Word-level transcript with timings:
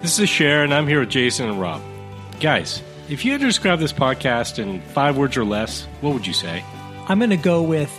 This 0.00 0.18
is 0.18 0.28
Sharon. 0.30 0.72
I'm 0.72 0.86
here 0.86 1.00
with 1.00 1.10
Jason 1.10 1.48
and 1.50 1.60
Rob. 1.60 1.82
Guys, 2.40 2.82
if 3.10 3.24
you 3.24 3.32
had 3.32 3.40
to 3.42 3.46
describe 3.46 3.80
this 3.80 3.92
podcast 3.92 4.58
in 4.58 4.80
five 4.80 5.18
words 5.18 5.36
or 5.36 5.44
less, 5.44 5.84
what 6.00 6.14
would 6.14 6.26
you 6.26 6.32
say? 6.32 6.64
I'm 7.06 7.18
going 7.18 7.30
to 7.30 7.36
go 7.36 7.62
with 7.62 7.92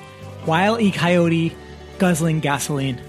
Wile 0.47 0.79
E. 0.79 0.91
Coyote 0.91 1.55
guzzling 1.99 2.39
gasoline. 2.39 2.99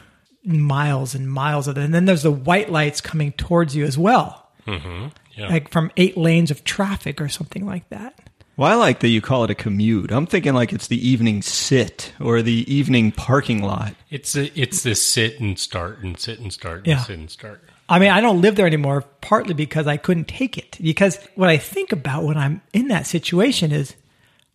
miles 0.44 1.14
and 1.14 1.30
miles 1.30 1.68
of 1.68 1.76
it, 1.78 1.84
and 1.84 1.94
then 1.94 2.04
there's 2.04 2.22
the 2.22 2.30
white 2.30 2.70
lights 2.70 3.00
coming 3.00 3.32
towards 3.32 3.74
you 3.76 3.84
as 3.84 3.98
well, 3.98 4.50
mm-hmm. 4.66 5.08
Yeah. 5.36 5.48
like 5.48 5.70
from 5.70 5.90
eight 5.96 6.16
lanes 6.16 6.50
of 6.50 6.64
traffic 6.64 7.20
or 7.20 7.28
something 7.28 7.66
like 7.66 7.88
that. 7.90 8.27
Well, 8.58 8.70
I 8.70 8.74
like 8.74 8.98
that 9.00 9.08
you 9.08 9.20
call 9.20 9.44
it 9.44 9.50
a 9.50 9.54
commute. 9.54 10.10
I'm 10.10 10.26
thinking 10.26 10.52
like 10.52 10.72
it's 10.72 10.88
the 10.88 11.08
evening 11.08 11.42
sit 11.42 12.12
or 12.20 12.42
the 12.42 12.70
evening 12.74 13.12
parking 13.12 13.62
lot. 13.62 13.94
It's 14.10 14.34
a, 14.36 14.50
it's 14.60 14.82
this 14.82 15.00
sit 15.00 15.38
and 15.38 15.56
start 15.56 16.00
and 16.02 16.18
sit 16.18 16.40
and 16.40 16.52
start 16.52 16.78
and 16.78 16.86
Yeah. 16.88 16.98
sit 16.98 17.16
and 17.20 17.30
start. 17.30 17.62
I 17.88 18.00
mean, 18.00 18.10
I 18.10 18.20
don't 18.20 18.40
live 18.40 18.56
there 18.56 18.66
anymore, 18.66 19.02
partly 19.20 19.54
because 19.54 19.86
I 19.86 19.96
couldn't 19.96 20.26
take 20.26 20.58
it. 20.58 20.76
Because 20.82 21.20
what 21.36 21.48
I 21.48 21.56
think 21.56 21.92
about 21.92 22.24
when 22.24 22.36
I'm 22.36 22.60
in 22.72 22.88
that 22.88 23.06
situation 23.06 23.70
is 23.70 23.94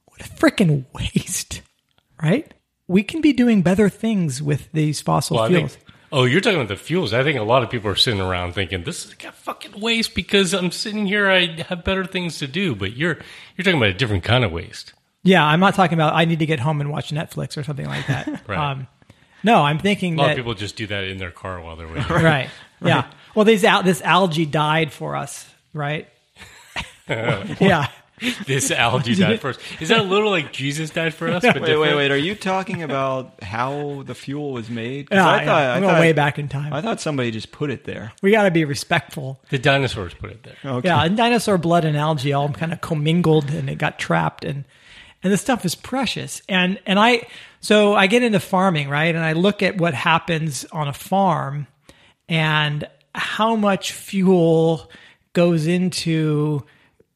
what 0.08 0.20
a 0.20 0.26
freaking 0.26 0.84
waste, 0.94 1.62
right? 2.22 2.54
We 2.90 3.04
can 3.04 3.22
be 3.22 3.32
doing 3.32 3.62
better 3.62 3.88
things 3.88 4.42
with 4.42 4.70
these 4.74 5.00
fossil 5.00 5.38
Well, 5.38 5.46
I 5.46 5.48
fuels. 5.48 5.78
Oh, 6.14 6.24
you're 6.24 6.40
talking 6.40 6.58
about 6.60 6.70
the 6.70 6.76
fuels. 6.78 7.12
I 7.14 7.24
think 7.24 7.38
a 7.38 7.44
lot 7.44 7.64
of 7.64 7.70
people 7.70 7.90
are 7.92 7.96
sitting 7.96 8.22
around 8.22 8.54
thinking 8.54 8.84
this 8.84 9.06
is 9.06 9.16
a 9.26 9.32
fucking 9.32 9.82
waste 9.82 10.16
because 10.16 10.54
I'm 10.54 10.72
sitting 10.72 11.06
here. 11.08 11.30
I 11.30 11.48
have 11.64 11.84
better 11.84 12.06
things 12.06 12.38
to 12.40 12.48
do. 12.48 12.76
But 12.76 12.96
you're 12.96 13.18
you're 13.58 13.64
talking 13.66 13.78
about 13.78 13.90
a 13.90 13.94
different 13.94 14.24
kind 14.24 14.46
of 14.46 14.52
waste. 14.54 14.94
yeah, 15.24 15.44
I'm 15.44 15.60
not 15.60 15.76
talking 15.76 15.96
about 15.96 16.14
I 16.14 16.24
need 16.26 16.40
to 16.40 16.46
get 16.46 16.60
home 16.62 16.80
and 16.80 16.90
watch 16.90 17.12
Netflix 17.12 17.58
or 17.58 17.64
something 17.64 17.88
like 17.88 18.08
that. 18.08 18.44
Right. 18.48 18.58
um, 18.72 18.88
no, 19.44 19.62
I'm 19.64 19.78
thinking 19.80 20.14
A 20.14 20.18
lot 20.18 20.24
that 20.28 20.32
of 20.32 20.38
people 20.38 20.54
just 20.54 20.78
do 20.78 20.88
that 20.88 21.04
in 21.04 21.18
their 21.18 21.32
car 21.32 21.60
while 21.62 21.76
they're 21.76 21.88
waiting. 21.88 22.08
right. 22.08 22.50
Yeah. 22.82 23.10
Well, 23.36 23.46
these 23.46 23.64
al- 23.64 23.84
this 23.84 24.02
algae 24.02 24.46
died 24.46 24.92
for 24.94 25.16
us, 25.16 25.50
right? 25.74 26.08
yeah. 27.10 27.90
this 28.46 28.70
algae 28.72 29.16
died 29.16 29.42
first. 29.42 29.60
Is 29.80 29.90
that 29.90 30.00
a 30.00 30.04
little 30.04 30.30
like 30.30 30.54
Jesus 30.54 30.90
died 30.92 31.14
for 31.14 31.28
us? 31.30 31.42
But 31.42 31.56
Wait, 31.56 31.62
wait, 31.62 31.68
different? 31.68 31.98
wait. 31.98 32.12
Are 32.12 32.18
you 32.18 32.36
talking 32.36 32.84
about 32.84 33.42
how 33.44 34.04
the 34.06 34.16
fuel 34.16 34.54
was 34.54 34.70
made? 34.70 35.08
Yeah, 35.12 35.28
I 35.28 35.40
yeah. 35.40 35.46
thought, 35.46 35.56
I 35.62 35.76
I'm 35.76 35.82
going 35.82 35.94
thought- 35.96 36.00
way 36.00 36.14
back 36.14 36.40
in 36.40 36.48
time. 36.48 36.74
I 36.74 36.82
thought 36.82 37.02
somebody 37.02 37.32
just 37.32 37.52
put 37.52 37.70
it 37.70 37.84
there. 37.86 38.14
we 38.22 38.32
got 38.32 38.44
to 38.44 38.52
be 38.52 38.66
respectful. 38.66 39.40
The 39.50 39.58
dinosaurs 39.60 40.14
put 40.14 40.30
it 40.30 40.44
there. 40.44 40.56
Okay. 40.64 40.88
Yeah, 40.88 41.04
and 41.04 41.18
dinosaur 41.18 41.58
blood 41.58 41.86
and 41.86 41.98
algae 41.98 42.34
all 42.34 42.50
kind 42.50 42.72
of 42.72 42.82
commingled 42.82 43.50
and 43.50 43.70
it 43.70 43.78
got 43.78 43.98
trapped 44.00 44.46
and 44.46 44.64
and 45.24 45.32
this 45.32 45.42
stuff 45.42 45.64
is 45.66 45.74
precious. 45.76 46.42
And 46.50 46.80
and 46.86 47.00
I 47.00 47.28
so 47.62 47.96
I 47.96 48.08
get 48.08 48.24
into 48.24 48.40
farming, 48.40 48.90
right? 48.90 49.16
And 49.16 49.24
I 49.24 49.34
look 49.34 49.64
at 49.64 49.78
what 49.78 49.94
happens 49.94 50.66
on 50.66 50.88
a 50.88 50.94
farm 50.94 51.68
and 52.30 52.88
how 53.16 53.56
much 53.56 53.92
fuel 53.92 54.90
goes 55.34 55.66
into 55.68 56.64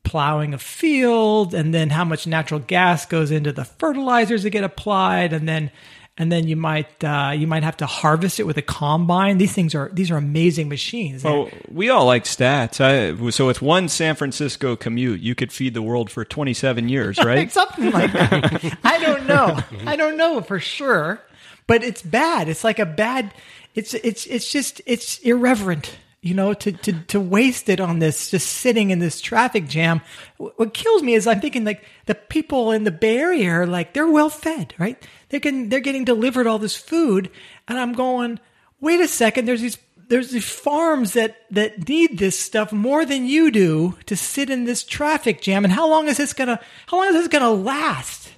plowing 0.07 0.53
a 0.53 0.57
field 0.57 1.53
and 1.53 1.73
then 1.73 1.89
how 1.89 2.05
much 2.05 2.25
natural 2.25 2.61
gas 2.61 3.05
goes 3.05 3.29
into 3.29 3.51
the 3.51 3.65
fertilizers 3.65 4.43
that 4.43 4.51
get 4.51 4.63
applied 4.63 5.33
and 5.33 5.47
then 5.47 5.69
and 6.17 6.31
then 6.31 6.47
you 6.47 6.55
might 6.55 7.03
uh, 7.03 7.31
you 7.35 7.45
might 7.45 7.63
have 7.63 7.77
to 7.77 7.85
harvest 7.85 8.39
it 8.39 8.43
with 8.43 8.57
a 8.57 8.61
combine. 8.61 9.37
These 9.37 9.53
things 9.53 9.75
are 9.75 9.89
these 9.93 10.09
are 10.09 10.17
amazing 10.17 10.67
machines. 10.67 11.23
Oh, 11.23 11.51
we 11.71 11.89
all 11.89 12.05
like 12.05 12.23
stats. 12.23 12.81
I, 12.81 13.29
so 13.29 13.45
with 13.45 13.61
one 13.61 13.87
San 13.87 14.15
Francisco 14.15 14.75
commute, 14.75 15.19
you 15.19 15.35
could 15.35 15.51
feed 15.51 15.73
the 15.75 15.81
world 15.81 16.09
for 16.09 16.25
27 16.25 16.89
years, 16.89 17.17
right? 17.23 17.51
something 17.51 17.91
like 17.91 18.13
that. 18.13 18.77
I 18.83 18.99
don't 18.99 19.27
know. 19.27 19.59
I 19.85 19.95
don't 19.95 20.17
know 20.17 20.41
for 20.41 20.59
sure, 20.59 21.21
but 21.67 21.83
it's 21.83 22.01
bad. 22.01 22.49
It's 22.49 22.63
like 22.63 22.79
a 22.79 22.85
bad. 22.85 23.31
It's 23.75 23.93
it's 23.93 24.25
it's 24.25 24.51
just 24.51 24.81
it's 24.87 25.19
irreverent. 25.19 25.97
You 26.21 26.33
know, 26.33 26.53
to 26.53 26.71
to 26.71 26.93
to 26.93 27.19
waste 27.19 27.69
it 27.69 27.79
on 27.79 27.99
this, 27.99 28.31
just 28.31 28.47
sitting 28.47 28.89
in 28.89 28.99
this 28.99 29.21
traffic 29.21 29.67
jam. 29.67 30.01
What 30.37 30.73
kills 30.73 31.03
me 31.03 31.13
is 31.13 31.27
I'm 31.27 31.39
thinking 31.39 31.63
like 31.63 31.85
the 32.05 32.15
people 32.15 32.71
in 32.71 32.83
the 32.83 32.91
Bay 32.91 33.17
Area 33.17 33.51
are 33.51 33.67
like 33.67 33.93
they're 33.93 34.11
well 34.11 34.29
fed, 34.29 34.73
right? 34.79 35.01
They 35.29 35.39
can 35.39 35.69
they're 35.69 35.79
getting 35.79 36.05
delivered 36.05 36.47
all 36.47 36.59
this 36.59 36.75
food, 36.75 37.29
and 37.67 37.79
I'm 37.79 37.93
going, 37.93 38.39
wait 38.81 38.99
a 38.99 39.07
second. 39.07 39.45
There's 39.45 39.61
these 39.61 39.77
there's 40.09 40.31
these 40.31 40.49
farms 40.49 41.13
that 41.13 41.37
that 41.51 41.87
need 41.87 42.17
this 42.17 42.39
stuff 42.39 42.71
more 42.71 43.05
than 43.05 43.25
you 43.25 43.51
do 43.51 43.95
to 44.05 44.15
sit 44.15 44.49
in 44.49 44.63
this 44.65 44.83
traffic 44.83 45.41
jam. 45.41 45.63
And 45.63 45.73
how 45.73 45.87
long 45.87 46.07
is 46.07 46.17
this 46.17 46.33
gonna 46.33 46.59
how 46.87 46.97
long 46.97 47.07
is 47.09 47.15
this 47.15 47.27
gonna 47.27 47.51
last? 47.51 48.31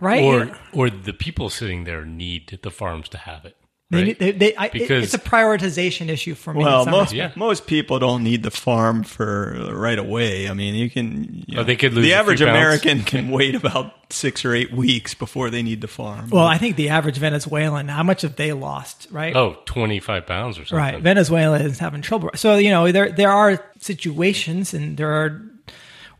Right? 0.00 0.22
Or 0.22 0.56
or 0.72 0.90
the 0.90 1.12
people 1.12 1.50
sitting 1.50 1.84
there 1.84 2.04
need 2.04 2.58
the 2.62 2.70
farms 2.70 3.08
to 3.10 3.18
have 3.18 3.44
it. 3.44 3.56
They, 3.90 4.02
Right? 4.04 4.18
they, 4.18 4.30
they, 4.32 4.56
I, 4.56 4.68
Because- 4.68 5.02
it's 5.04 5.14
a 5.14 5.18
prioritization 5.18 6.08
issue 6.08 6.34
for 6.36 6.54
me. 6.54 6.62
Well, 6.62 6.86
most 6.86 7.12
Yeah. 7.12 7.32
most 7.34 7.66
people 7.66 7.98
don't 7.98 8.22
need 8.22 8.42
the 8.44 8.50
farm 8.52 9.02
for 9.02 9.68
right 9.72 9.98
away. 9.98 10.48
I 10.48 10.54
mean, 10.54 10.74
you 10.76 10.88
can. 10.88 11.44
You 11.48 11.58
Oh, 11.60 11.64
they 11.64 11.74
could 11.76 11.92
lose 11.94 12.04
the 12.04 12.14
average. 12.14 12.40
American 12.40 13.02
can 13.02 13.30
wait 13.30 13.54
about 13.56 13.94
six 14.12 14.44
or 14.44 14.54
eight 14.54 14.72
weeks 14.72 15.14
before 15.14 15.50
they 15.50 15.62
need 15.62 15.80
the 15.80 15.88
farm. 15.88 16.30
well, 16.30 16.46
I 16.46 16.56
think 16.58 16.76
the 16.76 16.88
average 16.90 17.16
Venezuelan, 17.18 17.88
how 17.88 18.02
much 18.04 18.22
have 18.22 18.36
they 18.36 18.52
lost? 18.52 19.08
Right? 19.10 19.34
oh, 19.34 19.56
25 19.66 20.26
pounds 20.26 20.56
or 20.58 20.64
something. 20.64 20.78
Right. 20.78 21.00
Venezuela 21.02 21.58
is 21.58 21.78
having 21.80 22.02
trouble. 22.02 22.30
So, 22.36 22.56
you 22.58 22.70
know, 22.70 22.90
there 22.92 23.10
there 23.10 23.30
are 23.32 23.64
situations 23.80 24.72
and 24.72 24.96
there 24.96 25.10
are 25.10 25.42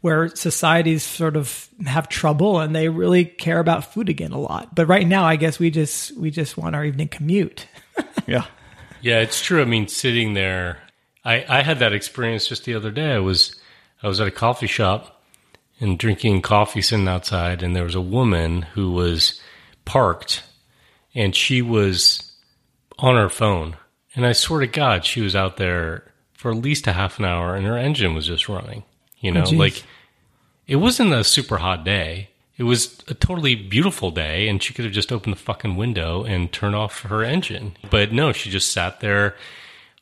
where 0.02 0.28
societies 0.34 1.02
sort 1.02 1.36
of 1.36 1.68
have 1.86 2.08
trouble 2.08 2.58
and 2.60 2.74
they 2.74 2.88
really 2.88 3.24
care 3.26 3.58
about 3.58 3.92
food 3.92 4.08
again 4.08 4.32
a 4.32 4.38
lot. 4.40 4.74
But 4.74 4.86
right 4.86 5.06
now 5.06 5.24
I 5.24 5.36
guess 5.36 5.58
we 5.58 5.70
just 5.70 6.16
we 6.16 6.30
just 6.30 6.56
want 6.56 6.74
our 6.74 6.84
evening 6.84 7.08
commute. 7.08 7.66
yeah. 8.26 8.46
Yeah, 9.00 9.20
it's 9.20 9.40
true. 9.40 9.62
I 9.62 9.64
mean, 9.64 9.88
sitting 9.88 10.34
there, 10.34 10.78
I, 11.24 11.44
I 11.48 11.62
had 11.62 11.78
that 11.78 11.92
experience 11.92 12.46
just 12.46 12.64
the 12.64 12.74
other 12.74 12.90
day. 12.90 13.12
I 13.12 13.18
was 13.18 13.56
I 14.02 14.08
was 14.08 14.20
at 14.20 14.28
a 14.28 14.32
coffee 14.32 14.66
shop 14.66 15.22
and 15.78 15.98
drinking 15.98 16.42
coffee 16.42 16.82
sitting 16.82 17.08
outside, 17.08 17.62
and 17.62 17.74
there 17.74 17.84
was 17.84 17.94
a 17.94 18.00
woman 18.00 18.62
who 18.62 18.92
was 18.92 19.40
parked, 19.84 20.42
and 21.14 21.34
she 21.34 21.62
was 21.62 22.32
on 22.98 23.16
her 23.16 23.30
phone. 23.30 23.76
And 24.14 24.26
I 24.26 24.32
swear 24.32 24.60
to 24.60 24.66
God, 24.66 25.04
she 25.04 25.20
was 25.20 25.36
out 25.36 25.56
there 25.56 26.04
for 26.32 26.50
at 26.50 26.58
least 26.58 26.86
a 26.86 26.92
half 26.92 27.18
an 27.18 27.24
hour, 27.24 27.54
and 27.54 27.66
her 27.66 27.76
engine 27.76 28.14
was 28.14 28.26
just 28.26 28.48
running. 28.48 28.84
You 29.20 29.30
oh, 29.32 29.34
know, 29.34 29.44
geez. 29.44 29.58
like 29.58 29.82
it 30.66 30.76
wasn't 30.76 31.12
a 31.12 31.24
super 31.24 31.58
hot 31.58 31.84
day. 31.84 32.30
It 32.60 32.64
was 32.64 33.02
a 33.08 33.14
totally 33.14 33.54
beautiful 33.54 34.10
day, 34.10 34.46
and 34.46 34.62
she 34.62 34.74
could 34.74 34.84
have 34.84 34.92
just 34.92 35.10
opened 35.10 35.32
the 35.32 35.40
fucking 35.40 35.76
window 35.76 36.24
and 36.24 36.52
turned 36.52 36.74
off 36.74 37.00
her 37.04 37.24
engine. 37.24 37.74
But 37.88 38.12
no, 38.12 38.32
she 38.32 38.50
just 38.50 38.70
sat 38.70 39.00
there 39.00 39.34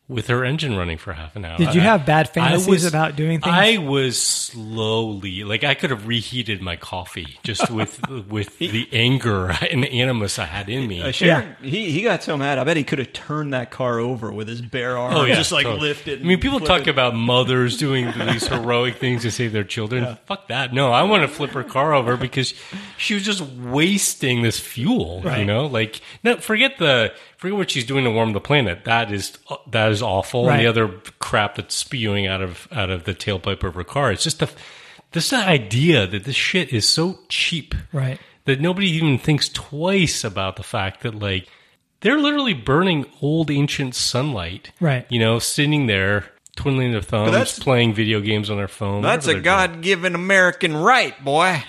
with 0.08 0.28
her 0.28 0.43
engine 0.43 0.75
running 0.75 0.96
for 0.96 1.12
half 1.12 1.37
an 1.37 1.44
hour. 1.44 1.58
Did 1.58 1.75
you 1.75 1.82
have 1.82 2.06
bad 2.06 2.28
I 2.28 2.31
fantasies 2.31 2.66
was- 2.69 2.84
about 2.87 3.14
doing 3.14 3.40
things? 3.40 3.55
I 3.55 3.76
was 3.76 4.20
slowly 4.20 5.44
like 5.44 5.64
I 5.64 5.75
could 5.75 5.90
have 5.90 6.06
reheated 6.06 6.62
my 6.62 6.76
coffee 6.76 7.38
just 7.43 7.70
with 7.70 8.00
with 8.08 8.58
the 8.58 8.88
anger 8.93 9.50
and 9.70 9.82
the 9.82 10.00
animus 10.00 10.38
I 10.38 10.46
had 10.46 10.69
in 10.70 10.88
me. 10.88 11.02
Uh, 11.02 11.10
Sharon, 11.12 11.56
he, 11.62 11.90
he 11.90 12.02
got 12.02 12.22
so 12.22 12.37
mad. 12.37 12.58
I 12.58 12.64
bet 12.64 12.76
he 12.78 12.84
could 12.84 12.99
have 12.99 13.12
turned 13.12 13.52
that 13.52 13.70
car 13.70 13.99
over 13.99 14.32
with 14.32 14.49
his 14.49 14.62
bare 14.62 14.96
arm. 14.96 15.14
Oh 15.14 15.25
yeah, 15.25 15.34
just 15.34 15.52
like 15.52 15.64
totally. 15.64 15.88
lifted. 15.88 16.20
I 16.22 16.25
mean, 16.25 16.40
people 16.40 16.61
talk 16.61 16.82
it. 16.82 16.88
about 16.88 17.14
mothers 17.14 17.76
doing 17.76 18.11
these 18.26 18.46
heroic 18.46 18.96
things 18.96 19.22
to 19.22 19.31
save 19.31 19.52
their 19.52 19.64
children. 19.64 20.16
Fuck 20.26 20.49
that. 20.49 20.72
No, 20.72 20.90
I 20.90 21.02
want 21.02 21.22
to 21.22 21.28
flip 21.28 21.50
her 21.50 21.64
car 21.64 21.93
over 21.93 22.16
because 22.16 22.54
she 22.96 23.12
was 23.14 23.25
just 23.25 23.43
wasting 23.43 24.43
this 24.43 24.58
fuel. 24.58 25.22
You 25.38 25.44
know, 25.44 25.66
like 25.66 26.00
no, 26.25 26.38
forget 26.38 26.78
the 26.78 27.12
forget 27.38 27.56
what 27.56 27.70
she's 27.70 27.85
doing 27.87 28.05
to 28.05 28.11
warm 28.11 28.35
the 28.35 28.40
planet. 28.40 28.85
That 28.85 29.11
is 29.11 29.38
that 29.70 29.90
is 29.90 30.02
awful. 30.02 30.50
And 30.50 30.61
the 30.61 30.67
other 30.67 30.88
crap 31.19 31.55
that's 31.56 31.75
spewing 31.75 32.26
out 32.26 32.43
of 32.43 32.69
out 32.70 32.90
of 32.90 33.05
the 33.05 33.14
tailpipe 33.14 33.62
of 33.64 33.75
her 33.75 33.85
car. 33.85 34.12
It's 34.12 34.23
just 34.25 34.40
the 34.40 34.50
this 35.12 35.32
idea 35.32 36.06
that 36.06 36.25
this 36.25 36.37
shit 36.37 36.70
is 36.73 36.87
so 36.87 37.20
cheap 37.31 37.75
right. 37.94 38.20
that 38.44 38.61
nobody 38.61 38.88
even 38.90 39.19
thinks 39.19 39.49
twice 39.49 40.23
about 40.23 40.56
the 40.56 40.62
fact 40.62 41.00
that 41.02 41.14
like 41.14 41.49
they're 42.00 42.19
literally 42.19 42.52
burning 42.52 43.06
old 43.23 43.50
ancient 43.50 43.94
sunlight 43.94 44.70
Right. 44.81 45.06
you 45.08 45.19
know 45.19 45.38
sitting 45.38 45.87
there 45.87 46.26
twiddling 46.56 46.93
their 46.93 47.00
thumbs 47.00 47.31
that's- 47.32 47.58
playing 47.58 47.94
video 47.94 48.20
games 48.20 48.50
on 48.50 48.58
their 48.58 48.69
phone 48.69 49.00
That's 49.00 49.25
a 49.26 49.31
whatever 49.31 49.43
they're 49.44 49.67
doing. 49.69 49.76
God 49.76 49.82
given 49.82 50.14
American 50.14 50.76
right, 50.76 51.25
boy. 51.25 51.62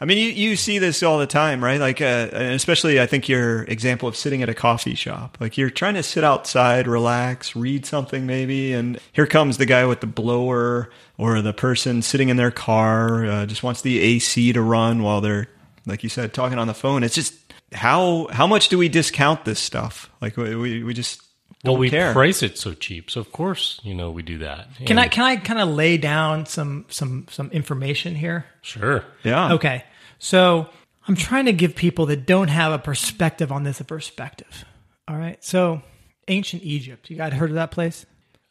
I 0.00 0.04
mean, 0.06 0.18
you, 0.18 0.28
you 0.30 0.56
see 0.56 0.78
this 0.78 1.02
all 1.02 1.18
the 1.18 1.26
time, 1.26 1.62
right? 1.62 1.80
Like, 1.80 2.00
uh, 2.00 2.28
especially, 2.32 3.00
I 3.00 3.06
think 3.06 3.28
your 3.28 3.62
example 3.64 4.08
of 4.08 4.16
sitting 4.16 4.42
at 4.42 4.48
a 4.48 4.54
coffee 4.54 4.94
shop. 4.94 5.38
Like, 5.40 5.56
you're 5.56 5.70
trying 5.70 5.94
to 5.94 6.02
sit 6.02 6.24
outside, 6.24 6.86
relax, 6.86 7.54
read 7.54 7.86
something 7.86 8.26
maybe, 8.26 8.72
and 8.72 8.98
here 9.12 9.26
comes 9.26 9.56
the 9.56 9.66
guy 9.66 9.84
with 9.86 10.00
the 10.00 10.06
blower 10.06 10.90
or 11.16 11.40
the 11.42 11.52
person 11.52 12.02
sitting 12.02 12.28
in 12.28 12.36
their 12.36 12.50
car, 12.50 13.24
uh, 13.24 13.46
just 13.46 13.62
wants 13.62 13.82
the 13.82 14.00
AC 14.00 14.52
to 14.52 14.62
run 14.62 15.02
while 15.02 15.20
they're, 15.20 15.48
like 15.86 16.02
you 16.02 16.08
said, 16.08 16.34
talking 16.34 16.58
on 16.58 16.66
the 16.66 16.74
phone. 16.74 17.04
It's 17.04 17.14
just 17.14 17.34
how 17.72 18.28
how 18.30 18.46
much 18.46 18.68
do 18.68 18.78
we 18.78 18.88
discount 18.88 19.44
this 19.44 19.60
stuff? 19.60 20.10
Like, 20.20 20.36
we 20.36 20.82
we, 20.82 20.94
just 20.94 21.22
well 21.64 21.76
we 21.76 21.90
care. 21.90 22.12
price 22.12 22.42
it 22.42 22.58
so 22.58 22.74
cheap 22.74 23.10
so 23.10 23.20
of 23.20 23.32
course 23.32 23.80
you 23.82 23.94
know 23.94 24.10
we 24.10 24.22
do 24.22 24.38
that 24.38 24.68
Can 24.86 24.98
I 24.98 25.08
can 25.08 25.24
I 25.24 25.36
kind 25.36 25.60
of 25.60 25.68
lay 25.68 25.96
down 25.96 26.46
some 26.46 26.84
some 26.88 27.26
some 27.30 27.50
information 27.50 28.14
here? 28.14 28.46
sure 28.62 29.04
yeah. 29.22 29.54
Okay. 29.54 29.84
So 30.18 30.68
I'm 31.06 31.16
trying 31.16 31.46
to 31.46 31.52
give 31.52 31.74
people 31.74 32.06
that 32.06 32.26
don't 32.26 32.48
have 32.48 32.72
a 32.72 32.78
perspective 32.78 33.52
on 33.52 33.64
this 33.64 33.80
a 33.80 33.84
perspective. 33.84 34.64
All 35.06 35.16
right. 35.16 35.42
So 35.44 35.82
ancient 36.28 36.62
Egypt. 36.62 37.10
You 37.10 37.16
guys 37.16 37.32
heard 37.32 37.50
of 37.50 37.56
that 37.56 37.70
place? 37.70 38.06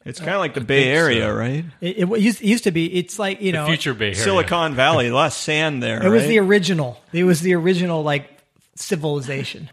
It's 0.05 0.19
kind 0.19 0.31
of 0.31 0.35
uh, 0.35 0.39
like 0.39 0.53
the 0.53 0.61
Bay 0.61 0.83
think 0.83 0.95
so. 0.95 0.99
Area, 0.99 1.33
right? 1.33 1.65
It, 1.79 1.99
it 1.99 2.19
used, 2.19 2.41
it 2.41 2.47
used 2.47 2.65
to 2.65 2.71
be. 2.71 2.93
It's 2.93 3.17
like 3.17 3.41
you 3.41 3.53
know, 3.53 3.65
future 3.65 3.93
bay 3.93 4.07
area 4.07 4.15
Silicon 4.15 4.75
Valley, 4.75 5.09
less 5.21 5.35
sand 5.35 5.81
there. 5.81 6.05
It 6.05 6.09
was 6.09 6.27
the 6.27 6.39
original. 6.39 7.01
It 7.13 7.23
was 7.23 7.41
the 7.41 7.55
original 7.55 8.03
like 8.03 8.29
civilization. 8.75 9.69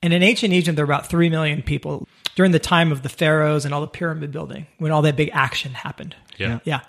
And 0.00 0.12
in 0.12 0.22
ancient 0.22 0.52
Egypt, 0.52 0.76
there 0.76 0.86
were 0.86 0.92
about 0.92 1.08
three 1.08 1.28
million 1.28 1.62
people 1.62 2.06
during 2.36 2.52
the 2.52 2.58
time 2.58 2.90
of 2.92 3.02
the 3.02 3.08
pharaohs 3.08 3.64
and 3.64 3.72
all 3.74 3.80
the 3.80 3.86
pyramid 3.86 4.32
building 4.32 4.66
when 4.78 4.90
all 4.92 5.02
that 5.02 5.16
big 5.16 5.30
action 5.32 5.72
happened. 5.72 6.14
yeah, 6.38 6.58
Yeah. 6.64 6.80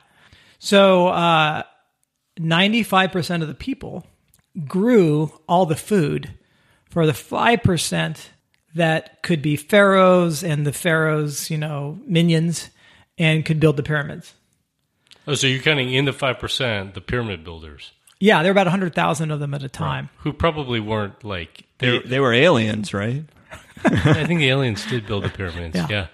So 0.59 1.07
uh, 1.09 1.63
95% 2.39 3.41
of 3.41 3.47
the 3.47 3.53
people 3.53 4.05
grew 4.67 5.31
all 5.47 5.65
the 5.65 5.75
food 5.75 6.33
for 6.89 7.05
the 7.05 7.11
5% 7.11 8.27
that 8.75 9.21
could 9.23 9.41
be 9.41 9.55
pharaohs 9.55 10.43
and 10.43 10.65
the 10.65 10.73
pharaohs, 10.73 11.49
you 11.49 11.57
know, 11.57 11.99
minions 12.05 12.69
and 13.17 13.45
could 13.45 13.59
build 13.59 13.77
the 13.77 13.83
pyramids. 13.83 14.33
oh 15.27 15.35
so 15.35 15.47
you're 15.47 15.61
counting 15.61 15.93
in 15.93 16.05
the 16.05 16.11
5% 16.11 16.93
the 16.93 17.01
pyramid 17.01 17.43
builders 17.43 17.91
Yeah, 18.19 18.41
there 18.43 18.49
were 18.51 18.59
about 18.59 18.67
100,000 18.67 19.31
of 19.31 19.39
them 19.39 19.53
at 19.53 19.63
a 19.63 19.69
time. 19.69 20.09
who 20.17 20.33
probably 20.33 20.79
weren't 20.79 21.23
like 21.23 21.63
They, 21.77 21.99
they 21.99 22.19
were 22.19 22.33
aliens, 22.33 22.93
right? 22.93 23.23
I 23.83 24.25
think 24.25 24.39
the 24.39 24.49
aliens 24.49 24.85
did 24.87 25.05
build 25.05 25.23
the 25.25 25.29
pyramids. 25.29 25.75
Yeah. 25.75 25.87
Yeah, 25.89 26.07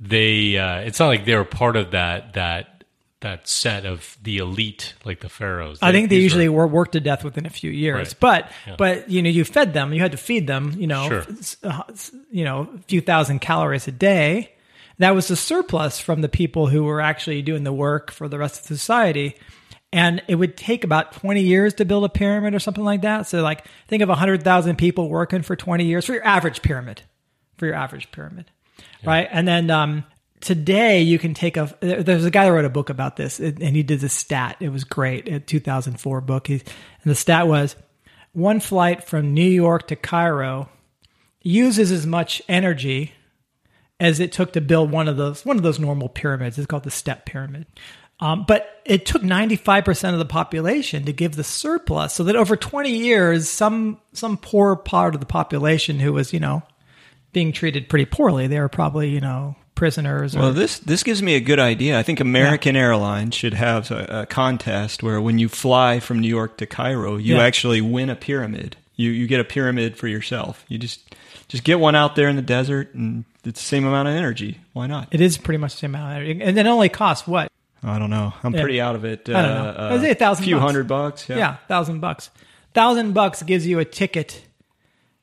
they. 0.00 0.58
Uh, 0.58 0.78
it's 0.80 0.98
not 1.00 1.06
like 1.08 1.24
they 1.24 1.34
were 1.34 1.44
part 1.44 1.76
of 1.76 1.92
that 1.92 2.34
that 2.34 2.84
that 3.20 3.48
set 3.48 3.86
of 3.86 4.18
the 4.22 4.36
elite, 4.38 4.92
like 5.06 5.20
the 5.20 5.30
pharaohs. 5.30 5.78
I 5.80 5.92
think 5.92 6.10
they 6.10 6.18
usually 6.18 6.48
were- 6.50 6.66
were 6.66 6.74
worked 6.74 6.92
to 6.92 7.00
death 7.00 7.24
within 7.24 7.46
a 7.46 7.50
few 7.50 7.70
years. 7.70 8.08
Right. 8.08 8.14
But 8.20 8.52
Yeah. 8.66 8.74
but 8.76 9.08
you 9.08 9.22
know 9.22 9.30
you 9.30 9.44
fed 9.44 9.72
them, 9.72 9.94
you 9.94 10.00
had 10.00 10.12
to 10.12 10.18
feed 10.18 10.46
them, 10.46 10.74
you 10.76 10.86
know, 10.86 11.08
Sure. 11.08 11.26
uh, 11.64 11.82
you 12.30 12.44
know, 12.44 12.68
a 12.74 12.78
few 12.86 13.00
thousand 13.00 13.38
calories 13.38 13.88
a 13.88 13.92
day. 13.92 14.50
That 14.98 15.14
was 15.14 15.28
the 15.28 15.36
surplus 15.36 15.98
from 15.98 16.20
the 16.20 16.28
people 16.28 16.66
who 16.66 16.84
were 16.84 17.00
actually 17.00 17.40
doing 17.42 17.64
the 17.64 17.72
work 17.72 18.10
for 18.12 18.28
the 18.28 18.38
rest 18.38 18.60
of 18.60 18.66
society. 18.66 19.36
And 19.94 20.22
it 20.26 20.34
would 20.34 20.56
take 20.56 20.82
about 20.82 21.12
20 21.12 21.40
years 21.40 21.74
to 21.74 21.84
build 21.84 22.04
a 22.04 22.08
pyramid 22.08 22.52
or 22.52 22.58
something 22.58 22.82
like 22.82 23.02
that. 23.02 23.28
So 23.28 23.42
like 23.42 23.64
think 23.86 24.02
of 24.02 24.08
100,000 24.08 24.76
people 24.76 25.08
working 25.08 25.42
for 25.42 25.54
20 25.54 25.84
years 25.84 26.04
for 26.04 26.14
your 26.14 26.26
average 26.26 26.62
pyramid. 26.62 27.02
For 27.58 27.66
your 27.66 27.76
average 27.76 28.10
pyramid. 28.10 28.50
Right? 29.04 29.28
And 29.30 29.46
then 29.46 29.70
um 29.70 30.04
today 30.40 31.00
you 31.02 31.16
can 31.18 31.32
take 31.32 31.56
a 31.56 31.72
there's 31.80 32.24
a 32.24 32.30
guy 32.30 32.44
that 32.44 32.52
wrote 32.52 32.64
a 32.64 32.70
book 32.70 32.90
about 32.90 33.16
this 33.16 33.38
and 33.38 33.62
and 33.62 33.76
he 33.76 33.82
did 33.82 34.00
this 34.00 34.12
stat 34.12 34.56
it 34.60 34.68
was 34.68 34.84
great 34.84 35.26
a 35.26 35.40
2004 35.40 36.20
book 36.20 36.48
He- 36.48 36.54
and 36.54 36.62
the 37.04 37.14
stat 37.14 37.48
was 37.48 37.76
one 38.32 38.60
flight 38.60 39.04
from 39.04 39.32
new 39.32 39.48
york 39.48 39.86
to 39.88 39.96
cairo 39.96 40.68
uses 41.40 41.90
as 41.90 42.06
much 42.06 42.42
energy 42.46 43.12
as 43.98 44.20
it 44.20 44.32
took 44.32 44.52
to 44.52 44.60
build 44.60 44.90
one 44.90 45.08
of 45.08 45.16
those 45.16 45.46
one 45.46 45.56
of 45.56 45.62
those 45.62 45.78
normal 45.78 46.10
pyramids 46.10 46.58
it's 46.58 46.66
called 46.66 46.84
the 46.84 46.90
step 46.90 47.24
pyramid 47.24 47.64
um, 48.20 48.44
but 48.46 48.80
it 48.84 49.06
took 49.06 49.22
95% 49.22 50.12
of 50.12 50.18
the 50.18 50.24
population 50.24 51.04
to 51.04 51.12
give 51.12 51.36
the 51.36 51.44
surplus 51.44 52.12
so 52.14 52.24
that 52.24 52.36
over 52.36 52.56
20 52.56 52.90
years 52.90 53.48
some 53.48 53.98
some 54.12 54.36
poor 54.36 54.76
part 54.76 55.14
of 55.14 55.20
the 55.20 55.26
population 55.26 55.98
who 56.00 56.12
was 56.12 56.32
you 56.32 56.40
know 56.40 56.62
being 57.32 57.52
treated 57.52 57.88
pretty 57.88 58.04
poorly 58.04 58.46
they 58.46 58.60
were 58.60 58.68
probably 58.68 59.08
you 59.08 59.20
know 59.20 59.56
prisoners 59.74 60.36
or 60.36 60.40
Well, 60.40 60.52
this 60.52 60.78
this 60.78 61.02
gives 61.02 61.20
me 61.20 61.34
a 61.34 61.40
good 61.40 61.58
idea. 61.58 61.98
I 61.98 62.04
think 62.04 62.20
American 62.20 62.76
Airlines 62.76 63.34
should 63.34 63.54
have 63.54 63.90
a, 63.90 64.20
a 64.22 64.26
contest 64.26 65.02
where 65.02 65.20
when 65.20 65.38
you 65.40 65.48
fly 65.48 65.98
from 65.98 66.20
New 66.20 66.28
York 66.28 66.58
to 66.58 66.66
Cairo, 66.66 67.16
you 67.16 67.34
Yeah. 67.36 67.42
actually 67.42 67.80
win 67.80 68.08
a 68.08 68.14
pyramid. 68.14 68.76
You 68.94 69.10
you 69.10 69.26
get 69.26 69.40
a 69.40 69.44
pyramid 69.44 69.96
for 69.96 70.06
yourself. 70.06 70.64
You 70.68 70.78
just 70.78 71.00
just 71.48 71.64
get 71.64 71.80
one 71.80 71.96
out 71.96 72.14
there 72.14 72.28
in 72.28 72.36
the 72.36 72.42
desert, 72.42 72.94
and 72.94 73.24
it's 73.44 73.60
the 73.60 73.66
same 73.66 73.84
amount 73.84 74.06
of 74.06 74.14
energy. 74.14 74.60
Why 74.74 74.86
not? 74.86 75.08
It 75.10 75.20
is 75.20 75.36
pretty 75.38 75.58
much 75.58 75.72
the 75.72 75.78
same 75.80 75.94
amount, 75.96 76.12
of 76.12 76.16
energy. 76.24 76.40
and 76.40 76.56
it 76.56 76.66
only 76.66 76.88
costs 76.88 77.26
what? 77.26 77.50
I 77.84 77.98
don't 77.98 78.10
know. 78.10 78.32
I'm 78.42 78.54
Yeah. 78.54 78.60
pretty 78.60 78.80
out 78.80 78.94
of 78.94 79.04
it. 79.04 79.28
Uh, 79.28 79.36
I 79.38 79.42
don't 79.42 79.54
know. 79.54 79.70
Uh, 79.78 79.94
I'd 79.94 80.00
say 80.00 80.10
a 80.10 80.14
thousand 80.14 80.44
few 80.44 80.56
bucks. 80.56 80.64
hundred 80.64 80.88
bucks. 80.88 81.28
Yeah. 81.28 81.36
Yeah, 81.36 81.56
thousand 81.68 82.00
bucks. 82.00 82.30
Thousand 82.72 83.12
bucks 83.12 83.42
gives 83.42 83.66
you 83.66 83.78
a 83.78 83.84
ticket 83.84 84.42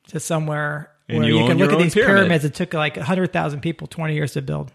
to 0.08 0.20
somewhere 0.20 0.90
And 1.08 1.18
where 1.18 1.28
you 1.28 1.40
you, 1.40 1.46
can 1.48 1.58
look 1.58 1.72
at 1.72 1.78
these 1.78 1.94
pyramid. 1.94 2.16
pyramids. 2.16 2.44
It 2.44 2.54
took 2.54 2.72
like 2.74 2.96
hundred 2.96 3.32
thousand 3.32 3.60
people 3.60 3.86
twenty 3.88 4.14
years 4.14 4.32
to 4.34 4.42
build. 4.42 4.70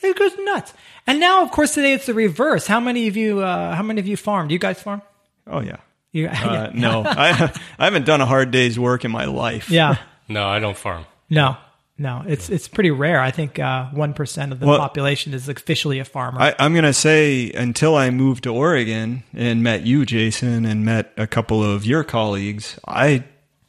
It 0.00 0.16
goes 0.16 0.32
nuts. 0.38 0.72
And 1.06 1.18
now, 1.20 1.42
of 1.42 1.50
course, 1.50 1.74
today 1.74 1.92
it's 1.92 2.06
the 2.06 2.14
reverse. 2.14 2.66
How 2.66 2.78
many 2.80 3.08
of 3.08 3.16
you? 3.16 3.40
Uh, 3.40 3.74
how 3.74 3.82
many 3.82 4.00
of 4.00 4.06
you 4.06 4.16
farm? 4.16 4.48
Do 4.48 4.54
you 4.54 4.58
guys 4.60 4.80
farm? 4.80 5.02
Oh 5.46 5.60
yeah. 5.60 5.76
You, 6.12 6.28
Uh, 6.32 6.70
no, 6.72 7.02
I 7.04 7.52
I 7.78 7.84
haven't 7.84 8.06
done 8.06 8.20
a 8.20 8.26
hard 8.26 8.50
day's 8.50 8.78
work 8.78 9.04
in 9.04 9.10
my 9.10 9.26
life. 9.26 9.70
yeah. 9.70 9.96
No, 10.30 10.46
I 10.46 10.58
don't 10.58 10.76
farm. 10.76 11.06
No. 11.30 11.56
No. 11.98 12.22
It's 12.26 12.48
it's 12.48 12.68
pretty 12.68 12.90
rare. 12.92 13.20
I 13.20 13.30
think 13.32 13.58
uh, 13.58 13.86
one 13.90 14.10
of 14.16 14.60
the 14.60 14.66
Well- 14.66 14.78
population 14.78 15.34
is 15.34 15.48
officially 15.48 15.98
a 15.98 16.04
farmer. 16.04 16.40
I, 16.40 16.54
I'm 16.58 16.72
going 16.72 16.84
to 16.84 16.92
say 16.92 17.50
until 17.52 17.96
I 17.96 18.10
moved 18.10 18.44
to 18.44 18.50
Oregon 18.54 19.24
and 19.34 19.62
met 19.62 19.82
you, 19.86 20.06
Jason, 20.06 20.64
and 20.64 20.84
met 20.84 21.12
a 21.16 21.26
couple 21.26 21.62
of 21.62 21.84
your 21.84 22.04
colleagues, 22.04 22.78
I 22.86 23.24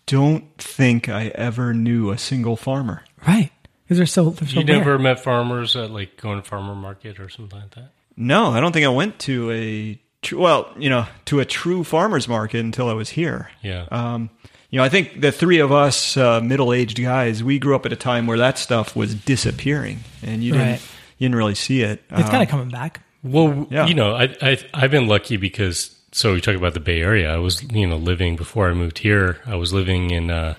don't 0.06 0.46
think 0.58 1.10
I 1.10 1.28
ever 1.30 1.74
knew 1.74 2.12
a 2.12 2.18
single 2.18 2.56
farmer. 2.56 3.04
right. 3.28 3.52
Because 3.84 3.98
they're 3.98 4.06
so 4.06 4.30
they're 4.30 4.48
so 4.48 4.60
You 4.60 4.66
rare. 4.68 4.78
never 4.78 5.00
met 5.00 5.20
farmers 5.20 5.76
at 5.76 5.90
like 5.90 6.16
going 6.22 6.40
to 6.40 6.48
farmer 6.48 6.76
market 6.76 7.20
or 7.20 7.28
something 7.28 7.60
like 7.60 7.72
that. 7.72 7.92
No, 8.16 8.52
I 8.52 8.60
don't 8.60 8.72
think 8.72 8.86
I 8.86 8.90
went 8.90 9.18
to 9.22 9.50
a 9.50 10.00
tr- 10.22 10.38
well, 10.38 10.72
you 10.78 10.92
know, 10.92 11.08
to 11.26 11.40
a 11.40 11.46
true 11.46 11.84
farmers 11.84 12.28
market 12.28 12.60
until 12.60 12.88
I 12.88 12.94
was 12.94 13.10
here. 13.10 13.50
Yeah. 13.64 13.88
Um, 13.90 14.30
you 14.70 14.78
know, 14.78 14.84
I 14.84 14.90
think 14.90 15.22
the 15.22 15.32
three 15.32 15.60
of 15.60 15.72
us 15.72 16.16
uh, 16.18 16.42
middle-aged 16.42 17.02
guys, 17.02 17.44
we 17.44 17.58
grew 17.60 17.76
up 17.76 17.86
at 17.86 17.94
a 17.94 17.96
time 17.96 18.28
where 18.28 18.38
that 18.38 18.58
stuff 18.58 18.96
was 18.96 19.16
disappearing, 19.16 20.00
and 20.24 20.44
you 20.44 20.52
didn't 20.54 20.68
Right. 20.68 20.82
you 21.18 21.26
didn't 21.26 21.36
really 21.38 21.56
see 21.56 21.82
it. 21.82 22.04
It's 22.12 22.22
Um, 22.24 22.30
kind 22.30 22.44
of 22.44 22.50
coming 22.50 22.70
back. 22.70 23.02
Well, 23.24 23.68
Yeah. 23.70 23.88
you 23.88 23.94
know, 23.94 24.16
I, 24.16 24.36
I 24.42 24.58
I've 24.74 24.92
been 24.92 25.08
lucky 25.08 25.38
because 25.38 25.96
so 26.12 26.34
we 26.34 26.42
talk 26.42 26.56
about 26.56 26.74
the 26.74 26.80
Bay 26.80 27.02
Area. 27.02 27.34
I 27.34 27.38
was 27.38 27.64
you 27.72 27.88
know 27.88 27.98
living 27.98 28.36
before 28.36 28.70
I 28.70 28.74
moved 28.74 29.00
here. 29.00 29.38
I 29.46 29.56
was 29.56 29.74
living 29.74 30.12
in 30.12 30.30
uh, 30.32 30.56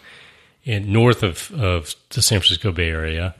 in 0.65 0.93
north 0.93 1.23
of 1.23 1.51
of 1.59 1.95
the 2.11 2.21
San 2.23 2.41
Francisco 2.41 2.73
Bay 2.73 2.91
Area, 2.91 3.35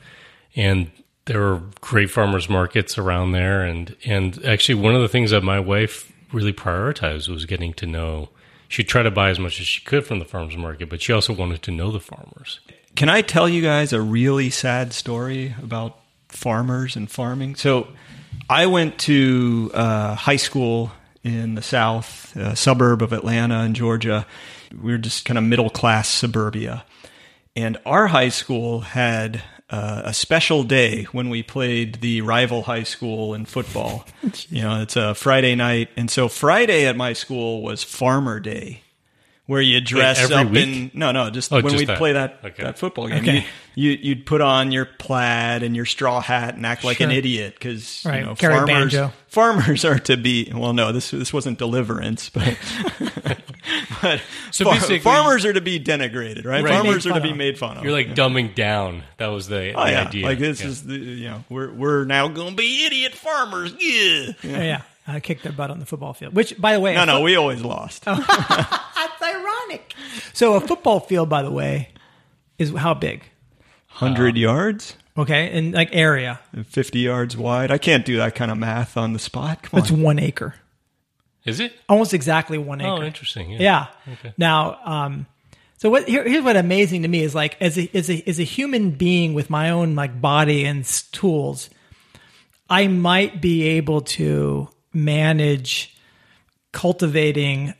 and 0.55 0.89
there 1.25 1.39
were 1.39 1.61
great 1.81 2.09
farmers 2.09 2.49
markets 2.49 2.97
around 2.97 3.33
there. 3.33 3.61
And 3.63 3.95
and 4.05 4.43
actually, 4.45 4.75
one 4.75 4.95
of 4.95 5.01
the 5.01 5.07
things 5.07 5.31
that 5.31 5.43
my 5.43 5.59
wife 5.59 6.11
really 6.33 6.53
prioritized 6.53 7.27
was 7.29 7.45
getting 7.45 7.73
to 7.73 7.85
know 7.85 8.29
she'd 8.71 8.87
try 8.87 9.03
to 9.03 9.11
buy 9.11 9.29
as 9.29 9.39
much 9.39 9.59
as 9.59 9.67
she 9.67 9.83
could 9.83 10.05
from 10.05 10.19
the 10.19 10.25
farmers 10.25 10.57
market, 10.57 10.89
but 10.89 11.01
she 11.01 11.13
also 11.13 11.33
wanted 11.33 11.61
to 11.63 11.71
know 11.71 11.91
the 11.91 11.99
farmers. 11.99 12.59
Can 12.95 13.09
I 13.09 13.21
tell 13.21 13.47
you 13.47 13.61
guys 13.61 13.93
a 13.93 14.01
really 14.01 14.49
sad 14.49 14.93
story 14.93 15.55
about 15.61 15.99
farmers 16.29 16.95
and 16.95 17.09
farming? 17.09 17.55
So, 17.55 17.87
I 18.49 18.65
went 18.65 18.97
to 18.99 19.71
uh, 19.73 20.15
high 20.15 20.37
school 20.37 20.91
in 21.23 21.55
the 21.55 21.61
South, 21.61 22.35
suburb 22.57 23.01
of 23.01 23.13
Atlanta 23.13 23.63
in 23.63 23.73
Georgia. 23.73 24.25
We 24.71 24.91
were 24.91 24.97
just 24.97 25.25
kind 25.25 25.37
of 25.37 25.43
middle 25.43 25.69
class 25.69 26.07
suburbia. 26.09 26.85
And 27.55 27.77
our 27.85 28.07
high 28.07 28.29
school 28.29 28.81
had 28.81 29.41
uh, 29.71 30.01
a 30.05 30.13
special 30.13 30.63
day 30.63 31.03
when 31.13 31.29
we 31.29 31.41
played 31.41 31.95
the 32.01 32.21
rival 32.21 32.63
high 32.63 32.83
school 32.83 33.33
in 33.33 33.45
football. 33.45 34.05
you 34.49 34.61
know, 34.61 34.81
it's 34.81 34.95
a 34.97 35.15
Friday 35.15 35.55
night. 35.55 35.89
And 35.95 36.11
so 36.11 36.27
Friday 36.27 36.85
at 36.85 36.95
my 36.97 37.13
school 37.13 37.61
was 37.63 37.81
Farmer 37.83 38.39
Day. 38.39 38.81
Where 39.47 39.61
you 39.61 39.81
dress 39.81 40.19
every 40.19 40.35
up 40.35 40.49
week? 40.51 40.67
in 40.67 40.91
no 40.93 41.11
no 41.11 41.29
just 41.29 41.51
Oh, 41.51 41.59
when 41.61 41.75
we'd 41.75 41.87
play 41.89 42.13
that 42.13 42.39
Okay. 42.45 42.63
that 42.63 42.77
football 42.79 43.09
game 43.09 43.21
Okay. 43.23 43.45
you, 43.75 43.91
you 43.91 43.97
you'd 44.01 44.25
put 44.25 44.39
on 44.39 44.71
your 44.71 44.85
plaid 44.85 45.61
and 45.63 45.75
your 45.75 45.83
straw 45.83 46.21
hat 46.21 46.55
and 46.55 46.65
act 46.65 46.85
like 46.85 47.01
an 47.01 47.11
idiot 47.11 47.55
because 47.55 48.03
Right, 48.05 48.19
you 48.19 48.25
know 48.27 48.35
carry 48.35 48.53
farmers 48.55 48.93
banjo. 48.93 49.11
farmers 49.27 49.83
are 49.83 49.99
to 49.99 50.15
be 50.15 50.49
well 50.55 50.71
no 50.71 50.93
this 50.93 51.11
this 51.11 51.33
wasn't 51.33 51.57
deliverance 51.57 52.29
but 52.29 52.57
but 54.01 54.21
So 54.51 54.65
far- 54.65 54.73
basically- 54.75 54.99
farmers 54.99 55.45
are 55.45 55.53
to 55.53 55.61
be 55.61 55.79
denigrated 55.79 56.45
right, 56.45 56.63
Right. 56.63 56.73
farmers 56.73 57.05
are 57.07 57.13
to 57.13 57.21
be 57.21 57.33
made 57.33 57.57
fun 57.57 57.77
of 57.77 57.83
You're 57.83 57.93
like 57.93 58.15
dumbing 58.15 58.55
down. 58.55 59.03
That 59.17 59.27
was 59.27 59.47
the, 59.47 59.73
oh 59.73 59.85
the 59.85 59.91
yeah 59.91 60.01
idea. 60.07 60.25
like 60.25 60.39
this 60.39 60.61
Yeah. 60.61 60.67
is 60.67 60.83
the 60.85 60.95
you 60.97 61.29
know 61.29 61.43
we're 61.49 61.71
we're 61.71 62.05
now 62.05 62.27
gonna 62.27 62.55
be 62.55 62.85
idiot 62.85 63.13
farmers 63.15 63.73
yeah 63.79 64.31
Oh, 64.43 64.47
yeah, 64.61 64.81
I 65.07 65.19
kicked 65.19 65.43
their 65.43 65.51
butt 65.51 65.71
on 65.71 65.79
the 65.79 65.85
football 65.85 66.13
field. 66.13 66.33
Which, 66.35 66.59
by 66.59 66.73
the 66.73 66.79
way, 66.79 66.93
no 66.95 67.03
a 67.03 67.05
no 67.05 67.17
foot- 67.17 67.23
we 67.23 67.35
always 67.35 67.61
lost 67.61 68.03
Oh. 68.07 68.15
that's 68.95 69.21
ironic. 69.21 69.93
So 70.33 70.55
a 70.55 70.61
football 70.61 70.99
field, 70.99 71.29
by 71.29 71.41
the 71.41 71.51
way, 71.51 71.89
is 72.57 72.71
how 72.75 72.93
big? 72.93 73.23
100 73.99 74.35
uh, 74.35 74.39
yards 74.39 74.95
Okay, 75.17 75.51
and 75.57 75.73
like 75.73 75.89
area, 75.91 76.39
50 76.65 76.99
yards 76.99 77.35
wide 77.35 77.69
I 77.71 77.77
can't 77.77 78.05
do 78.05 78.17
that 78.17 78.33
kind 78.35 78.49
of 78.49 78.57
math 78.57 78.95
on 78.95 79.11
the 79.13 79.19
spot 79.19 79.63
come 79.63 79.77
on. 79.77 79.83
it's 79.83 79.91
on 79.91 80.01
one 80.01 80.17
acre, 80.19 80.55
Is 81.45 81.59
it? 81.59 81.73
almost 81.89 82.13
exactly 82.13 82.57
one 82.57 82.81
acre. 82.81 82.89
Oh, 82.89 83.01
interesting. 83.01 83.51
Yeah. 83.51 83.59
Yeah. 83.59 83.87
Okay. 84.13 84.33
Now, 84.37 84.79
um, 84.85 85.25
so 85.77 85.89
what? 85.89 86.07
Here, 86.07 86.23
here's 86.27 86.43
what 86.43 86.55
amazing 86.55 87.01
to 87.01 87.07
me 87.07 87.23
is 87.23 87.33
like 87.33 87.57
as 87.59 87.77
a, 87.77 87.89
as 87.95 88.09
a 88.09 88.23
as 88.27 88.39
a 88.39 88.43
human 88.43 88.91
being 88.91 89.33
with 89.33 89.49
my 89.49 89.71
own 89.71 89.95
like 89.95 90.21
body 90.21 90.65
and 90.65 90.85
tools, 91.11 91.69
I 92.69 92.87
might 92.87 93.41
be 93.41 93.63
able 93.63 94.01
to 94.01 94.69
manage 94.93 95.95
cultivating. 96.71 97.73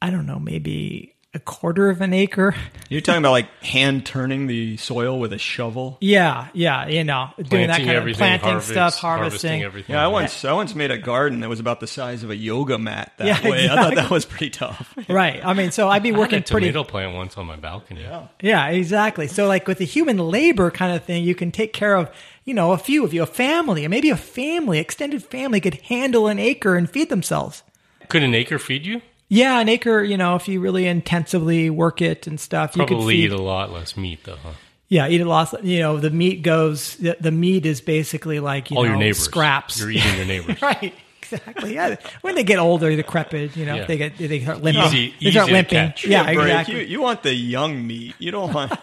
I 0.00 0.10
don't 0.10 0.26
know, 0.26 0.38
maybe 0.38 1.15
a 1.36 1.40
quarter 1.40 1.90
of 1.90 2.00
an 2.00 2.12
acre. 2.12 2.54
you're 2.88 3.00
talking 3.00 3.18
about 3.20 3.30
like 3.32 3.48
hand 3.62 4.04
turning 4.04 4.46
the 4.46 4.76
soil 4.78 5.20
with 5.20 5.32
a 5.32 5.38
shovel 5.38 5.98
Yeah, 6.00 6.48
yeah, 6.54 6.88
you 6.88 7.04
know, 7.04 7.28
doing 7.36 7.46
that 7.68 7.76
Planting 7.76 7.76
kind 7.86 7.90
of 7.90 7.96
everything, 7.96 8.18
planting 8.18 8.48
harvest- 8.50 8.70
stuff, 8.70 8.94
harvesting. 8.98 9.62
everything. 9.62 9.94
Yeah, 9.94 10.04
I 10.04 10.08
once 10.08 10.44
I 10.44 10.52
once 10.52 10.74
made 10.74 10.90
a 10.90 10.98
garden 10.98 11.40
that 11.40 11.48
was 11.48 11.60
about 11.60 11.80
the 11.80 11.86
size 11.86 12.22
of 12.24 12.30
a 12.30 12.36
yoga 12.36 12.78
mat 12.78 13.12
that 13.18 13.44
Yeah, 13.44 13.50
way. 13.50 13.68
I 13.68 13.76
thought 13.76 13.94
that 13.94 14.10
was 14.10 14.24
pretty 14.24 14.50
tough. 14.50 14.92
Right. 15.08 15.40
I 15.44 15.52
mean, 15.54 15.70
so 15.70 15.88
I'd 15.88 16.02
be 16.02 16.08
I 16.08 16.12
had 16.12 16.18
working 16.18 16.38
a 16.38 16.42
pretty. 16.42 16.66
tomato 16.66 16.82
plant 16.84 17.14
once 17.14 17.36
on 17.38 17.46
my 17.46 17.56
balcony. 17.56 18.00
Yeah. 18.02 18.26
Yeah, 18.40 18.66
exactly. 18.68 19.28
So 19.28 19.46
like 19.46 19.68
with 19.68 19.78
the 19.78 19.84
human 19.84 20.18
labor 20.18 20.70
kind 20.70 20.96
of 20.96 21.04
thing, 21.04 21.22
you 21.22 21.34
can 21.34 21.52
take 21.52 21.72
care 21.72 21.94
of, 21.96 22.10
you 22.44 22.54
know, 22.54 22.72
a 22.72 22.78
few 22.78 23.04
of 23.04 23.14
you, 23.14 23.22
a 23.22 23.26
family, 23.26 23.84
and 23.84 23.90
maybe 23.90 24.10
a 24.10 24.16
family, 24.16 24.78
extended 24.78 25.22
family 25.22 25.60
could 25.60 25.74
handle 25.82 26.26
an 26.28 26.38
acre 26.38 26.74
and 26.76 26.88
feed 26.90 27.08
themselves. 27.08 27.62
Could 28.08 28.22
an 28.24 28.34
acre 28.34 28.58
feed 28.58 28.84
you? 28.86 29.00
Yeah, 29.28 29.58
an 29.60 29.68
acre, 29.68 30.02
you 30.04 30.16
know, 30.16 30.36
if 30.36 30.46
you 30.48 30.60
really 30.60 30.86
intensively 30.86 31.68
work 31.70 32.00
it 32.00 32.26
and 32.26 32.38
stuff, 32.38 32.76
you 32.76 32.82
could 32.82 32.88
Probably 32.94 33.14
feed. 33.16 33.24
eat 33.24 33.32
a 33.32 33.42
lot 33.42 33.72
less 33.72 33.96
meat, 33.96 34.22
though, 34.24 34.36
huh? 34.36 34.52
yeah, 34.88 35.08
eat 35.08 35.20
a 35.20 35.24
lot. 35.24 35.64
You 35.64 35.80
know, 35.80 35.96
the 35.98 36.10
meat 36.10 36.42
goes. 36.42 36.94
The, 36.96 37.16
the 37.20 37.32
meat 37.32 37.66
is 37.66 37.80
basically 37.80 38.38
like 38.38 38.70
you 38.70 38.76
All 38.76 38.84
know 38.84 38.90
your 38.90 38.98
neighbors. 38.98 39.18
scraps. 39.18 39.80
You're 39.80 39.90
eating 39.90 40.16
your 40.16 40.26
neighbors. 40.34 40.62
right. 40.62 40.94
Exactly. 41.22 41.74
Yeah. 41.74 41.96
When 42.20 42.36
they 42.36 42.44
get 42.44 42.60
older, 42.60 42.94
decrepit, 42.94 43.56
you 43.56 43.66
know, 43.66 43.74
Yeah. 43.74 43.86
they 43.86 43.96
get 43.96 44.16
they 44.16 44.40
start 44.42 44.62
limping. 44.62 44.84
Easy- 44.84 45.14
they 45.20 45.30
start 45.32 45.48
easy 45.48 45.48
to 45.48 45.52
limping. 45.54 45.78
catch. 45.88 46.06
Yeah, 46.06 46.30
exactly. 46.30 46.74
You, 46.76 46.80
you 46.86 47.00
want 47.02 47.24
the 47.24 47.34
young 47.34 47.84
meat. 47.84 48.14
You 48.20 48.30
don't 48.30 48.52
want 48.52 48.70
you 48.70 48.78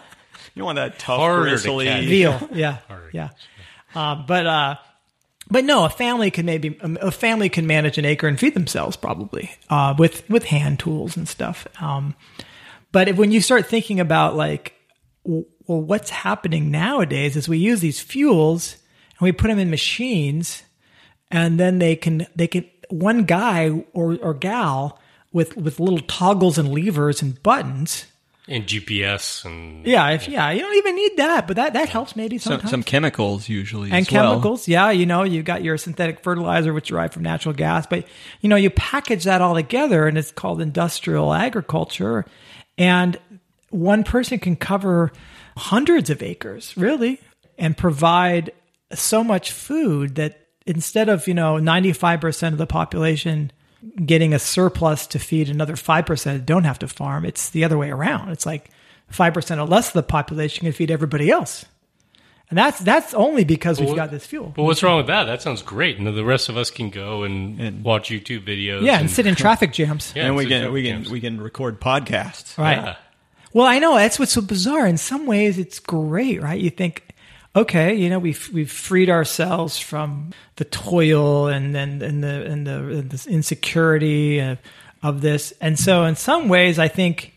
don't 0.60 0.66
want 0.66 0.76
that 0.76 0.98
tough 0.98 1.20
Harder 1.20 1.56
to 1.56 1.78
veal. 2.06 2.50
Yeah, 2.52 2.78
Harder. 2.86 3.10
yeah. 3.14 3.30
Um, 3.94 4.24
but 4.28 4.46
uh, 4.46 4.76
but 5.50 5.64
no, 5.64 5.84
a 5.84 5.90
family 5.90 6.30
can 6.30 6.46
maybe 6.46 6.78
a 6.80 7.10
family 7.10 7.48
can 7.48 7.66
manage 7.66 7.98
an 7.98 8.04
acre 8.04 8.26
and 8.26 8.38
feed 8.38 8.54
themselves 8.54 8.96
probably 8.96 9.50
uh, 9.68 9.94
with 9.98 10.28
with 10.30 10.44
hand 10.44 10.78
tools 10.78 11.16
and 11.16 11.28
stuff. 11.28 11.66
Um, 11.80 12.14
but 12.92 13.08
if, 13.08 13.16
when 13.16 13.32
you 13.32 13.40
start 13.40 13.66
thinking 13.66 14.00
about 14.00 14.36
like, 14.36 14.74
well, 15.24 15.44
what's 15.66 16.10
happening 16.10 16.70
nowadays 16.70 17.36
is 17.36 17.48
we 17.48 17.58
use 17.58 17.80
these 17.80 18.00
fuels 18.00 18.76
and 19.18 19.26
we 19.26 19.32
put 19.32 19.48
them 19.48 19.58
in 19.58 19.70
machines, 19.70 20.62
and 21.30 21.60
then 21.60 21.78
they 21.78 21.96
can 21.96 22.26
they 22.34 22.46
can 22.46 22.68
one 22.88 23.24
guy 23.24 23.84
or 23.92 24.16
or 24.22 24.34
gal 24.34 24.98
with 25.32 25.56
with 25.56 25.80
little 25.80 26.00
toggles 26.00 26.56
and 26.56 26.72
levers 26.72 27.20
and 27.20 27.42
buttons. 27.42 28.06
And 28.46 28.66
GPS 28.66 29.44
and 29.46 29.86
Yeah, 29.86 30.10
if 30.10 30.28
yeah, 30.28 30.50
you 30.50 30.60
don't 30.60 30.76
even 30.76 30.94
need 30.96 31.16
that, 31.16 31.46
but 31.46 31.56
that 31.56 31.72
that 31.72 31.88
helps 31.88 32.14
maybe 32.14 32.36
Some, 32.36 32.52
sometimes 32.52 32.70
some 32.70 32.82
chemicals 32.82 33.48
usually 33.48 33.90
and 33.90 34.06
as 34.06 34.12
well. 34.12 34.32
chemicals. 34.32 34.68
Yeah, 34.68 34.90
you 34.90 35.06
know, 35.06 35.22
you 35.22 35.42
got 35.42 35.62
your 35.64 35.78
synthetic 35.78 36.20
fertilizer, 36.20 36.74
which 36.74 36.88
derived 36.88 37.14
from 37.14 37.22
natural 37.22 37.54
gas, 37.54 37.86
but 37.86 38.06
you 38.42 38.50
know, 38.50 38.56
you 38.56 38.68
package 38.68 39.24
that 39.24 39.40
all 39.40 39.54
together, 39.54 40.06
and 40.06 40.18
it's 40.18 40.30
called 40.30 40.60
industrial 40.60 41.32
agriculture. 41.32 42.26
And 42.76 43.16
one 43.70 44.04
person 44.04 44.38
can 44.38 44.56
cover 44.56 45.10
hundreds 45.56 46.10
of 46.10 46.22
acres, 46.22 46.76
really, 46.76 47.20
and 47.56 47.74
provide 47.76 48.52
so 48.92 49.24
much 49.24 49.52
food 49.52 50.16
that 50.16 50.38
instead 50.66 51.08
of 51.08 51.26
you 51.26 51.34
know 51.34 51.56
ninety 51.56 51.94
five 51.94 52.20
percent 52.20 52.52
of 52.52 52.58
the 52.58 52.66
population 52.66 53.52
getting 54.04 54.34
a 54.34 54.38
surplus 54.38 55.06
to 55.08 55.18
feed 55.18 55.48
another 55.48 55.76
five 55.76 56.06
percent 56.06 56.38
that 56.40 56.46
don't 56.46 56.64
have 56.64 56.78
to 56.80 56.88
farm, 56.88 57.24
it's 57.24 57.50
the 57.50 57.64
other 57.64 57.78
way 57.78 57.90
around. 57.90 58.30
It's 58.30 58.46
like 58.46 58.70
five 59.08 59.34
percent 59.34 59.60
or 59.60 59.66
less 59.66 59.88
of 59.88 59.94
the 59.94 60.02
population 60.02 60.64
can 60.64 60.72
feed 60.72 60.90
everybody 60.90 61.30
else. 61.30 61.64
And 62.50 62.58
that's 62.58 62.78
that's 62.80 63.14
only 63.14 63.44
because 63.44 63.80
we've 63.80 63.96
got 63.96 64.10
this 64.10 64.26
fuel. 64.26 64.52
But 64.54 64.64
what's 64.64 64.82
wrong 64.82 64.98
with 64.98 65.06
that? 65.06 65.24
That 65.24 65.40
sounds 65.40 65.62
great. 65.62 65.96
And 65.98 66.06
the 66.06 66.24
rest 66.24 66.48
of 66.48 66.56
us 66.56 66.70
can 66.70 66.90
go 66.90 67.22
and, 67.22 67.82
watch 67.82 68.10
YouTube 68.10 68.46
videos. 68.46 68.82
yeah, 68.82 69.00
and 69.00 69.10
sit 69.10 69.26
in 69.26 69.34
traffic 69.36 69.72
jams. 69.72 70.12
Yeah, 70.14 70.26
and 70.26 70.36
we 70.36 70.46
can 70.46 70.70
we 70.70 70.82
can 70.82 70.98
games. 70.98 71.10
we 71.10 71.20
can 71.20 71.40
record 71.40 71.80
podcasts. 71.80 72.58
Right. 72.58 72.76
Yeah. 72.76 72.96
Well, 73.54 73.66
I 73.66 73.78
know 73.78 73.94
that's 73.94 74.18
what's 74.18 74.32
so 74.32 74.40
bizarre. 74.40 74.86
In 74.86 74.98
some 74.98 75.26
ways, 75.26 75.58
it's 75.58 75.78
great, 75.78 76.42
right? 76.42 76.60
You 76.60 76.70
think, 76.70 77.13
okay, 77.56 77.94
you 77.94 78.10
know, 78.10 78.18
we've 78.18 78.48
we've 78.52 78.70
freed 78.70 79.10
ourselves 79.10 79.78
from 79.78 80.32
the 80.56 80.64
toil 80.64 81.46
and 81.46 81.74
then 81.74 82.02
and 82.02 82.22
the 82.22 82.44
and 82.46 82.66
the, 82.66 82.98
and 82.98 83.26
insecurity 83.26 84.40
of, 84.40 84.58
of 85.02 85.20
this, 85.20 85.52
and 85.60 85.78
so 85.78 86.04
in 86.04 86.16
some 86.16 86.48
ways, 86.48 86.78
I 86.78 86.88
think 86.88 87.34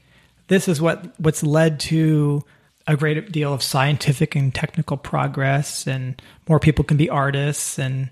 this 0.48 0.68
is 0.68 0.82
what 0.82 1.20
what's 1.20 1.44
led 1.44 1.80
to 1.82 2.44
a 2.88 2.96
great 2.96 3.32
deal 3.32 3.54
of 3.54 3.62
scientific 3.62 4.36
and 4.36 4.54
technical 4.54 4.98
progress, 4.98 5.88
and 5.88 6.22
more 6.48 6.60
people 6.60 6.86
can 6.86 6.98
be 6.98 7.10
artists, 7.10 7.78
and 7.78 8.10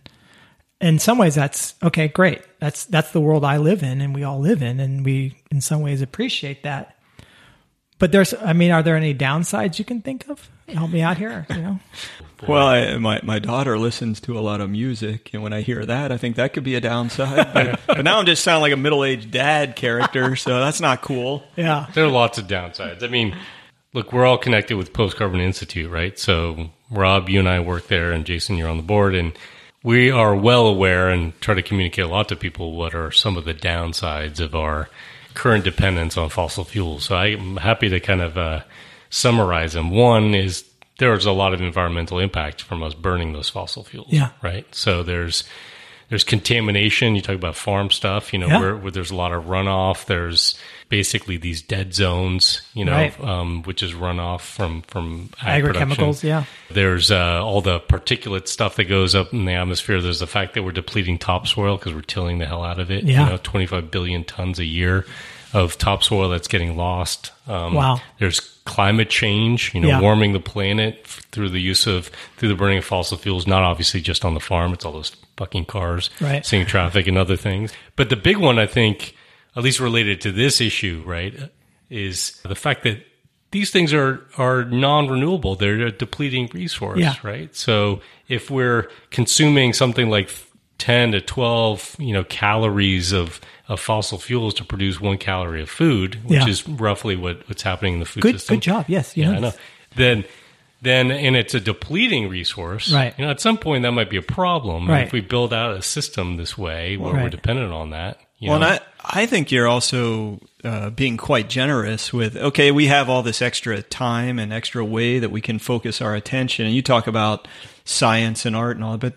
in 0.82 1.00
some 1.00 1.18
ways, 1.18 1.36
that's 1.36 1.76
okay, 1.82 2.08
great. 2.08 2.42
That's 2.60 2.86
that's 2.86 3.12
the 3.12 3.22
world 3.22 3.44
I 3.44 3.58
live 3.58 3.82
in, 3.82 4.02
and 4.02 4.14
we 4.14 4.24
all 4.24 4.40
live 4.40 4.62
in, 4.62 4.80
and 4.80 5.04
we 5.06 5.38
in 5.50 5.62
some 5.62 5.82
ways 5.82 6.02
appreciate 6.02 6.64
that. 6.64 6.95
But 7.98 8.12
there's, 8.12 8.34
I 8.34 8.54
mean, 8.54 8.72
are 8.72 8.84
there 8.84 8.98
any 8.98 9.14
downsides 9.14 9.80
you 9.80 9.86
can 9.86 10.02
think 10.02 10.28
of? 10.28 10.50
Help 10.68 10.92
me 10.92 11.02
out 11.02 11.18
here. 11.18 11.46
You 11.50 11.62
know, 11.62 11.80
Well, 12.48 12.68
I, 12.68 12.98
my 12.98 13.22
my 13.24 13.40
daughter 13.40 13.78
listens 13.78 14.20
to 14.22 14.38
a 14.38 14.42
lot 14.42 14.60
of 14.60 14.70
music, 14.70 15.30
and 15.34 15.42
when 15.42 15.54
I 15.54 15.62
hear 15.62 15.86
that, 15.86 16.12
I 16.12 16.18
think 16.18 16.36
that 16.36 16.54
could 16.54 16.64
be 16.64 16.76
a 16.76 16.82
downside. 16.82 17.48
But, 17.54 17.80
but 17.88 18.02
now 18.04 18.20
I'm 18.20 18.26
just 18.26 18.44
sounding 18.44 18.62
like 18.62 18.74
a 18.74 18.78
middle 18.78 19.06
aged 19.06 19.32
dad 19.32 19.76
character, 19.76 20.36
so 20.46 20.60
that's 20.60 20.82
not 20.82 21.02
cool. 21.02 21.44
yeah, 21.56 21.88
There 21.94 22.04
are 22.04 22.10
lots 22.12 22.38
of 22.38 22.48
downsides. 22.48 23.04
I 23.04 23.08
mean, 23.08 23.36
look, 23.94 24.12
we're 24.12 24.26
all 24.26 24.38
connected 24.38 24.76
with 24.76 24.92
Post 24.92 25.16
Carbon 25.16 25.40
Institute, 25.40 25.90
right? 25.90 26.20
So, 26.20 26.72
Rob, 26.92 27.30
you 27.30 27.40
and 27.40 27.48
I 27.48 27.62
work 27.62 27.88
there, 27.88 28.12
and 28.12 28.26
Jason, 28.26 28.58
you're 28.58 28.70
on 28.70 28.78
the 28.78 28.84
board, 28.84 29.16
and 29.16 29.32
we 29.84 30.12
are 30.12 30.36
well 30.36 30.68
aware 30.68 31.10
and 31.10 31.40
try 31.42 31.54
to 31.56 31.62
communicate 31.62 32.04
a 32.06 32.10
lot 32.10 32.28
to 32.30 32.36
people 32.36 32.74
what 32.76 32.94
are 32.94 33.12
some 33.12 33.38
of 33.38 33.46
the 33.46 33.54
downsides 33.54 34.40
of 34.42 34.54
our 34.56 34.90
current 35.36 35.64
dependence 35.64 36.18
on 36.18 36.30
fossil 36.30 36.64
fuels. 36.64 37.06
So, 37.06 37.16
I'm 37.16 37.58
happy 37.58 37.90
to 37.90 38.00
kind 38.00 38.22
of 38.22 38.38
uh, 38.38 38.62
summarize 39.10 39.74
them. 39.74 39.92
One 39.92 40.34
is 40.34 40.64
there's 40.98 41.26
a 41.26 41.32
lot 41.32 41.54
of 41.54 41.62
environmental 41.62 42.20
impact 42.20 42.62
from 42.62 42.82
us 42.82 42.94
burning 42.94 43.34
those 43.34 43.50
fossil 43.50 43.84
fuels, 43.84 44.08
Yeah. 44.10 44.30
right? 44.42 44.66
So, 44.74 45.04
there's 45.04 45.44
there's 46.10 46.24
contamination. 46.24 47.16
You 47.16 47.22
talk 47.22 47.36
about 47.36 47.56
farm 47.56 47.90
stuff, 47.90 48.32
you 48.32 48.38
know, 48.40 48.48
Yeah. 48.48 48.60
where, 48.60 48.76
where 48.78 48.92
there's 48.92 49.10
a 49.12 49.16
lot 49.16 49.32
of 49.34 49.46
runoff. 49.46 50.06
There's 50.06 50.56
basically 50.90 51.38
these 51.38 51.62
dead 51.62 51.94
zones, 51.94 52.62
you 52.74 52.86
know, 52.86 52.92
Right. 52.94 53.20
um, 53.24 53.64
which 53.64 53.82
is 53.84 53.94
runoff 53.94 54.42
from 54.42 54.82
from 54.84 55.30
ag 55.42 55.64
production. 55.64 55.90
agrochemicals. 55.90 56.24
Yeah, 56.24 56.44
There's 56.70 57.12
uh, 57.12 57.44
all 57.44 57.62
the 57.62 57.80
particulate 57.80 58.48
stuff 58.48 58.76
that 58.76 58.86
goes 58.86 59.16
up 59.16 59.34
in 59.34 59.46
the 59.46 59.54
atmosphere. 59.54 60.02
There's 60.02 60.20
the 60.20 60.28
fact 60.28 60.54
that 60.54 60.64
we're 60.64 60.72
depleting 60.72 61.18
topsoil 61.18 61.78
because 61.78 61.94
we're 61.94 62.02
tilling 62.02 62.38
the 62.38 62.46
hell 62.46 62.64
out 62.64 62.80
of 62.80 62.92
it. 62.92 63.04
Yeah. 63.04 63.24
You 63.26 63.30
know, 63.32 63.38
25 63.44 63.90
billion 63.92 64.24
tons 64.24 64.60
a 64.60 64.66
year 64.66 65.06
of 65.54 65.78
topsoil 65.78 66.30
that's 66.30 66.48
getting 66.50 66.76
lost. 66.76 67.32
Um, 67.48 67.74
Wow. 67.76 68.02
There's 68.20 68.40
climate 68.66 69.10
change, 69.10 69.72
you 69.74 69.80
know, 69.82 69.88
Yeah. 69.88 70.02
warming 70.02 70.34
the 70.34 70.40
planet 70.40 71.02
f- 71.06 71.22
through 71.32 71.50
the 71.50 71.62
use 71.62 71.88
of 71.88 72.10
through 72.38 72.50
the 72.50 72.56
burning 72.56 72.80
of 72.80 72.86
fossil 72.86 73.18
fuels. 73.18 73.48
Not 73.48 73.64
obviously 73.64 74.02
just 74.02 74.26
on 74.26 74.34
the 74.34 74.40
farm; 74.40 74.74
it's 74.74 74.84
all 74.86 74.92
those 74.92 75.16
fucking 75.38 75.66
cars, 75.66 76.10
Right. 76.20 76.46
seeing 76.46 76.66
traffic 76.66 77.08
and 77.08 77.18
other 77.18 77.36
things. 77.38 77.72
But 77.96 78.10
the 78.10 78.16
big 78.16 78.38
one, 78.38 78.58
I 78.60 78.66
think, 78.66 79.16
at 79.56 79.64
least 79.64 79.80
related 79.80 80.22
to 80.22 80.32
this 80.32 80.62
issue, 80.62 81.04
right, 81.06 81.34
is 81.90 82.40
the 82.44 82.56
fact 82.56 82.84
that 82.84 83.06
these 83.52 83.72
things 83.72 83.94
are 83.94 84.26
are 84.38 84.66
non-renewable. 84.66 85.56
They're 85.56 85.88
a 85.88 85.92
depleting 85.92 86.50
resource, 86.54 87.00
Yeah. 87.00 87.16
right? 87.24 87.56
So 87.56 88.02
if 88.28 88.50
we're 88.50 88.90
consuming 89.12 89.72
something 89.74 90.10
like 90.10 90.30
10 90.78 91.14
to 91.14 91.22
12, 91.22 91.96
you 92.00 92.12
know, 92.14 92.26
calories 92.26 93.14
of, 93.14 93.40
of 93.70 93.80
fossil 93.80 94.18
fuels 94.18 94.54
to 94.56 94.66
produce 94.66 95.00
one 95.00 95.18
calorie 95.18 95.62
of 95.62 95.70
food, 95.70 96.16
which 96.26 96.40
Yeah. 96.42 96.48
is 96.50 96.68
roughly 96.68 97.16
what, 97.16 97.48
what's 97.48 97.62
happening 97.62 97.94
in 97.94 98.00
the 98.02 98.06
food 98.06 98.24
Good, 98.24 98.36
system. 98.36 98.58
good 98.58 98.62
job. 98.64 98.86
Yes, 98.90 99.16
Yeah, 99.16 99.32
I 99.32 99.40
know. 99.40 99.54
Then, 99.96 100.26
then, 100.82 101.12
and 101.12 101.38
it's 101.38 101.54
a 101.54 101.62
depleting 101.62 102.28
resource. 102.28 102.92
Right. 102.92 103.14
You 103.18 103.24
know, 103.26 103.32
at 103.32 103.40
some 103.40 103.58
point 103.58 103.84
that 103.84 103.92
might 103.94 104.10
be 104.10 104.18
a 104.18 104.22
problem. 104.22 104.90
Right. 104.90 105.06
If 105.08 105.14
we 105.14 105.22
build 105.22 105.54
out 105.54 105.78
a 105.78 105.82
system 105.82 106.36
this 106.36 106.58
way 106.58 106.98
where 106.98 107.14
we're 107.14 107.30
dependent 107.30 107.72
on 107.72 107.92
that. 107.92 108.20
You 108.38 108.52
Well, 108.52 108.60
know, 108.60 108.68
and 108.68 108.82
I, 109.04 109.22
I 109.22 109.26
think 109.26 109.52
you're 109.52 109.68
also 109.68 110.40
uh, 110.64 110.90
being 110.90 111.18
quite 111.18 111.50
generous 111.50 112.12
with, 112.12 112.36
okay, 112.36 112.72
we 112.72 112.88
have 112.88 113.10
all 113.10 113.24
this 113.24 113.42
extra 113.42 113.82
time 113.82 114.40
and 114.40 114.52
extra 114.52 114.84
way 114.84 115.20
that 115.20 115.32
we 115.32 115.42
can 115.42 115.60
focus 115.60 116.02
our 116.02 116.16
attention. 116.16 116.66
And 116.66 116.76
you 116.76 116.82
talk 116.82 117.08
about 117.08 117.48
science 117.86 118.46
and 118.46 118.56
art 118.56 118.76
and 118.76 118.84
all 118.84 118.98
that, 118.98 119.00
but 119.00 119.14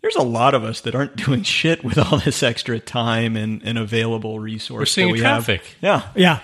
there's 0.00 0.16
a 0.16 0.22
lot 0.22 0.54
of 0.54 0.64
us 0.64 0.80
that 0.82 0.94
aren't 0.94 1.16
doing 1.24 1.42
shit 1.42 1.82
with 1.82 1.98
all 1.98 2.18
this 2.18 2.42
extra 2.42 2.78
time 2.78 3.36
and, 3.36 3.62
and 3.64 3.78
available 3.78 4.38
resource. 4.38 4.78
We're 4.80 4.86
seeing 4.86 5.08
that 5.08 5.12
we 5.12 5.20
traffic. 5.20 5.64
Have. 5.64 5.76
Yeah. 5.80 6.02
Yeah. 6.14 6.40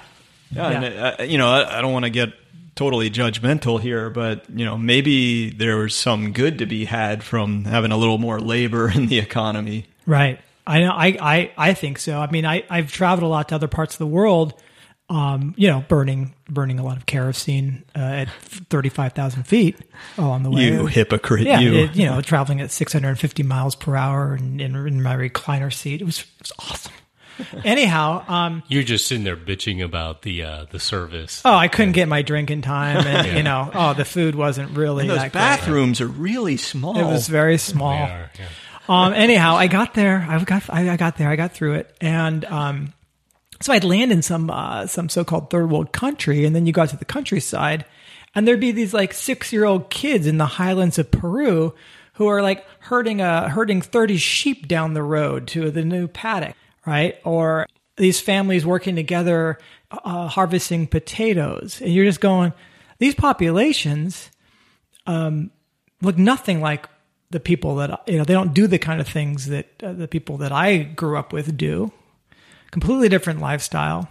Yeah, 0.50 0.68
and 0.70 1.20
uh, 1.20 1.22
you 1.24 1.36
know, 1.36 1.48
I, 1.48 1.78
I 1.78 1.80
don't 1.82 1.92
want 1.92 2.06
to 2.06 2.10
get 2.10 2.32
totally 2.74 3.10
judgmental 3.10 3.80
here, 3.80 4.08
but 4.08 4.48
you 4.48 4.64
know, 4.64 4.78
maybe 4.78 5.50
there 5.50 5.76
was 5.76 5.94
some 5.94 6.32
good 6.32 6.58
to 6.58 6.66
be 6.66 6.84
had 6.84 7.22
from 7.22 7.64
having 7.64 7.92
a 7.92 7.96
little 7.96 8.18
more 8.18 8.40
labor 8.40 8.90
in 8.94 9.06
the 9.06 9.18
economy. 9.18 9.86
Right. 10.06 10.40
I 10.68 10.80
know. 10.80 10.92
I, 10.92 11.06
I, 11.20 11.52
I 11.56 11.74
think 11.74 11.98
so. 11.98 12.18
I 12.20 12.30
mean, 12.30 12.44
I, 12.46 12.62
I've 12.70 12.92
traveled 12.92 13.24
a 13.24 13.26
lot 13.28 13.48
to 13.48 13.54
other 13.56 13.68
parts 13.68 13.94
of 13.94 13.98
the 13.98 14.06
world. 14.06 14.54
Um, 15.10 15.54
you 15.56 15.68
know, 15.68 15.82
burning 15.88 16.34
burning 16.50 16.78
a 16.78 16.84
lot 16.84 16.98
of 16.98 17.06
kerosene 17.06 17.84
uh, 17.96 17.98
at 17.98 18.28
thirty 18.30 18.90
five 18.90 19.14
thousand 19.14 19.44
feet 19.44 19.76
along 20.18 20.42
the 20.42 20.50
way. 20.50 20.64
You 20.66 20.84
hypocrite, 20.84 21.46
yeah, 21.46 21.60
you. 21.60 21.74
it- 21.76 21.96
you 21.96 22.04
know, 22.04 22.20
traveling 22.20 22.60
at 22.60 22.70
six 22.70 22.92
hundred 22.92 23.08
and 23.08 23.18
fifty 23.18 23.42
miles 23.42 23.74
per 23.74 23.96
hour 23.96 24.34
and 24.34 24.60
in, 24.60 24.76
in 24.76 25.02
my 25.02 25.16
recliner 25.16 25.72
seat. 25.72 26.02
It 26.02 26.04
was 26.04 26.20
it 26.20 26.26
was 26.42 26.52
awesome. 26.58 26.92
Anyhow, 27.64 28.24
um, 28.28 28.62
you're 28.68 28.82
just 28.82 29.06
sitting 29.06 29.22
there 29.24 29.36
bitching 29.36 29.82
about 29.82 30.22
the, 30.22 30.42
uh, 30.42 30.66
the 30.72 30.80
service. 30.80 31.40
oh, 31.44 31.54
I 31.54 31.68
couldn't 31.68 31.92
get 31.92 32.08
my 32.08 32.22
drink 32.22 32.50
in 32.50 32.62
time, 32.62 33.06
and 33.06 33.36
you 33.36 33.42
know, 33.44 33.70
oh, 33.72 33.94
the 33.94 34.04
food 34.04 34.34
wasn't 34.34 34.76
really 34.76 35.06
Those 35.06 35.18
that 35.18 35.32
great. 35.32 35.40
bathrooms 35.40 36.00
are 36.00 36.08
really 36.08 36.56
small. 36.56 36.98
It 36.98 37.04
was 37.04 37.28
very 37.28 37.56
small. 37.56 37.92
They 38.06 38.12
are, 38.12 38.30
yeah. 38.38 38.46
Um, 38.88 39.12
anyhow, 39.12 39.56
I 39.56 39.66
got 39.66 39.94
there. 39.94 40.26
I 40.28 40.42
got 40.42 40.70
I, 40.70 40.96
got 40.96 41.16
there. 41.16 41.28
I 41.28 41.36
got 41.36 41.52
through 41.52 41.74
it, 41.74 41.94
and 42.00 42.44
um, 42.46 42.92
so 43.60 43.72
I'd 43.72 43.84
land 43.84 44.12
in 44.12 44.22
some 44.22 44.50
uh, 44.50 44.86
some 44.86 45.08
so 45.08 45.24
called 45.24 45.50
third 45.50 45.70
world 45.70 45.92
country, 45.92 46.44
and 46.44 46.54
then 46.56 46.66
you 46.66 46.72
got 46.72 46.88
to 46.90 46.96
the 46.96 47.04
countryside, 47.04 47.84
and 48.34 48.46
there'd 48.46 48.60
be 48.60 48.72
these 48.72 48.94
like 48.94 49.12
six 49.12 49.52
year 49.52 49.64
old 49.64 49.90
kids 49.90 50.26
in 50.26 50.38
the 50.38 50.46
highlands 50.46 50.98
of 50.98 51.10
Peru 51.10 51.74
who 52.14 52.26
are 52.26 52.42
like 52.42 52.64
herding 52.80 53.20
a 53.20 53.48
herding 53.48 53.82
thirty 53.82 54.16
sheep 54.16 54.68
down 54.68 54.94
the 54.94 55.02
road 55.02 55.48
to 55.48 55.70
the 55.70 55.84
new 55.84 56.08
paddock, 56.08 56.56
right? 56.86 57.16
Or 57.24 57.66
these 57.96 58.20
families 58.20 58.64
working 58.64 58.96
together 58.96 59.58
uh, 59.90 60.28
harvesting 60.28 60.86
potatoes, 60.86 61.80
and 61.80 61.92
you're 61.92 62.04
just 62.04 62.20
going, 62.20 62.52
these 62.98 63.14
populations 63.14 64.30
look 66.02 66.18
nothing 66.18 66.60
like 66.60 66.88
the 67.30 67.40
people 67.40 67.76
that 67.76 68.02
you 68.06 68.18
know 68.18 68.24
they 68.24 68.34
don't 68.34 68.54
do 68.54 68.66
the 68.66 68.78
kind 68.78 69.00
of 69.00 69.08
things 69.08 69.46
that 69.46 69.66
uh, 69.82 69.92
the 69.92 70.08
people 70.08 70.38
that 70.38 70.52
I 70.52 70.78
grew 70.78 71.18
up 71.18 71.32
with 71.32 71.56
do. 71.56 71.92
Completely 72.70 73.08
different 73.08 73.40
lifestyle. 73.40 74.08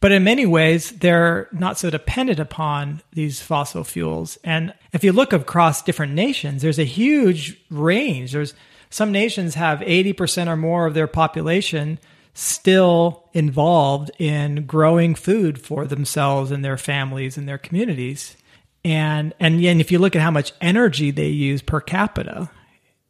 But 0.00 0.12
in 0.12 0.22
many 0.22 0.46
ways 0.46 0.90
they're 0.90 1.48
not 1.52 1.78
so 1.78 1.90
dependent 1.90 2.38
upon 2.38 3.02
these 3.12 3.40
fossil 3.40 3.84
fuels. 3.84 4.38
And 4.44 4.72
if 4.92 5.02
you 5.02 5.12
look 5.12 5.32
across 5.32 5.82
different 5.82 6.14
nations 6.14 6.62
there's 6.62 6.78
a 6.78 6.84
huge 6.84 7.60
range. 7.70 8.32
There's 8.32 8.54
some 8.90 9.12
nations 9.12 9.54
have 9.54 9.80
80% 9.80 10.48
or 10.48 10.56
more 10.56 10.86
of 10.86 10.94
their 10.94 11.06
population 11.06 11.98
still 12.32 13.28
involved 13.32 14.10
in 14.18 14.64
growing 14.64 15.14
food 15.14 15.60
for 15.60 15.84
themselves 15.86 16.50
and 16.50 16.64
their 16.64 16.76
families 16.76 17.36
and 17.36 17.48
their 17.48 17.58
communities. 17.58 18.36
And 18.84 19.34
and 19.40 19.62
and 19.64 19.80
if 19.80 19.90
you 19.90 19.98
look 19.98 20.14
at 20.14 20.22
how 20.22 20.30
much 20.30 20.52
energy 20.60 21.10
they 21.10 21.28
use 21.28 21.62
per 21.62 21.80
capita, 21.80 22.48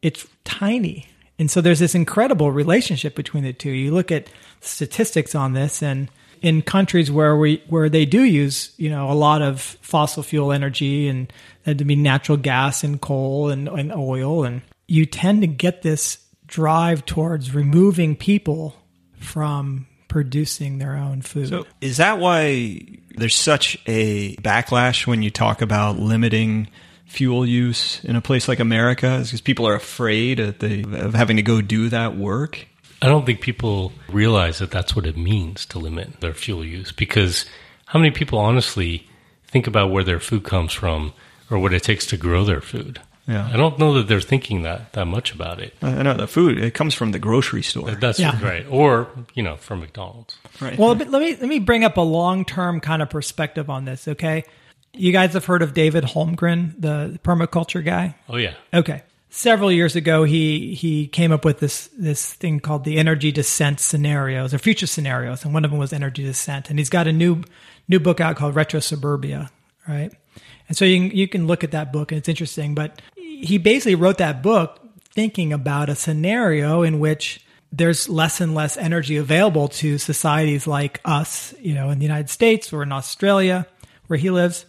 it's 0.01 0.27
tiny. 0.43 1.07
And 1.37 1.49
so 1.49 1.61
there's 1.61 1.79
this 1.79 1.95
incredible 1.95 2.51
relationship 2.51 3.15
between 3.15 3.43
the 3.43 3.53
two. 3.53 3.71
You 3.71 3.91
look 3.91 4.11
at 4.11 4.29
statistics 4.61 5.35
on 5.35 5.53
this, 5.53 5.81
and 5.81 6.09
in 6.41 6.61
countries 6.61 7.09
where 7.11 7.35
we 7.35 7.63
where 7.67 7.89
they 7.89 8.05
do 8.05 8.23
use 8.23 8.73
you 8.77 8.89
know 8.89 9.11
a 9.11 9.13
lot 9.13 9.41
of 9.41 9.61
fossil 9.81 10.23
fuel 10.23 10.51
energy 10.51 11.07
and 11.07 11.31
that 11.63 11.77
to 11.77 11.85
be 11.85 11.95
natural 11.95 12.37
gas 12.37 12.83
and 12.83 12.99
coal 12.99 13.49
and, 13.49 13.67
and 13.67 13.93
oil, 13.93 14.43
and 14.43 14.61
you 14.87 15.05
tend 15.05 15.41
to 15.41 15.47
get 15.47 15.81
this 15.81 16.19
drive 16.45 17.05
towards 17.05 17.53
removing 17.53 18.15
people 18.15 18.75
from 19.17 19.85
producing 20.07 20.79
their 20.79 20.95
own 20.97 21.21
food. 21.21 21.47
So 21.49 21.65
is 21.79 21.97
that 21.97 22.19
why 22.19 22.81
there's 23.15 23.35
such 23.35 23.77
a 23.85 24.35
backlash 24.37 25.07
when 25.07 25.21
you 25.21 25.29
talk 25.29 25.61
about 25.61 25.99
limiting 25.99 26.67
fuel 27.09 27.45
use 27.45 28.03
in 28.05 28.15
a 28.15 28.21
place 28.21 28.47
like 28.47 28.59
America? 28.59 29.15
Is 29.15 29.29
because 29.29 29.41
people 29.41 29.67
are 29.67 29.75
afraid 29.75 30.39
of, 30.39 30.59
the, 30.59 30.83
of 31.05 31.13
having 31.13 31.35
to 31.37 31.43
go 31.43 31.61
do 31.61 31.89
that 31.89 32.15
work? 32.15 32.67
I 33.01 33.07
don't 33.07 33.25
think 33.25 33.41
people 33.41 33.91
realize 34.09 34.59
that 34.59 34.71
that's 34.71 34.95
what 34.95 35.05
it 35.05 35.17
means 35.17 35.65
to 35.67 35.79
limit 35.79 36.19
their 36.21 36.33
fuel 36.33 36.65
use 36.65 36.91
because 36.91 37.45
how 37.85 37.97
many 37.99 38.11
people 38.11 38.39
honestly 38.39 39.07
think 39.47 39.67
about 39.67 39.89
where 39.91 40.03
their 40.03 40.19
food 40.19 40.43
comes 40.43 40.73
from 40.73 41.13
or 41.49 41.59
what 41.59 41.73
it 41.73 41.81
takes 41.83 42.05
to 42.07 42.17
grow 42.17 42.43
their 42.43 42.61
food? 42.61 42.99
Yeah. 43.25 43.47
I 43.53 43.57
don't 43.57 43.77
know 43.77 43.93
that 43.93 44.07
they're 44.07 44.19
thinking 44.21 44.63
that 44.63 44.93
that 44.93 45.05
much 45.05 45.33
about 45.33 45.59
it. 45.61 45.75
I 45.83 46.01
know 46.01 46.15
the 46.15 46.27
food 46.27 46.57
it 46.57 46.73
comes 46.73 46.95
from 46.95 47.11
the 47.11 47.19
grocery 47.19 47.61
store, 47.61 47.91
That's 47.91 48.19
Yeah. 48.19 48.37
right. 48.43 48.65
Or, 48.69 49.07
you 49.35 49.43
know, 49.43 49.55
from 49.55 49.81
McDonald's. 49.81 50.35
right? 50.59 50.77
Well, 50.77 50.95
but 50.95 51.09
let 51.09 51.21
me 51.21 51.35
let 51.35 51.47
me 51.47 51.59
bring 51.59 51.83
up 51.83 51.97
a 51.97 52.01
long 52.01 52.43
term 52.43 52.79
kind 52.79 53.01
of 53.03 53.09
perspective 53.11 53.69
on 53.69 53.85
this. 53.85 54.07
Okay, 54.07 54.45
you 54.93 55.11
guys 55.11 55.33
have 55.33 55.45
heard 55.45 55.61
of 55.61 55.73
David 55.73 56.03
Holmgren, 56.03 56.73
the 56.79 57.19
permaculture 57.23 57.83
guy. 57.83 58.15
Oh 58.27 58.37
yeah. 58.37 58.53
Okay, 58.73 59.03
several 59.29 59.71
years 59.71 59.95
ago, 59.95 60.23
he 60.23 60.73
he 60.73 61.07
came 61.07 61.31
up 61.31 61.45
with 61.45 61.59
this 61.59 61.89
this 61.97 62.33
thing 62.33 62.59
called 62.59 62.83
the 62.83 62.97
energy 62.97 63.31
descent 63.31 63.79
scenarios 63.79 64.53
or 64.53 64.59
future 64.59 64.87
scenarios, 64.87 65.45
and 65.45 65.53
one 65.53 65.65
of 65.65 65.71
them 65.71 65.79
was 65.79 65.93
energy 65.93 66.23
descent. 66.23 66.69
And 66.69 66.79
he's 66.79 66.89
got 66.89 67.07
a 67.07 67.13
new 67.13 67.43
new 67.87 67.99
book 67.99 68.19
out 68.19 68.35
called 68.35 68.55
Retro 68.55 68.79
Suburbia, 68.79 69.51
right? 69.87 70.11
And 70.67 70.77
so 70.77 70.85
you 70.85 71.09
can, 71.09 71.17
you 71.17 71.27
can 71.27 71.47
look 71.47 71.63
at 71.63 71.71
that 71.71 71.91
book, 71.91 72.11
and 72.11 72.19
it's 72.19 72.29
interesting. 72.29 72.75
But 72.75 73.01
he 73.15 73.57
basically 73.57 73.95
wrote 73.95 74.19
that 74.19 74.43
book 74.43 74.79
thinking 75.13 75.51
about 75.51 75.89
a 75.89 75.95
scenario 75.95 76.83
in 76.83 76.99
which 76.99 77.43
there's 77.71 78.07
less 78.07 78.41
and 78.41 78.55
less 78.55 78.77
energy 78.77 79.17
available 79.17 79.67
to 79.67 79.97
societies 79.97 80.67
like 80.67 80.99
us, 81.05 81.53
you 81.59 81.73
know, 81.73 81.89
in 81.89 81.99
the 81.99 82.05
United 82.05 82.29
States 82.29 82.71
or 82.73 82.83
in 82.83 82.91
Australia, 82.91 83.67
where 84.07 84.17
he 84.17 84.29
lives. 84.29 84.65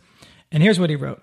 And 0.53 0.63
here's 0.63 0.81
what 0.81 0.91
he 0.91 0.97
wrote. 0.97 1.23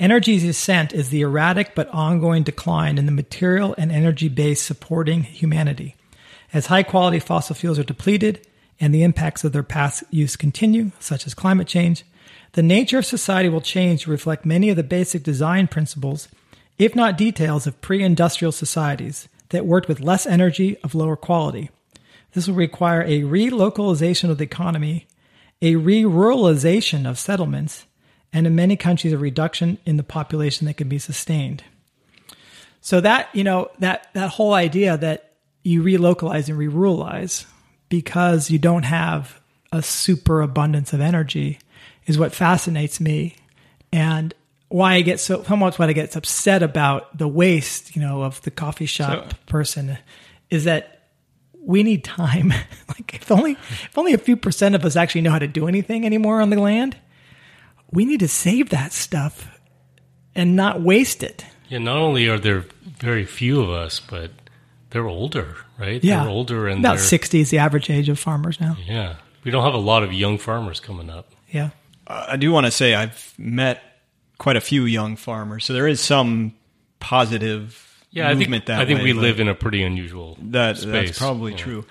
Energy 0.00 0.38
descent 0.38 0.92
is 0.92 1.10
the 1.10 1.22
erratic 1.22 1.74
but 1.74 1.88
ongoing 1.88 2.44
decline 2.44 2.98
in 2.98 3.06
the 3.06 3.12
material 3.12 3.74
and 3.76 3.90
energy 3.90 4.28
base 4.28 4.62
supporting 4.62 5.24
humanity. 5.24 5.96
As 6.52 6.66
high 6.66 6.84
quality 6.84 7.18
fossil 7.18 7.56
fuels 7.56 7.78
are 7.78 7.84
depleted 7.84 8.46
and 8.80 8.94
the 8.94 9.02
impacts 9.02 9.42
of 9.42 9.52
their 9.52 9.64
past 9.64 10.04
use 10.10 10.36
continue, 10.36 10.92
such 11.00 11.26
as 11.26 11.34
climate 11.34 11.66
change, 11.66 12.04
the 12.52 12.62
nature 12.62 12.98
of 12.98 13.06
society 13.06 13.48
will 13.48 13.60
change 13.60 14.04
to 14.04 14.10
reflect 14.10 14.46
many 14.46 14.70
of 14.70 14.76
the 14.76 14.82
basic 14.82 15.22
design 15.22 15.66
principles, 15.66 16.28
if 16.78 16.94
not 16.94 17.18
details, 17.18 17.66
of 17.66 17.80
pre 17.80 18.02
industrial 18.02 18.52
societies 18.52 19.28
that 19.50 19.66
worked 19.66 19.88
with 19.88 20.00
less 20.00 20.26
energy 20.26 20.76
of 20.84 20.94
lower 20.94 21.16
quality. 21.16 21.70
This 22.32 22.46
will 22.46 22.54
require 22.54 23.02
a 23.02 23.22
relocalization 23.22 24.30
of 24.30 24.38
the 24.38 24.44
economy, 24.44 25.06
a 25.60 25.76
re 25.76 26.04
ruralization 26.04 27.08
of 27.08 27.18
settlements, 27.18 27.84
and 28.32 28.46
in 28.46 28.54
many 28.54 28.76
countries, 28.76 29.12
a 29.12 29.18
reduction 29.18 29.78
in 29.84 29.96
the 29.96 30.02
population 30.02 30.66
that 30.66 30.76
can 30.76 30.88
be 30.88 30.98
sustained. 30.98 31.64
So 32.80 33.00
that, 33.00 33.28
you 33.32 33.44
know, 33.44 33.70
that, 33.78 34.08
that 34.14 34.30
whole 34.30 34.54
idea 34.54 34.96
that 34.96 35.32
you 35.62 35.82
relocalize 35.82 36.48
and 36.48 36.58
re-ruralize 36.58 37.46
because 37.88 38.50
you 38.50 38.58
don't 38.58 38.84
have 38.84 39.40
a 39.72 39.82
super 39.82 40.42
abundance 40.42 40.92
of 40.92 41.00
energy 41.00 41.58
is 42.06 42.18
what 42.18 42.34
fascinates 42.34 43.00
me. 43.00 43.36
And 43.92 44.34
why 44.68 44.94
I 44.94 45.00
get 45.00 45.18
so, 45.20 45.42
how 45.42 45.56
much 45.56 45.78
what 45.78 45.88
I 45.88 45.92
get 45.92 46.14
upset 46.14 46.62
about 46.62 47.16
the 47.16 47.28
waste, 47.28 47.96
you 47.96 48.02
know, 48.02 48.22
of 48.22 48.40
the 48.42 48.50
coffee 48.50 48.86
shop 48.86 49.30
So- 49.30 49.36
person 49.46 49.98
is 50.50 50.64
that 50.64 50.94
we 51.60 51.82
need 51.82 52.04
time. 52.04 52.48
like 52.88 53.14
if 53.14 53.30
only 53.30 53.52
if 53.52 53.96
only 53.96 54.12
a 54.12 54.18
few 54.18 54.36
percent 54.36 54.74
of 54.74 54.84
us 54.84 54.96
actually 54.96 55.22
know 55.22 55.30
how 55.30 55.38
to 55.38 55.48
do 55.48 55.68
anything 55.68 56.04
anymore 56.06 56.40
on 56.40 56.50
the 56.50 56.60
land, 56.60 56.96
we 57.90 58.04
need 58.04 58.20
to 58.20 58.28
save 58.28 58.70
that 58.70 58.92
stuff 58.92 59.48
and 60.34 60.54
not 60.56 60.80
waste 60.80 61.22
it. 61.22 61.44
Yeah, 61.68 61.78
not 61.78 61.96
only 61.96 62.28
are 62.28 62.38
there 62.38 62.64
very 62.84 63.24
few 63.24 63.60
of 63.60 63.70
us, 63.70 64.00
but 64.00 64.30
they're 64.90 65.06
older, 65.06 65.56
right? 65.78 66.02
Yeah, 66.02 66.20
they're 66.20 66.28
older 66.30 66.66
and 66.68 66.80
about 66.80 66.96
they're- 66.96 67.04
sixty 67.04 67.40
is 67.40 67.50
the 67.50 67.58
average 67.58 67.90
age 67.90 68.08
of 68.08 68.18
farmers 68.18 68.60
now. 68.60 68.76
Yeah, 68.86 69.16
we 69.44 69.50
don't 69.50 69.64
have 69.64 69.74
a 69.74 69.78
lot 69.78 70.02
of 70.02 70.12
young 70.12 70.38
farmers 70.38 70.80
coming 70.80 71.10
up. 71.10 71.32
Yeah, 71.50 71.70
I 72.06 72.36
do 72.36 72.52
want 72.52 72.66
to 72.66 72.70
say 72.70 72.94
I've 72.94 73.34
met 73.38 73.82
quite 74.38 74.56
a 74.56 74.60
few 74.60 74.84
young 74.84 75.16
farmers, 75.16 75.64
so 75.64 75.72
there 75.72 75.88
is 75.88 76.00
some 76.00 76.54
positive 77.00 77.84
Yeah, 78.10 78.28
I 78.30 78.34
think 78.36 78.64
that 78.66 78.80
I 78.80 78.86
think 78.86 78.98
way, 79.00 79.04
we 79.04 79.12
live 79.12 79.40
in 79.40 79.48
a 79.48 79.54
pretty 79.54 79.82
unusual 79.82 80.38
that 80.40 80.78
space. 80.78 81.08
that's 81.08 81.18
probably 81.18 81.52
Yeah. 81.52 81.58
true. 81.58 81.84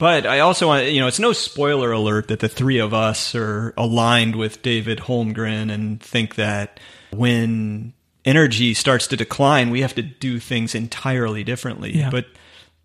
But 0.00 0.26
I 0.26 0.40
also 0.40 0.66
want 0.66 0.86
you 0.86 0.98
know 1.00 1.06
it's 1.06 1.20
no 1.20 1.32
spoiler 1.32 1.92
alert 1.92 2.28
that 2.28 2.40
the 2.40 2.48
three 2.48 2.78
of 2.78 2.92
us 2.92 3.34
are 3.34 3.72
aligned 3.76 4.34
with 4.34 4.62
David 4.62 4.98
Holmgren 5.00 5.70
and 5.70 6.02
think 6.02 6.34
that 6.36 6.80
when 7.12 7.92
energy 8.24 8.72
starts 8.74 9.06
to 9.08 9.16
decline, 9.16 9.68
we 9.70 9.82
have 9.82 9.94
to 9.94 10.02
do 10.02 10.40
things 10.40 10.74
entirely 10.74 11.44
differently. 11.44 11.96
Yeah. 11.96 12.08
But 12.10 12.26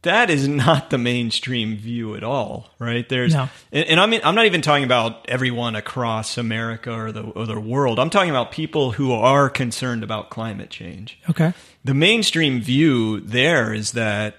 that 0.01 0.29
is 0.29 0.47
not 0.47 0.89
the 0.91 0.97
mainstream 0.97 1.77
view 1.77 2.15
at 2.15 2.23
all, 2.23 2.69
right? 2.79 3.07
There's, 3.09 3.33
No. 3.33 3.49
and, 3.71 3.85
and 3.87 3.99
I 3.99 4.05
mean, 4.05 4.21
I'm 4.23 4.35
not 4.35 4.45
even 4.45 4.61
talking 4.61 4.83
about 4.83 5.27
everyone 5.29 5.75
across 5.75 6.37
America 6.37 6.91
or 6.93 7.11
the 7.11 7.23
or 7.23 7.45
the 7.47 7.59
world. 7.59 7.97
I'm 7.97 8.09
talking 8.11 8.29
about 8.29 8.51
people 8.51 8.91
who 8.91 9.13
are 9.13 9.49
concerned 9.49 10.03
about 10.03 10.29
climate 10.29 10.69
change. 10.69 11.17
okay. 11.29 11.53
The 11.85 11.93
mainstream 11.93 12.61
view 12.61 13.19
there 13.21 13.73
is 13.73 13.93
that, 13.93 14.37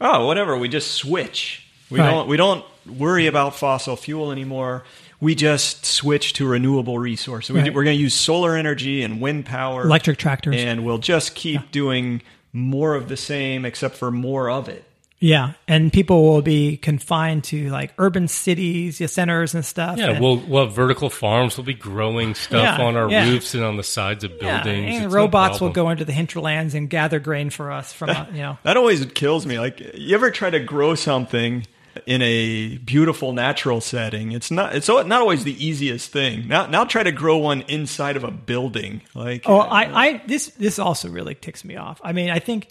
oh, 0.00 0.26
whatever, 0.26 0.56
we 0.58 0.68
just 0.68 0.92
switch. 0.92 1.65
We 1.90 2.00
Right. 2.00 2.10
don't 2.10 2.28
we 2.28 2.36
don't 2.36 2.64
worry 2.86 3.26
about 3.26 3.56
fossil 3.56 3.96
fuel 3.96 4.32
anymore. 4.32 4.84
We 5.20 5.34
just 5.34 5.86
switch 5.86 6.34
to 6.34 6.46
renewable 6.46 6.98
resources. 6.98 7.50
We 7.50 7.60
Right. 7.60 7.72
We're 7.74 7.84
going 7.84 7.96
to 7.96 8.02
use 8.02 8.14
solar 8.14 8.54
energy 8.56 9.02
and 9.02 9.20
wind 9.20 9.46
power, 9.46 9.82
Electric 9.84 10.18
tractors. 10.18 10.56
and 10.56 10.84
we'll 10.84 10.98
just 10.98 11.34
keep 11.34 11.70
doing 11.70 12.20
more 12.52 12.94
of 12.94 13.08
the 13.08 13.16
same, 13.16 13.64
except 13.64 13.96
for 13.96 14.10
more 14.10 14.50
of 14.50 14.68
it. 14.68 14.84
Yeah, 15.18 15.52
and 15.66 15.90
people 15.90 16.24
will 16.24 16.42
be 16.42 16.76
confined 16.76 17.44
to 17.44 17.70
like 17.70 17.94
urban 17.96 18.28
cities, 18.28 19.00
yeah, 19.00 19.06
centers, 19.06 19.54
and 19.54 19.64
stuff. 19.64 19.96
Yeah, 19.96 20.10
and, 20.10 20.20
we'll, 20.20 20.36
we'll 20.36 20.66
have 20.66 20.74
vertical 20.74 21.08
farms. 21.08 21.56
We'll 21.56 21.64
be 21.64 21.72
growing 21.72 22.34
stuff 22.34 22.78
Yeah, 22.78 22.84
on 22.84 22.96
our 22.96 23.10
yeah. 23.10 23.26
roofs 23.26 23.54
and 23.54 23.64
on 23.64 23.78
the 23.78 23.82
sides 23.82 24.24
of 24.24 24.32
yeah, 24.42 24.62
buildings. 24.62 24.94
and 24.96 25.04
It's 25.06 25.14
no 25.14 25.18
robots 25.18 25.58
will 25.62 25.70
go 25.70 25.88
into 25.88 26.04
the 26.04 26.12
hinterlands 26.12 26.74
and 26.74 26.90
gather 26.90 27.18
grain 27.18 27.48
for 27.48 27.72
us 27.72 27.94
from 27.94 28.10
uh, 28.10 28.26
you 28.32 28.42
know. 28.42 28.58
That 28.64 28.76
always 28.76 29.02
kills 29.06 29.46
me. 29.46 29.58
Like, 29.58 29.80
you 29.94 30.14
ever 30.14 30.30
try 30.30 30.50
to 30.50 30.60
grow 30.60 30.94
something 30.94 31.66
in 32.06 32.22
a 32.22 32.78
beautiful 32.78 33.32
natural 33.32 33.80
setting? 33.80 34.32
It's 34.32 34.50
not. 34.50 34.74
It's 34.74 34.88
not 34.88 35.12
always 35.12 35.44
the 35.44 35.64
easiest 35.64 36.10
thing. 36.10 36.48
Now, 36.48 36.66
now 36.66 36.84
try 36.84 37.02
to 37.02 37.12
grow 37.12 37.38
one 37.38 37.62
inside 37.62 38.16
of 38.16 38.24
a 38.24 38.30
building. 38.30 39.02
Like, 39.14 39.42
Oh, 39.46 39.60
uh, 39.60 39.64
I, 39.64 40.06
I 40.06 40.22
this 40.26 40.48
this 40.48 40.78
also 40.78 41.08
really 41.08 41.34
ticks 41.34 41.64
me 41.64 41.76
off. 41.76 42.00
I 42.04 42.12
mean, 42.12 42.30
I 42.30 42.38
think 42.38 42.68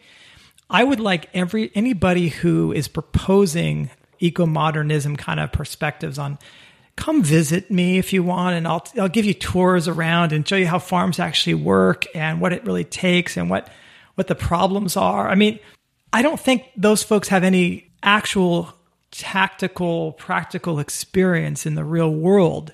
I 0.70 0.84
would 0.84 1.00
like 1.00 1.30
every 1.34 1.72
anybody 1.76 2.30
who 2.30 2.72
is 2.72 2.88
proposing 2.88 3.90
eco 4.20 4.46
modernism 4.46 5.16
kind 5.16 5.40
of 5.40 5.52
perspectives 5.52 6.18
on. 6.20 6.38
Come 6.96 7.24
visit 7.24 7.70
me 7.70 7.98
if 7.98 8.14
you 8.14 8.24
want, 8.24 8.56
and 8.56 8.66
I'll 8.68 8.86
I'll 8.98 9.10
give 9.10 9.26
you 9.26 9.34
tours 9.34 9.90
around 9.90 10.32
and 10.32 10.48
show 10.48 10.56
you 10.56 10.66
how 10.66 10.80
farms 10.80 11.20
actually 11.20 11.56
work 11.56 12.06
and 12.16 12.40
what 12.40 12.54
it 12.54 12.64
really 12.66 12.86
takes 12.86 13.36
and 13.36 13.50
what 13.50 13.70
what 14.16 14.28
the 14.28 14.36
problems 14.36 14.96
are. 14.96 15.28
I 15.28 15.36
mean, 15.36 15.60
I 16.14 16.22
don't 16.22 16.40
think 16.40 16.64
those 16.78 17.04
folks 17.04 17.28
have 17.28 17.44
any 17.44 17.92
actual 18.02 18.74
tactical, 19.18 20.14
practical 20.14 20.80
experience 20.80 21.66
in 21.66 21.76
the 21.76 21.84
real 21.84 22.14
world 22.14 22.74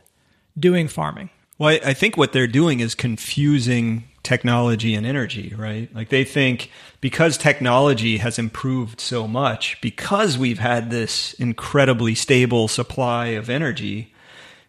doing 0.58 0.88
farming. 0.88 1.30
Well, 1.58 1.80
I 1.86 1.94
think 1.94 2.18
what 2.18 2.34
they're 2.34 2.48
doing 2.48 2.80
is 2.80 2.96
confusing 2.96 4.06
technology 4.24 4.96
and 4.96 5.06
energy, 5.06 5.54
right? 5.56 5.94
Like 5.94 6.10
they 6.10 6.24
think 6.24 6.72
because 7.00 7.38
technology 7.38 8.18
has 8.18 8.40
improved 8.40 9.00
so 9.00 9.28
much, 9.28 9.80
because 9.82 10.38
we've 10.38 10.60
had 10.60 10.90
this 10.90 11.34
incredibly 11.34 12.16
stable 12.16 12.68
supply 12.68 13.28
of 13.28 13.50
energy 13.50 14.14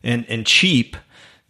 and, 0.02 0.26
and 0.28 0.46
cheap, 0.46 0.96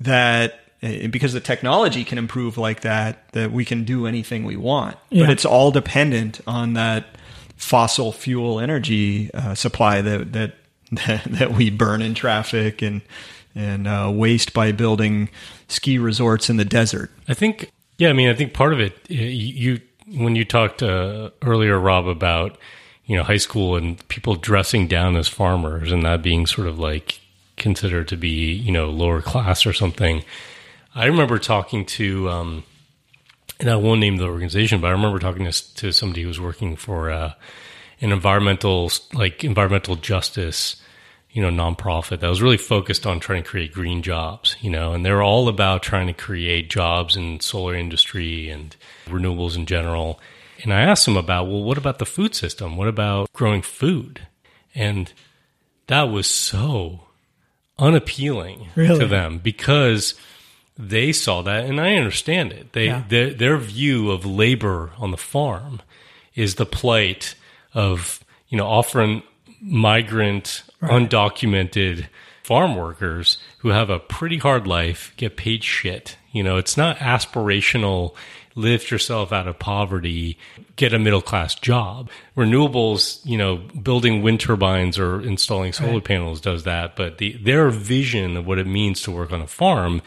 that 0.00 0.60
uh, 0.82 1.06
because 1.08 1.32
the 1.32 1.40
technology 1.40 2.04
can 2.04 2.18
improve 2.18 2.58
like 2.58 2.80
that, 2.80 3.28
that 3.32 3.52
we 3.52 3.64
can 3.64 3.84
do 3.84 4.06
anything 4.06 4.44
we 4.44 4.56
want. 4.56 4.96
Yeah. 5.10 5.24
But 5.24 5.32
it's 5.32 5.44
all 5.44 5.70
dependent 5.70 6.40
on 6.46 6.74
that 6.74 7.06
fossil 7.62 8.10
fuel 8.10 8.58
energy 8.58 9.32
uh, 9.32 9.54
supply 9.54 10.02
that, 10.02 10.32
that 10.32 10.54
that 11.26 11.52
we 11.52 11.70
burn 11.70 12.02
in 12.02 12.12
traffic 12.12 12.82
and 12.82 13.00
and 13.54 13.86
uh, 13.86 14.10
waste 14.12 14.52
by 14.52 14.72
building 14.72 15.28
ski 15.68 15.98
resorts 15.98 16.50
in 16.50 16.56
the 16.56 16.64
desert. 16.64 17.10
I 17.28 17.34
think, 17.34 17.70
yeah, 17.98 18.08
I 18.08 18.12
mean, 18.14 18.28
I 18.28 18.34
think 18.34 18.54
part 18.54 18.72
of 18.72 18.80
it, 18.80 18.98
you, 19.10 19.80
when 20.06 20.36
you 20.36 20.44
talked 20.46 20.82
uh, 20.82 21.30
earlier, 21.42 21.78
Rob, 21.78 22.06
about, 22.06 22.56
you 23.04 23.16
know, 23.16 23.22
high 23.22 23.36
school 23.36 23.76
and 23.76 24.06
people 24.08 24.36
dressing 24.36 24.88
down 24.88 25.16
as 25.16 25.28
farmers 25.28 25.92
and 25.92 26.02
that 26.04 26.22
being 26.22 26.46
sort 26.46 26.66
of 26.66 26.78
like 26.78 27.20
considered 27.58 28.08
to 28.08 28.16
be, 28.16 28.52
you 28.52 28.72
know, 28.72 28.88
lower 28.88 29.20
class 29.20 29.66
or 29.66 29.74
something. 29.74 30.24
I 30.94 31.04
remember 31.04 31.38
talking 31.38 31.84
to, 31.86 32.30
um, 32.30 32.64
and 33.60 33.70
I 33.70 33.76
won't 33.76 34.00
name 34.00 34.16
the 34.16 34.26
organization, 34.26 34.80
but 34.80 34.88
I 34.88 34.90
remember 34.90 35.18
talking 35.18 35.44
to, 35.50 35.74
to 35.76 35.92
somebody 35.92 36.22
who 36.22 36.28
was 36.28 36.40
working 36.40 36.76
for 36.76 37.10
uh, 37.10 37.34
an 38.00 38.12
environmental, 38.12 38.90
like 39.12 39.44
environmental 39.44 39.96
justice, 39.96 40.76
you 41.30 41.40
know, 41.42 41.50
nonprofit 41.50 42.20
that 42.20 42.28
was 42.28 42.42
really 42.42 42.56
focused 42.58 43.06
on 43.06 43.20
trying 43.20 43.42
to 43.42 43.48
create 43.48 43.72
green 43.72 44.02
jobs, 44.02 44.56
you 44.60 44.70
know, 44.70 44.92
and 44.92 45.04
they 45.04 45.10
were 45.12 45.22
all 45.22 45.48
about 45.48 45.82
trying 45.82 46.06
to 46.06 46.12
create 46.12 46.68
jobs 46.68 47.16
in 47.16 47.40
solar 47.40 47.74
industry 47.74 48.48
and 48.50 48.76
renewables 49.06 49.56
in 49.56 49.64
general. 49.66 50.20
And 50.62 50.72
I 50.72 50.82
asked 50.82 51.06
them 51.06 51.16
about, 51.16 51.44
well, 51.46 51.62
what 51.62 51.78
about 51.78 51.98
the 51.98 52.06
food 52.06 52.34
system? 52.34 52.76
What 52.76 52.88
about 52.88 53.32
growing 53.32 53.62
food? 53.62 54.26
And 54.74 55.12
that 55.86 56.04
was 56.04 56.26
so 56.26 57.00
unappealing 57.78 58.68
Really? 58.74 58.98
to 59.00 59.06
them 59.06 59.38
because 59.38 60.14
they 60.78 61.12
saw 61.12 61.42
that, 61.42 61.64
and 61.66 61.80
I 61.80 61.94
understand 61.94 62.52
it. 62.52 62.72
They 62.72 62.86
Yeah. 62.86 63.02
their, 63.08 63.30
their 63.30 63.56
view 63.58 64.10
of 64.10 64.24
labor 64.24 64.90
on 64.98 65.10
the 65.10 65.16
farm 65.16 65.80
is 66.34 66.54
the 66.56 66.66
plight 66.66 67.34
of 67.74 68.20
you 68.48 68.56
know 68.58 68.66
often 68.66 69.22
migrant, 69.60 70.62
undocumented 70.82 72.06
farm 72.42 72.74
workers 72.74 73.38
who 73.58 73.68
have 73.68 73.90
a 73.90 73.98
pretty 73.98 74.38
hard 74.38 74.66
life, 74.66 75.12
get 75.16 75.36
paid 75.36 75.62
shit. 75.62 76.16
You 76.32 76.42
know, 76.42 76.56
it's 76.56 76.76
not 76.76 76.96
aspirational. 76.98 78.14
Lift 78.54 78.90
yourself 78.90 79.32
out 79.32 79.46
of 79.48 79.58
poverty, 79.58 80.36
get 80.76 80.92
a 80.92 80.98
middle 80.98 81.22
class 81.22 81.54
job. 81.54 82.10
Renewables, 82.36 83.24
you 83.24 83.38
know, 83.38 83.56
building 83.56 84.20
wind 84.20 84.40
turbines 84.40 84.98
or 84.98 85.22
installing 85.22 85.72
solar 85.72 85.94
Right. 85.94 86.04
panels 86.04 86.38
does 86.40 86.64
that, 86.64 86.94
but 86.94 87.16
the, 87.16 87.32
their 87.42 87.70
vision 87.70 88.36
of 88.36 88.46
what 88.46 88.58
it 88.58 88.66
means 88.66 89.00
to 89.02 89.10
work 89.10 89.32
on 89.32 89.40
a 89.40 89.46
farm 89.46 90.02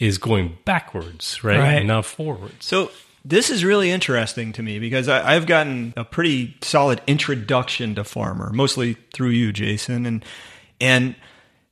is 0.00 0.18
going 0.18 0.58
backwards, 0.64 1.44
right? 1.44 1.58
Right. 1.58 1.74
And 1.74 1.88
not 1.88 2.06
forwards. 2.06 2.64
So 2.64 2.90
this 3.24 3.50
is 3.50 3.64
really 3.64 3.90
interesting 3.90 4.52
to 4.54 4.62
me 4.62 4.78
because 4.78 5.08
I, 5.08 5.34
I've 5.36 5.46
gotten 5.46 5.92
a 5.96 6.04
pretty 6.04 6.56
solid 6.62 7.02
introduction 7.06 7.94
to 7.96 8.04
farmer, 8.04 8.50
mostly 8.52 8.96
through 9.12 9.28
you, 9.28 9.52
Jason, 9.52 10.06
and 10.06 10.24
and 10.80 11.14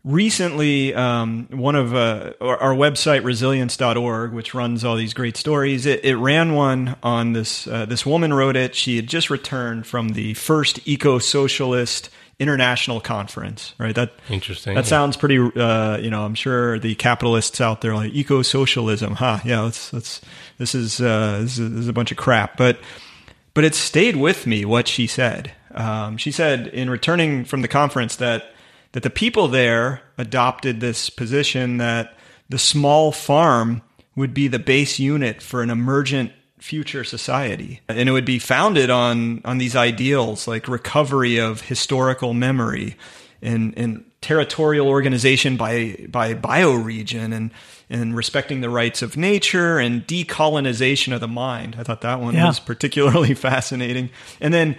recently 0.04 0.94
um, 0.94 1.48
one 1.50 1.74
of 1.74 1.94
uh, 1.94 2.34
our, 2.40 2.56
our 2.58 2.74
website 2.74 3.24
resilience.org 3.24 4.32
which 4.32 4.54
runs 4.54 4.84
all 4.84 4.96
these 4.96 5.12
great 5.12 5.36
stories 5.36 5.86
it, 5.86 6.02
it 6.04 6.16
ran 6.16 6.54
one 6.54 6.96
on 7.02 7.32
this 7.32 7.66
uh, 7.66 7.84
this 7.84 8.06
woman 8.06 8.32
wrote 8.32 8.56
it 8.56 8.76
she 8.76 8.94
had 8.94 9.08
just 9.08 9.28
returned 9.28 9.86
from 9.86 10.10
the 10.10 10.32
first 10.34 10.78
eco-socialist 10.86 12.10
international 12.38 13.00
conference 13.00 13.74
right? 13.78 13.94
That 13.94 14.12
Interesting. 14.28 14.74
that 14.74 14.86
sounds 14.86 15.16
pretty 15.16 15.38
uh, 15.38 15.98
you 15.98 16.10
know 16.10 16.24
i'm 16.24 16.34
sure 16.34 16.78
the 16.78 16.94
capitalists 16.94 17.60
out 17.60 17.80
there 17.80 17.92
are 17.92 17.96
like 17.96 18.12
eco-socialism 18.12 19.14
huh? 19.14 19.40
Yeah 19.44 19.62
let's 19.62 19.92
let's 19.92 20.20
this 20.58 20.74
is 20.74 21.00
uh 21.00 21.40
this 21.42 21.58
is, 21.58 21.70
this 21.70 21.80
is 21.80 21.88
a 21.88 21.92
bunch 21.92 22.10
of 22.10 22.16
crap. 22.16 22.56
But 22.56 22.78
but 23.54 23.64
it 23.64 23.74
stayed 23.74 24.14
with 24.14 24.46
me 24.46 24.64
what 24.64 24.86
she 24.86 25.06
said. 25.08 25.52
Um, 25.72 26.16
she 26.16 26.30
said 26.30 26.68
in 26.68 26.90
returning 26.90 27.44
from 27.44 27.62
the 27.62 27.68
conference 27.68 28.16
that 28.16 28.52
that 28.92 29.02
the 29.02 29.10
people 29.10 29.48
there 29.48 30.02
adopted 30.16 30.80
this 30.80 31.10
position 31.10 31.78
that 31.78 32.16
the 32.48 32.58
small 32.58 33.12
farm 33.12 33.82
would 34.16 34.32
be 34.32 34.48
the 34.48 34.58
base 34.58 34.98
unit 34.98 35.42
for 35.42 35.62
an 35.62 35.70
emergent 35.70 36.32
future 36.60 37.04
society 37.04 37.80
and 37.88 38.08
it 38.08 38.12
would 38.12 38.24
be 38.24 38.38
founded 38.38 38.90
on 38.90 39.40
on 39.44 39.58
these 39.58 39.76
ideals 39.76 40.48
like 40.48 40.66
recovery 40.68 41.38
of 41.38 41.60
historical 41.62 42.34
memory 42.34 42.96
and 43.42 43.72
and 43.76 44.04
territorial 44.20 44.88
organization 44.88 45.56
by 45.56 45.96
by 46.08 46.34
bioregion 46.34 47.32
and 47.32 47.50
and 47.90 48.16
respecting 48.16 48.60
the 48.60 48.68
rights 48.68 49.00
of 49.02 49.16
nature 49.16 49.78
and 49.78 50.06
decolonization 50.06 51.14
of 51.14 51.20
the 51.20 51.28
mind 51.28 51.76
i 51.78 51.82
thought 51.84 52.00
that 52.00 52.20
one 52.20 52.34
Yeah. 52.34 52.46
was 52.48 52.58
particularly 52.60 53.34
fascinating 53.48 54.10
and 54.40 54.52
then 54.52 54.76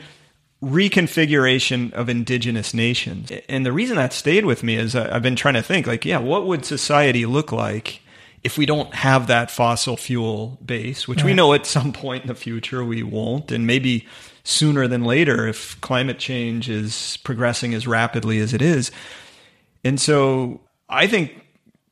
reconfiguration 0.62 1.94
of 1.94 2.10
indigenous 2.10 2.74
nations. 2.74 3.32
And 3.48 3.66
the 3.66 3.72
reason 3.72 3.96
that 3.96 4.12
stayed 4.14 4.46
with 4.46 4.64
me 4.64 4.76
is 4.76 4.96
uh, 4.96 5.10
I've 5.12 5.24
been 5.24 5.38
trying 5.38 5.54
to 5.54 5.62
think 5.62 5.88
like, 5.88 6.04
yeah, 6.04 6.18
what 6.18 6.46
would 6.46 6.66
society 6.66 7.26
look 7.26 7.52
like 7.52 8.02
if 8.44 8.58
we 8.58 8.66
don't 8.66 8.94
have 8.96 9.28
that 9.28 9.52
fossil 9.52 9.98
fuel 9.98 10.58
base, 10.66 11.08
which 11.08 11.24
we 11.24 11.34
know 11.34 11.54
at 11.54 11.66
some 11.66 11.92
point 11.92 12.24
in 12.24 12.28
the 12.28 12.36
future 12.36 12.84
we 12.84 13.04
won't, 13.04 13.52
and 13.52 13.68
maybe 13.68 14.08
sooner 14.44 14.88
than 14.88 15.04
later 15.04 15.48
if 15.48 15.80
climate 15.82 16.20
change 16.20 16.70
is 16.70 17.18
progressing 17.24 17.74
as 17.74 17.86
rapidly 17.86 18.40
as 18.40 18.54
it 18.54 18.62
is. 18.62 18.92
And 19.84 20.00
so 20.00 20.62
I 20.88 21.08
think 21.08 21.46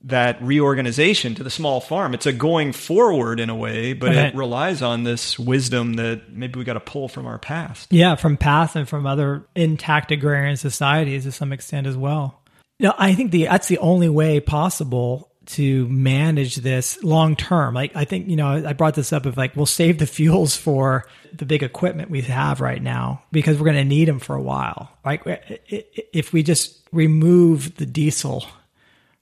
that 0.03 0.41
reorganization 0.41 1.35
to 1.35 1.43
the 1.43 1.49
small 1.49 1.81
farm, 1.81 2.13
it's 2.13 2.25
a 2.25 2.31
going 2.31 2.71
forward 2.71 3.39
in 3.39 3.49
a 3.49 3.55
way, 3.55 3.93
but 3.93 4.09
Right. 4.09 4.27
it 4.27 4.35
relies 4.35 4.81
on 4.81 5.03
this 5.03 5.37
wisdom 5.37 5.93
that 5.93 6.31
maybe 6.31 6.57
we 6.57 6.63
got 6.63 6.73
to 6.73 6.79
pull 6.79 7.09
from 7.09 7.25
our 7.25 7.37
past. 7.39 7.91
Yeah, 7.91 8.15
from 8.15 8.37
past 8.37 8.75
and 8.75 8.87
from 8.87 9.05
other 9.05 9.45
intact 9.55 10.11
agrarian 10.11 10.55
societies 10.55 11.23
to 11.23 11.31
some 11.31 11.51
extent 11.51 11.87
as 11.87 11.97
well. 11.97 12.41
No, 12.79 12.93
I 12.97 13.15
think 13.15 13.31
the 13.31 13.45
that's 13.45 13.67
the 13.67 13.79
only 13.79 14.07
way 14.07 14.39
possible 14.39 15.26
to 15.47 15.87
manage 15.87 16.55
this 16.57 17.01
long 17.03 17.35
term. 17.35 17.73
Like 17.73 17.95
I 17.95 18.05
think 18.05 18.27
you 18.29 18.35
know 18.35 18.47
I 18.67 18.73
brought 18.73 18.95
this 18.95 19.11
up 19.13 19.25
of 19.25 19.37
like 19.37 19.55
we'll 19.55 19.65
save 19.65 19.97
the 19.99 20.05
fuels 20.17 20.55
for 20.55 21.05
the 21.33 21.45
big 21.45 21.63
equipment 21.63 22.09
we 22.09 22.21
have 22.21 22.61
right 22.61 22.81
now 22.81 23.23
because 23.31 23.57
we're 23.57 23.65
going 23.65 23.77
to 23.77 23.83
need 23.85 24.07
them 24.07 24.19
for 24.19 24.35
a 24.35 24.41
while. 24.41 24.91
Right? 25.05 25.21
If 25.69 26.33
we 26.33 26.43
just 26.43 26.77
remove 26.91 27.75
the 27.75 27.85
diesel 27.85 28.45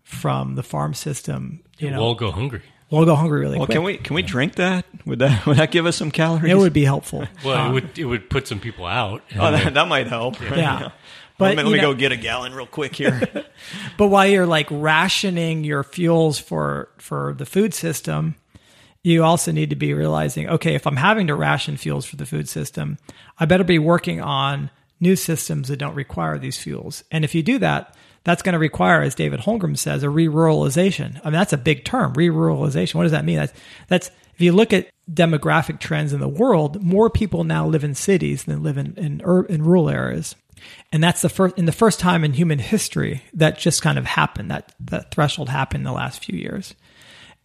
from 0.03 0.55
the 0.55 0.63
farm 0.63 0.93
system, 0.93 1.61
you 1.77 1.89
know, 1.89 1.99
We'll 2.01 2.15
go 2.15 2.31
hungry. 2.31 2.61
we'll 2.91 3.05
go 3.05 3.15
hungry 3.15 3.39
really 3.41 3.57
Well, 3.57 3.65
quick. 3.65 3.75
can 3.75 3.83
we 3.83 3.97
can 3.97 4.15
we 4.15 4.21
drink 4.21 4.55
that? 4.55 4.85
Would 5.05 5.19
that 5.19 5.45
would 5.45 5.57
that 5.57 5.71
give 5.71 5.85
us 5.85 5.95
some 5.95 6.11
calories? 6.11 6.51
it 6.51 6.57
would 6.57 6.73
be 6.73 6.85
helpful. 6.85 7.27
Well, 7.43 7.57
Um, 7.57 7.69
it 7.69 7.73
would 7.73 7.99
it 7.99 8.05
would 8.05 8.29
put 8.29 8.47
some 8.47 8.59
people 8.59 8.85
out. 8.85 9.23
Oh, 9.37 9.51
that, 9.51 9.73
that 9.73 9.87
might 9.87 10.07
help. 10.07 10.39
yeah. 10.41 10.89
But 10.99 11.24
But 11.37 11.55
let 11.57 11.65
you 11.65 11.73
me 11.73 11.77
know- 11.77 11.93
go 11.93 11.97
get 11.97 12.11
a 12.11 12.17
gallon 12.17 12.53
real 12.53 12.67
quick 12.67 12.95
here. 12.95 13.21
But 13.97 14.07
while 14.07 14.27
you're 14.27 14.45
like 14.45 14.67
rationing 14.69 15.63
your 15.63 15.83
fuels 15.83 16.37
for 16.37 16.89
for 16.97 17.33
the 17.37 17.45
food 17.45 17.73
system, 17.73 18.35
you 19.03 19.23
also 19.23 19.51
need 19.51 19.69
to 19.69 19.75
be 19.75 19.93
realizing, 19.93 20.49
okay, 20.49 20.75
if 20.75 20.85
I'm 20.85 20.97
having 20.97 21.27
to 21.27 21.35
ration 21.35 21.77
fuels 21.77 22.05
for 22.05 22.15
the 22.17 22.25
food 22.25 22.49
system, 22.49 22.97
I 23.39 23.45
better 23.45 23.63
be 23.63 23.79
working 23.79 24.19
on 24.19 24.69
new 24.99 25.15
systems 25.15 25.67
that 25.69 25.77
don't 25.77 25.95
require 25.95 26.37
these 26.37 26.57
fuels. 26.57 27.03
And 27.11 27.23
if 27.23 27.35
you 27.35 27.43
do 27.43 27.59
that, 27.59 27.95
that's 28.23 28.41
going 28.41 28.53
to 28.53 28.59
require, 28.59 29.01
as 29.01 29.13
David 29.15 29.41
Holmgren 29.41 29.77
says, 29.77 30.01
a 30.03 30.09
re-ruralization. 30.09 31.19
I 31.23 31.25
mean, 31.25 31.33
that's 31.33 31.53
a 31.53 31.57
big 31.57 31.85
term, 31.85 32.13
re-ruralization. 32.13 32.95
What 32.95 33.03
does 33.03 33.11
that 33.11 33.25
mean? 33.25 33.37
That's 33.37 33.53
that's 33.87 34.11
if 34.33 34.41
you 34.41 34.51
look 34.51 34.73
at 34.73 34.89
demographic 35.09 35.79
trends 35.79 36.11
in 36.11 36.19
the 36.19 36.27
world, 36.27 36.81
more 36.83 37.09
people 37.09 37.43
now 37.43 37.67
live 37.67 37.83
in 37.83 37.95
cities 37.95 38.43
than 38.45 38.63
live 38.63 38.77
in 38.77 38.95
in, 38.95 39.21
in 39.49 39.63
rural 39.63 39.89
areas. 39.89 40.35
And 40.91 41.03
that's 41.03 41.21
the 41.21 41.29
first 41.29 41.57
in 41.57 41.65
the 41.65 41.71
first 41.71 41.99
time 41.99 42.23
in 42.23 42.33
human 42.33 42.59
history 42.59 43.23
that 43.33 43.57
just 43.57 43.81
kind 43.81 43.97
of 43.97 44.05
happened. 44.05 44.51
That 44.51 44.73
that 44.81 45.11
threshold 45.11 45.49
happened 45.49 45.81
in 45.81 45.85
the 45.85 45.91
last 45.91 46.23
few 46.23 46.37
years. 46.37 46.75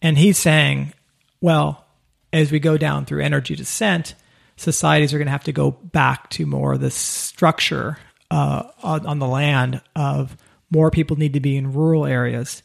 And 0.01 0.17
he's 0.17 0.37
saying, 0.37 0.93
well, 1.41 1.85
as 2.33 2.51
we 2.51 2.59
go 2.59 2.77
down 2.77 3.05
through 3.05 3.21
energy 3.23 3.55
descent, 3.55 4.15
societies 4.55 5.13
are 5.13 5.17
going 5.17 5.27
to 5.27 5.31
have 5.31 5.43
to 5.43 5.51
go 5.51 5.71
back 5.71 6.29
to 6.31 6.45
more 6.45 6.73
of 6.73 6.81
the 6.81 6.91
structure 6.91 7.97
uh, 8.29 8.63
on, 8.81 9.05
on 9.05 9.19
the 9.19 9.27
land 9.27 9.81
of 9.95 10.37
more 10.71 10.89
people 10.89 11.17
need 11.17 11.33
to 11.33 11.39
be 11.39 11.57
in 11.57 11.73
rural 11.73 12.05
areas. 12.05 12.63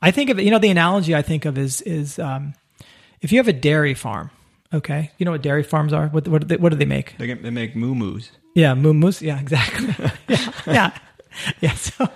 I 0.00 0.12
think 0.12 0.30
of 0.30 0.38
you 0.38 0.50
know, 0.50 0.58
the 0.58 0.70
analogy 0.70 1.14
I 1.14 1.22
think 1.22 1.44
of 1.44 1.58
is 1.58 1.80
is 1.82 2.18
um, 2.18 2.54
if 3.20 3.32
you 3.32 3.38
have 3.38 3.48
a 3.48 3.52
dairy 3.52 3.94
farm. 3.94 4.30
Okay, 4.72 5.10
you 5.16 5.24
know 5.24 5.30
what 5.30 5.42
dairy 5.42 5.62
farms 5.62 5.94
are? 5.94 6.08
What 6.08 6.28
what 6.28 6.42
do 6.42 6.46
they, 6.46 6.56
what 6.58 6.68
do 6.68 6.76
they 6.76 6.84
make? 6.84 7.16
they, 7.16 7.32
they 7.32 7.50
make 7.50 7.74
moo 7.74 8.20
Yeah, 8.58 8.74
mumus. 8.74 9.20
Yeah, 9.20 9.38
exactly. 9.38 9.94
yeah, 10.28 10.42
yeah, 10.66 10.98
yeah. 11.60 11.74
So, 11.74 12.10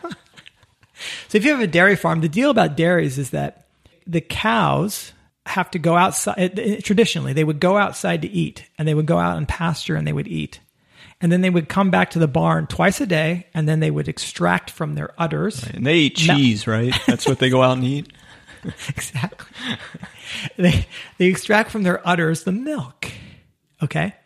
so 1.29 1.39
if 1.39 1.45
you 1.45 1.53
have 1.53 1.61
a 1.61 1.69
dairy 1.69 1.95
farm, 1.95 2.21
the 2.21 2.29
deal 2.29 2.51
about 2.51 2.77
dairies 2.77 3.17
is 3.17 3.31
that 3.31 3.69
the 4.09 4.21
cows 4.21 5.13
have 5.47 5.71
to 5.71 5.79
go 5.79 5.95
outside. 5.95 6.83
Traditionally, 6.83 7.33
they 7.33 7.45
would 7.45 7.61
go 7.61 7.77
outside 7.77 8.23
to 8.23 8.29
eat, 8.29 8.69
and 8.77 8.89
they 8.89 8.95
would 8.95 9.07
go 9.07 9.19
out 9.19 9.37
and 9.37 9.47
pasture, 9.47 9.95
and 9.95 10.05
they 10.05 10.13
would 10.13 10.27
eat, 10.27 10.59
and 11.21 11.31
then 11.31 11.43
they 11.43 11.51
would 11.51 11.69
come 11.69 11.93
back 11.93 12.11
to 12.11 12.19
the 12.19 12.27
barn 12.27 12.67
twice 12.67 13.01
a 13.01 13.07
day, 13.07 13.47
and 13.55 13.69
then 13.69 13.79
they 13.79 13.93
would 13.93 14.09
extract 14.09 14.69
from 14.69 14.97
their 14.97 15.15
udders. 15.19 15.63
And 15.63 15.87
they 15.87 15.99
eat 15.99 16.17
cheese, 16.17 16.67
right? 16.67 16.93
That's 17.07 17.25
what 17.25 17.39
they 17.39 17.51
go 17.51 17.63
out 17.63 17.77
and 17.77 17.85
eat. 17.85 18.13
exactly. 18.89 19.47
they 20.57 20.89
they 21.19 21.27
extract 21.27 21.71
from 21.71 21.85
their 21.85 22.05
udders 22.07 22.43
the 22.43 22.51
milk. 22.51 23.13
Okay, 23.81 24.17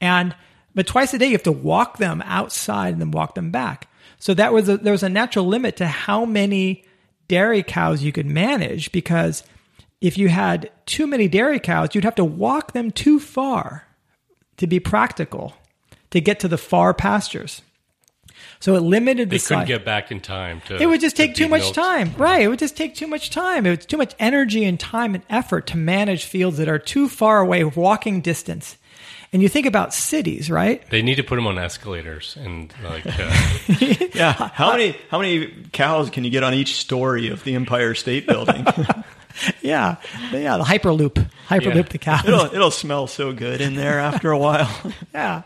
and 0.00 0.34
but 0.74 0.86
twice 0.86 1.14
a 1.14 1.18
day 1.18 1.26
you 1.26 1.32
have 1.32 1.42
to 1.44 1.52
walk 1.52 1.98
them 1.98 2.22
outside 2.24 2.92
and 2.92 3.00
then 3.00 3.10
walk 3.10 3.34
them 3.34 3.50
back. 3.50 3.88
So 4.18 4.34
that 4.34 4.52
was 4.52 4.68
a, 4.68 4.76
there 4.76 4.92
was 4.92 5.02
a 5.02 5.08
natural 5.08 5.46
limit 5.46 5.76
to 5.76 5.86
how 5.86 6.24
many 6.24 6.84
dairy 7.28 7.62
cows 7.62 8.02
you 8.02 8.12
could 8.12 8.26
manage 8.26 8.90
because 8.92 9.44
if 10.00 10.16
you 10.16 10.28
had 10.28 10.70
too 10.86 11.06
many 11.06 11.28
dairy 11.28 11.60
cows, 11.60 11.94
you'd 11.94 12.04
have 12.04 12.14
to 12.16 12.24
walk 12.24 12.72
them 12.72 12.90
too 12.90 13.20
far 13.20 13.84
to 14.56 14.66
be 14.66 14.80
practical 14.80 15.54
to 16.10 16.20
get 16.20 16.40
to 16.40 16.48
the 16.48 16.58
far 16.58 16.94
pastures. 16.94 17.62
So 18.60 18.74
it 18.74 18.80
limited 18.80 19.30
the. 19.30 19.36
They 19.36 19.40
couldn't 19.40 19.60
size. 19.62 19.68
get 19.68 19.84
back 19.84 20.10
in 20.10 20.20
time 20.20 20.60
to. 20.66 20.76
It 20.80 20.86
would 20.86 21.00
just 21.00 21.16
to 21.16 21.26
take 21.26 21.34
too 21.34 21.48
much 21.48 21.62
milked. 21.62 21.74
time. 21.74 22.14
Right. 22.16 22.42
It 22.42 22.48
would 22.48 22.58
just 22.58 22.76
take 22.76 22.94
too 22.94 23.06
much 23.06 23.30
time. 23.30 23.66
It 23.66 23.76
was 23.76 23.86
too 23.86 23.96
much 23.96 24.14
energy 24.18 24.64
and 24.64 24.78
time 24.78 25.14
and 25.14 25.24
effort 25.28 25.66
to 25.68 25.76
manage 25.76 26.24
fields 26.24 26.58
that 26.58 26.68
are 26.68 26.78
too 26.78 27.08
far 27.08 27.40
away, 27.40 27.64
walking 27.64 28.20
distance. 28.20 28.76
And 29.32 29.42
you 29.42 29.48
think 29.48 29.66
about 29.66 29.92
cities, 29.92 30.50
right? 30.50 30.88
They 30.90 31.02
need 31.02 31.16
to 31.16 31.22
put 31.22 31.36
them 31.36 31.46
on 31.46 31.58
escalators 31.58 32.36
and 32.40 32.72
like. 32.82 33.04
Uh, 33.06 33.30
Yeah. 34.14 34.32
How 34.32 34.72
many 34.72 34.96
how 35.10 35.18
many 35.20 35.52
cows 35.72 36.10
can 36.10 36.24
you 36.24 36.30
get 36.30 36.42
on 36.42 36.54
each 36.54 36.76
story 36.76 37.28
of 37.28 37.44
the 37.44 37.54
Empire 37.54 37.94
State 37.94 38.26
Building? 38.26 38.66
Yeah. 39.62 39.96
Yeah. 40.32 40.56
The 40.56 40.64
Hyperloop. 40.64 41.30
Hyperloop 41.48 41.74
Yeah. 41.76 41.82
the 41.82 41.98
cows. 41.98 42.24
it'll 42.26 42.46
it'll 42.46 42.70
smell 42.72 43.06
so 43.06 43.32
good 43.32 43.60
in 43.60 43.76
there 43.76 44.00
after 44.00 44.32
a 44.32 44.38
while. 44.38 44.68
Yeah. 45.14 45.42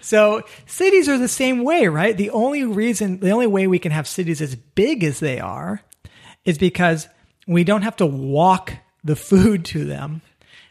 So 0.00 0.42
cities 0.66 1.08
are 1.08 1.16
the 1.18 1.28
same 1.28 1.62
way, 1.62 1.86
right? 1.86 2.16
The 2.16 2.30
only 2.30 2.64
reason, 2.64 3.20
the 3.20 3.30
only 3.30 3.46
way 3.46 3.66
we 3.66 3.78
can 3.78 3.92
have 3.92 4.08
cities 4.08 4.40
as 4.42 4.56
big 4.56 5.04
as 5.04 5.20
they 5.20 5.38
are 5.40 5.80
is 6.44 6.58
because 6.58 7.08
we 7.46 7.62
don't 7.64 7.82
have 7.82 7.96
to 7.96 8.06
walk 8.06 8.72
the 9.04 9.14
food 9.16 9.64
to 9.66 9.84
them 9.84 10.20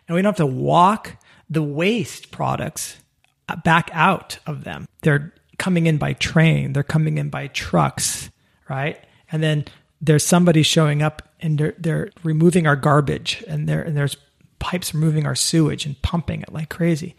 and 0.07 0.15
we 0.15 0.21
don't 0.21 0.37
have 0.37 0.45
to 0.47 0.53
walk 0.53 1.15
the 1.49 1.63
waste 1.63 2.31
products 2.31 2.97
uh, 3.49 3.55
back 3.57 3.89
out 3.93 4.39
of 4.45 4.63
them. 4.63 4.87
They're 5.01 5.33
coming 5.57 5.87
in 5.87 5.97
by 5.97 6.13
train, 6.13 6.73
they're 6.73 6.83
coming 6.83 7.17
in 7.17 7.29
by 7.29 7.47
trucks, 7.47 8.29
right? 8.69 9.03
And 9.31 9.41
then 9.41 9.65
there's 10.01 10.25
somebody 10.25 10.63
showing 10.63 11.01
up 11.01 11.21
and 11.39 11.57
they're, 11.57 11.75
they're 11.77 12.09
removing 12.23 12.67
our 12.67 12.75
garbage 12.75 13.43
and 13.47 13.67
there 13.67 13.81
and 13.81 13.95
there's 13.95 14.17
pipes 14.59 14.93
removing 14.93 15.25
our 15.25 15.35
sewage 15.35 15.85
and 15.85 16.01
pumping 16.01 16.41
it 16.41 16.51
like 16.51 16.69
crazy. 16.69 17.15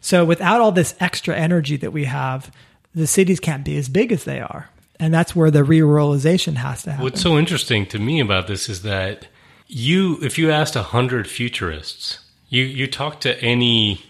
So 0.00 0.24
without 0.24 0.60
all 0.60 0.72
this 0.72 0.94
extra 1.00 1.36
energy 1.36 1.76
that 1.76 1.92
we 1.92 2.04
have, 2.04 2.50
the 2.94 3.06
cities 3.06 3.40
can't 3.40 3.64
be 3.64 3.76
as 3.76 3.88
big 3.88 4.12
as 4.12 4.24
they 4.24 4.40
are. 4.40 4.70
And 4.98 5.12
that's 5.14 5.34
where 5.34 5.50
the 5.50 5.64
re-ruralization 5.64 6.56
has 6.56 6.82
to 6.82 6.92
happen. 6.92 7.04
What's 7.04 7.22
so 7.22 7.38
interesting 7.38 7.86
to 7.86 7.98
me 7.98 8.20
about 8.20 8.46
this 8.46 8.68
is 8.68 8.82
that 8.82 9.28
you, 9.66 10.18
if 10.22 10.38
you 10.38 10.50
asked 10.50 10.76
a 10.76 10.82
hundred 10.82 11.28
futurists, 11.28 12.19
you 12.50 12.64
you 12.64 12.86
talk 12.86 13.20
to 13.20 13.40
any 13.42 14.02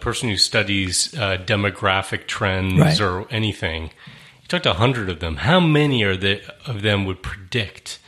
person 0.00 0.28
who 0.28 0.36
studies 0.36 1.12
uh, 1.18 1.38
demographic 1.44 2.26
trends 2.28 2.78
Right. 2.78 3.00
or 3.00 3.26
anything, 3.30 3.84
you 4.42 4.46
talk 4.48 4.62
to 4.64 4.70
a 4.70 4.74
hundred 4.74 5.08
of 5.10 5.18
them. 5.20 5.36
How 5.38 5.58
many 5.58 6.04
are 6.04 6.16
the, 6.16 6.40
of 6.66 6.82
them 6.82 7.04
would 7.06 7.22
predict 7.22 7.98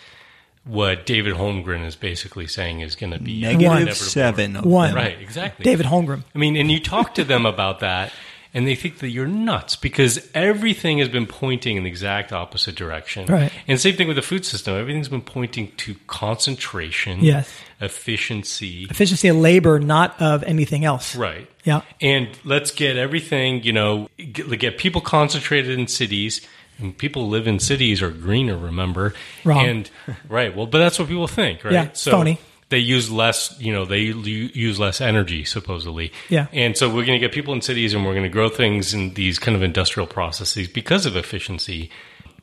what 0.64 1.06
David 1.06 1.34
Holmgren 1.34 1.84
is 1.84 1.96
basically 1.96 2.46
saying 2.46 2.80
is 2.80 2.94
going 2.94 3.12
to 3.12 3.18
be 3.18 3.40
Negative 3.40 3.64
inevitable? 3.72 3.94
seven. 3.94 4.54
One. 4.62 4.94
Right, 4.94 5.18
exactly. 5.20 5.64
David 5.64 5.86
Holmgren. 5.86 6.24
I 6.34 6.38
mean, 6.38 6.56
and 6.56 6.70
you 6.70 6.78
talk 6.78 7.14
to 7.14 7.24
them 7.24 7.46
about 7.46 7.80
that, 7.80 8.12
and 8.54 8.66
they 8.66 8.74
think 8.74 8.98
that 8.98 9.10
you're 9.10 9.26
nuts 9.26 9.76
because 9.76 10.26
everything 10.34 10.98
has 10.98 11.08
been 11.08 11.26
pointing 11.26 11.76
in 11.76 11.82
the 11.84 11.88
exact 11.88 12.32
opposite 12.32 12.74
direction. 12.74 13.26
Right. 13.26 13.52
And 13.66 13.78
same 13.80 13.96
thing 13.96 14.08
with 14.08 14.16
the 14.16 14.22
food 14.22 14.44
system. 14.44 14.74
Everything's 14.74 15.08
been 15.08 15.22
pointing 15.22 15.72
to 15.78 15.94
concentration, 16.06 17.22
Yes. 17.22 17.52
efficiency. 17.80 18.86
Efficiency 18.90 19.28
of 19.28 19.36
labor, 19.36 19.78
not 19.78 20.20
of 20.20 20.42
anything 20.44 20.84
else. 20.84 21.14
Right. 21.14 21.48
Yeah. 21.64 21.82
And 22.00 22.28
let's 22.44 22.70
get 22.70 22.96
everything, 22.96 23.62
you 23.62 23.72
know, 23.72 24.08
get, 24.16 24.58
get 24.58 24.78
people 24.78 25.00
concentrated 25.00 25.78
in 25.78 25.86
cities. 25.86 26.40
And 26.80 26.96
people 26.96 27.28
live 27.28 27.48
in 27.48 27.58
cities 27.58 28.02
are 28.02 28.10
greener, 28.10 28.56
remember? 28.56 29.12
Wrong. 29.44 29.66
And 29.66 29.90
right. 30.28 30.54
Well, 30.54 30.66
but 30.66 30.78
that's 30.78 30.96
what 30.98 31.08
people 31.08 31.26
think, 31.26 31.64
right? 31.64 31.72
Yeah, 31.72 31.88
so 31.92 32.12
phony. 32.12 32.38
They 32.70 32.78
use 32.78 33.10
less, 33.10 33.58
you 33.58 33.72
know, 33.72 33.84
they 33.84 34.00
use 34.00 34.78
less 34.78 35.00
energy 35.00 35.44
supposedly. 35.44 36.12
Yeah. 36.28 36.48
And 36.52 36.76
so 36.76 36.88
we're 36.88 37.06
going 37.06 37.18
to 37.18 37.26
get 37.26 37.32
people 37.32 37.54
in 37.54 37.62
cities 37.62 37.94
and 37.94 38.04
we're 38.04 38.12
going 38.12 38.24
to 38.24 38.28
grow 38.28 38.48
things 38.48 38.92
in 38.92 39.14
these 39.14 39.38
kind 39.38 39.56
of 39.56 39.62
industrial 39.62 40.06
processes 40.06 40.68
because 40.68 41.06
of 41.06 41.16
efficiency. 41.16 41.90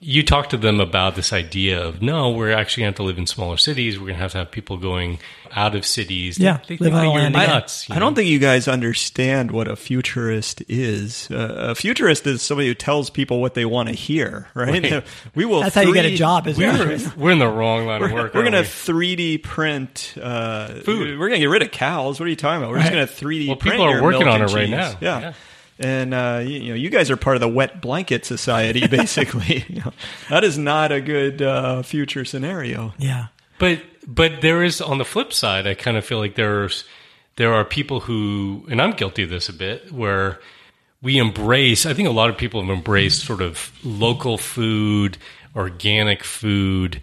You 0.08 0.22
talk 0.22 0.50
to 0.50 0.58
them 0.58 0.80
about 0.80 1.16
this 1.16 1.34
idea 1.34 1.84
of 1.84 2.00
no, 2.00 2.30
we're 2.30 2.52
actually 2.52 2.82
going 2.84 2.94
to 2.94 2.98
have 2.98 2.98
to 2.98 3.04
live 3.04 3.18
in 3.18 3.26
smaller 3.26 3.58
cities. 3.58 3.98
We're 3.98 4.06
going 4.06 4.18
to 4.18 4.22
have 4.22 4.34
to 4.34 4.38
have 4.38 4.52
people 4.52 4.78
going 4.78 5.18
out 5.52 5.74
of 5.76 5.84
cities. 5.84 6.38
Yeah, 6.38 6.60
they, 6.68 6.78
live 6.78 6.94
think 6.94 6.94
on 6.94 7.04
you're 7.06 7.14
land 7.14 7.36
again. 7.36 7.50
nuts. 7.50 7.90
you 7.90 7.96
I 7.96 8.00
don't 8.00 8.14
think 8.14 8.30
you 8.30 8.38
guys 8.38 8.68
understand 8.68 9.50
what 9.50 9.68
a 9.68 9.76
futurist 9.76 10.62
is. 10.68 11.32
Uh, 11.32 11.70
a 11.72 11.76
futurist 11.76 12.28
is 12.28 12.44
somebody 12.44 12.68
who 12.68 12.76
tells 12.76 13.10
people 13.10 13.42
what 13.42 13.56
they 13.56 13.66
want 13.66 13.90
to 13.90 13.96
hear, 13.96 14.48
right? 14.54 14.84
Right. 14.84 15.04
We 15.34 15.46
will. 15.46 15.62
That's 15.62 15.76
3- 15.76 15.84
how 15.84 15.88
you 15.88 15.94
get 15.96 16.06
a 16.06 16.16
job. 16.16 16.48
Is 16.48 16.58
we're, 16.58 17.00
we're 17.18 17.32
in 17.32 17.40
the 17.40 17.48
wrong 17.48 17.88
line 17.88 18.04
of 18.04 18.12
work. 18.12 18.36
We're 18.36 18.44
going 18.50 18.54
to 18.54 18.60
3D 18.60 19.42
print 19.44 20.14
uh, 20.22 20.82
Food. 20.82 21.18
We're 21.18 21.30
going 21.30 21.40
to 21.40 21.46
get 21.46 21.50
rid 21.50 21.64
of 21.64 21.72
cows. 21.72 22.20
What 22.20 22.28
are 22.28 22.30
you 22.30 22.36
talking 22.36 22.62
about? 22.62 22.72
We're 22.72 22.80
just 22.80 22.92
going 22.92 23.08
to 23.08 23.12
3D 23.14 23.48
Well, 23.48 23.56
print 23.56 23.74
people 23.74 23.86
are 23.88 23.92
your 23.94 24.04
working 24.04 24.28
on 24.28 24.42
it 24.44 24.54
right 24.54 24.70
now. 24.70 24.98
Yeah. 25.02 25.20
Yeah. 25.20 25.34
And 25.78 26.14
uh, 26.14 26.42
you, 26.44 26.60
you 26.60 26.70
know, 26.70 26.76
you 26.76 26.90
guys 26.90 27.12
are 27.12 27.18
part 27.18 27.36
of 27.36 27.42
the 27.42 27.50
wet 27.50 27.82
blanket 27.82 28.26
society, 28.26 28.88
basically. 28.90 29.66
You 29.76 29.82
know, 29.82 29.94
that 30.30 30.44
is 30.44 30.58
not 30.58 30.92
a 30.92 31.02
good 31.02 31.42
uh, 31.42 31.82
future 31.82 32.24
scenario. 32.24 32.94
Yeah. 32.98 33.28
But 33.60 33.82
but 34.08 34.42
there 34.42 34.64
is 34.64 34.82
on 34.82 34.98
the 34.98 35.06
flip 35.06 35.34
side, 35.34 35.68
I 35.68 35.74
kind 35.74 35.98
of 35.98 36.06
feel 36.06 36.20
like 36.20 36.36
there's 36.36 36.86
there 37.36 37.54
are 37.54 37.66
people 37.66 38.02
who, 38.02 38.66
and 38.70 38.82
I'm 38.82 38.92
guilty 38.92 39.24
of 39.24 39.30
this 39.30 39.50
a 39.50 39.54
bit, 39.54 39.92
where 39.92 40.40
we 41.02 41.18
embrace. 41.18 41.86
I 41.86 41.94
think 41.94 42.08
a 42.08 42.12
lot 42.12 42.30
of 42.30 42.38
people 42.38 42.62
have 42.62 42.70
embraced 42.70 43.26
sort 43.26 43.42
of 43.42 43.72
local 43.84 44.38
food, 44.38 45.18
organic 45.56 46.24
food, 46.24 47.02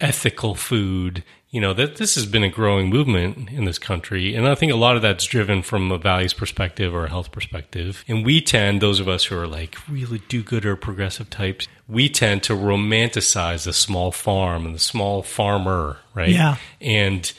ethical 0.00 0.54
food. 0.54 1.24
You 1.50 1.60
know 1.60 1.74
that 1.74 1.96
this 1.96 2.14
has 2.14 2.26
been 2.26 2.44
a 2.44 2.48
growing 2.48 2.88
movement 2.88 3.50
in 3.50 3.64
this 3.64 3.78
country, 3.78 4.36
and 4.36 4.46
I 4.46 4.54
think 4.54 4.70
a 4.70 4.76
lot 4.76 4.94
of 4.94 5.02
that's 5.02 5.24
driven 5.24 5.62
from 5.62 5.90
a 5.90 5.98
values 5.98 6.32
perspective 6.32 6.94
or 6.94 7.06
a 7.06 7.08
health 7.08 7.32
perspective. 7.32 8.04
And 8.06 8.24
we 8.24 8.40
tend, 8.40 8.80
those 8.80 9.00
of 9.00 9.08
us 9.08 9.24
who 9.24 9.36
are 9.36 9.48
like 9.48 9.76
really 9.88 10.22
do-gooder, 10.28 10.76
progressive 10.76 11.28
types, 11.28 11.66
we 11.88 12.08
tend 12.08 12.44
to 12.44 12.52
romanticize 12.52 13.64
the 13.64 13.72
small 13.72 14.12
farm 14.12 14.64
and 14.64 14.76
the 14.76 14.80
small 14.80 15.24
farmer, 15.24 15.98
right? 16.14 16.28
Yeah. 16.28 16.56
and 16.80 17.32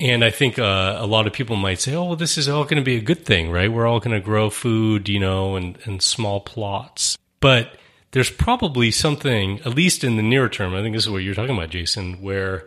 and 0.00 0.24
I 0.24 0.30
think 0.30 0.58
uh, 0.58 0.96
a 0.98 1.06
lot 1.06 1.26
of 1.26 1.32
people 1.32 1.56
might 1.56 1.80
say, 1.80 1.94
"Oh, 1.94 2.04
well, 2.04 2.16
this 2.16 2.36
is 2.38 2.48
all 2.48 2.64
going 2.64 2.76
to 2.76 2.82
be 2.82 2.96
a 2.96 3.00
good 3.00 3.24
thing, 3.24 3.50
right? 3.50 3.72
We're 3.72 3.86
all 3.86 4.00
going 4.00 4.14
to 4.14 4.24
grow 4.24 4.50
food, 4.50 5.08
you 5.08 5.18
know, 5.18 5.56
and 5.56 5.78
and 5.84 6.02
small 6.02 6.40
plots." 6.40 7.16
But 7.40 7.78
there's 8.10 8.30
probably 8.30 8.90
something, 8.92 9.60
at 9.60 9.74
least 9.74 10.04
in 10.04 10.16
the 10.16 10.22
near 10.22 10.48
term. 10.48 10.74
I 10.74 10.82
think 10.82 10.94
this 10.94 11.04
is 11.04 11.10
what 11.10 11.18
you're 11.18 11.34
talking 11.34 11.56
about, 11.56 11.70
Jason, 11.70 12.22
where 12.22 12.66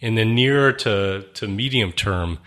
in 0.00 0.14
the 0.14 0.24
near 0.24 0.72
to 0.72 1.24
to 1.34 1.48
medium 1.48 1.92
term, 1.92 2.38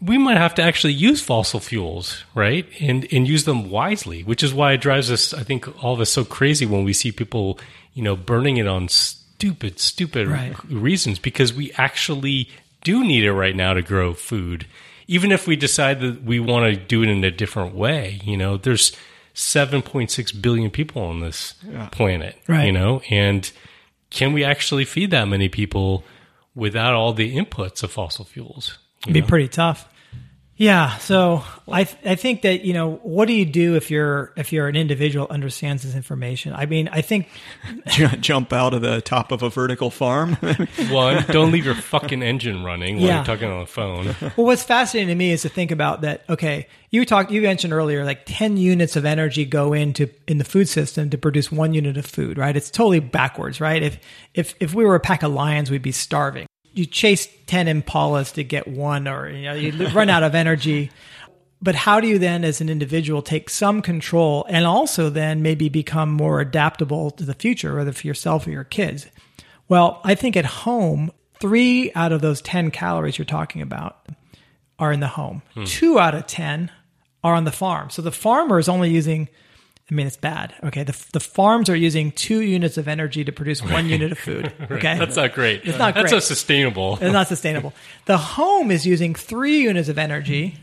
we 0.00 0.16
might 0.18 0.36
have 0.36 0.54
to 0.54 0.62
actually 0.62 0.92
use 0.92 1.20
fossil 1.20 1.60
fuels, 1.60 2.24
right? 2.34 2.66
And 2.80 3.06
and 3.12 3.26
use 3.26 3.44
them 3.44 3.70
wisely, 3.70 4.22
which 4.22 4.42
is 4.42 4.54
why 4.54 4.72
it 4.72 4.80
drives 4.80 5.10
us, 5.10 5.34
I 5.34 5.42
think, 5.42 5.82
all 5.84 5.94
of 5.94 6.00
us 6.00 6.10
so 6.10 6.24
crazy 6.24 6.66
when 6.66 6.84
we 6.84 6.92
see 6.92 7.10
people, 7.12 7.58
you 7.94 8.02
know, 8.02 8.14
burning 8.16 8.56
it 8.58 8.66
on 8.68 8.88
stupid, 8.88 9.78
stupid 9.80 10.28
Right. 10.28 10.54
reasons 10.70 11.18
because 11.18 11.52
we 11.52 11.72
actually 11.76 12.48
do 12.84 13.04
need 13.04 13.24
it 13.24 13.32
right 13.32 13.56
now 13.56 13.74
to 13.74 13.82
grow 13.82 14.14
food. 14.14 14.66
Even 15.08 15.30
if 15.32 15.46
we 15.46 15.56
decide 15.56 16.00
that 16.00 16.22
we 16.24 16.38
want 16.40 16.64
to 16.72 16.76
do 16.80 17.02
it 17.02 17.08
in 17.08 17.22
a 17.24 17.30
different 17.30 17.74
way, 17.74 18.20
you 18.24 18.36
know, 18.36 18.56
there's 18.56 18.92
7.6 19.34 20.32
billion 20.40 20.70
people 20.70 21.02
on 21.02 21.20
this 21.20 21.54
planet, 21.92 22.36
Right. 22.46 22.66
you 22.66 22.72
know, 22.72 23.02
and 23.10 23.50
can 24.10 24.32
we 24.32 24.42
actually 24.44 24.84
feed 24.84 25.10
that 25.10 25.26
many 25.28 25.48
people 25.48 26.04
without 26.56 26.94
all 26.94 27.12
the 27.12 27.36
inputs 27.36 27.84
of 27.84 27.92
fossil 27.92 28.24
fuels? 28.24 28.78
It'd 29.02 29.14
be 29.14 29.20
know? 29.20 29.26
pretty 29.28 29.46
tough. 29.48 29.88
Yeah, 30.58 30.96
so 30.96 31.44
I 31.68 31.84
th- 31.84 31.98
I 32.06 32.14
think 32.14 32.40
that 32.40 32.62
you 32.64 32.72
know 32.72 32.92
what 33.02 33.26
do 33.28 33.34
you 33.34 33.44
do 33.44 33.74
if 33.74 33.90
you're 33.90 34.32
if 34.38 34.54
you're 34.54 34.68
an 34.68 34.74
individual 34.74 35.26
understands 35.28 35.82
this 35.82 35.94
information? 35.94 36.54
I 36.54 36.64
mean, 36.64 36.88
I 36.90 37.02
think 37.02 37.28
Jump 38.20 38.54
out 38.54 38.72
of 38.72 38.80
the 38.80 39.02
top 39.02 39.32
of 39.32 39.42
a 39.42 39.50
vertical 39.50 39.90
farm. 39.90 40.32
One, 40.88 41.22
don't 41.28 41.52
leave 41.52 41.66
your 41.66 41.74
fucking 41.74 42.22
engine 42.22 42.64
running 42.64 42.96
while 42.96 43.04
Yeah. 43.04 43.16
you're 43.16 43.24
talking 43.26 43.50
on 43.50 43.60
the 43.60 43.66
phone. 43.66 44.06
well, 44.34 44.46
what's 44.46 44.62
fascinating 44.62 45.08
to 45.08 45.14
me 45.14 45.30
is 45.32 45.42
to 45.42 45.50
think 45.50 45.72
about 45.72 46.00
that. 46.00 46.24
Okay, 46.30 46.68
you 46.88 47.04
talked 47.04 47.30
you 47.30 47.42
mentioned 47.42 47.74
earlier 47.74 48.06
like 48.06 48.22
ten 48.24 48.56
units 48.56 48.96
of 48.96 49.04
energy 49.04 49.44
go 49.44 49.74
into 49.74 50.08
in 50.26 50.38
the 50.38 50.44
food 50.44 50.70
system 50.70 51.10
to 51.10 51.18
produce 51.18 51.52
one 51.52 51.74
unit 51.74 51.98
of 51.98 52.06
food, 52.06 52.38
right? 52.38 52.56
It's 52.56 52.70
totally 52.70 53.00
backwards, 53.00 53.60
right? 53.60 53.82
If 53.82 53.98
if 54.32 54.54
if 54.58 54.72
we 54.72 54.86
were 54.86 54.94
a 54.94 55.00
pack 55.00 55.22
of 55.22 55.32
lions, 55.32 55.70
we'd 55.70 55.82
be 55.82 55.92
starving. 55.92 56.45
You 56.76 56.86
chase 56.86 57.28
ten 57.46 57.66
impalas 57.66 58.34
to 58.34 58.44
get 58.44 58.68
one, 58.68 59.08
or 59.08 59.28
you 59.28 59.42
know 59.42 59.54
you 59.54 59.88
run 59.94 60.08
out 60.08 60.22
of 60.22 60.34
energy. 60.34 60.92
but 61.60 61.74
how 61.74 62.00
do 62.00 62.06
you 62.06 62.18
then 62.18 62.44
as 62.44 62.60
an 62.60 62.68
individual 62.68 63.22
take 63.22 63.50
some 63.50 63.82
control 63.82 64.46
and 64.48 64.64
also 64.66 65.10
then 65.10 65.42
maybe 65.42 65.68
become 65.68 66.12
more 66.12 66.40
adaptable 66.40 67.10
to 67.10 67.24
the 67.24 67.34
future 67.34 67.74
whether 67.74 67.92
for 67.92 68.06
yourself 68.06 68.46
or 68.46 68.50
your 68.50 68.64
kids? 68.64 69.06
Well 69.68 70.00
i 70.04 70.14
think 70.14 70.36
at 70.36 70.44
home 70.44 71.10
three 71.40 71.92
out 71.94 72.12
of 72.12 72.20
those 72.20 72.40
10 72.42 72.70
calories 72.70 73.18
you're 73.18 73.24
talking 73.24 73.62
about 73.62 74.06
are 74.78 74.92
in 74.92 75.00
the 75.00 75.08
home. 75.08 75.42
Hmm. 75.54 75.64
Two 75.64 75.98
out 75.98 76.14
of 76.14 76.26
10 76.26 76.70
are 77.24 77.34
on 77.34 77.44
the 77.44 77.52
farm. 77.52 77.90
So 77.90 78.02
the 78.02 78.12
farmer 78.12 78.58
is 78.58 78.68
only 78.68 78.90
using 78.90 79.28
I 79.90 79.94
mean, 79.94 80.06
it's 80.08 80.16
bad. 80.16 80.52
Okay. 80.64 80.82
The, 80.82 81.06
the 81.12 81.20
farms 81.20 81.68
are 81.68 81.76
using 81.76 82.10
two 82.10 82.40
units 82.40 82.76
of 82.76 82.88
energy 82.88 83.24
to 83.24 83.30
produce 83.30 83.62
one 83.62 83.86
unit 83.86 84.12
of 84.12 84.18
food. 84.18 84.52
Okay. 84.76 84.98
That's 84.98 85.16
not 85.16 85.32
great. 85.32 85.62
It's 85.64 85.78
not 85.78 85.94
That's 85.94 86.10
great. 86.10 86.16
not 86.16 86.22
sustainable. 86.22 86.94
It's 87.00 87.12
not 87.12 87.28
sustainable. 87.28 87.72
The 88.06 88.18
home 88.18 88.70
is 88.70 88.86
using 88.86 89.14
three 89.14 89.62
units 89.62 89.88
of 89.88 89.98
energy 89.98 90.56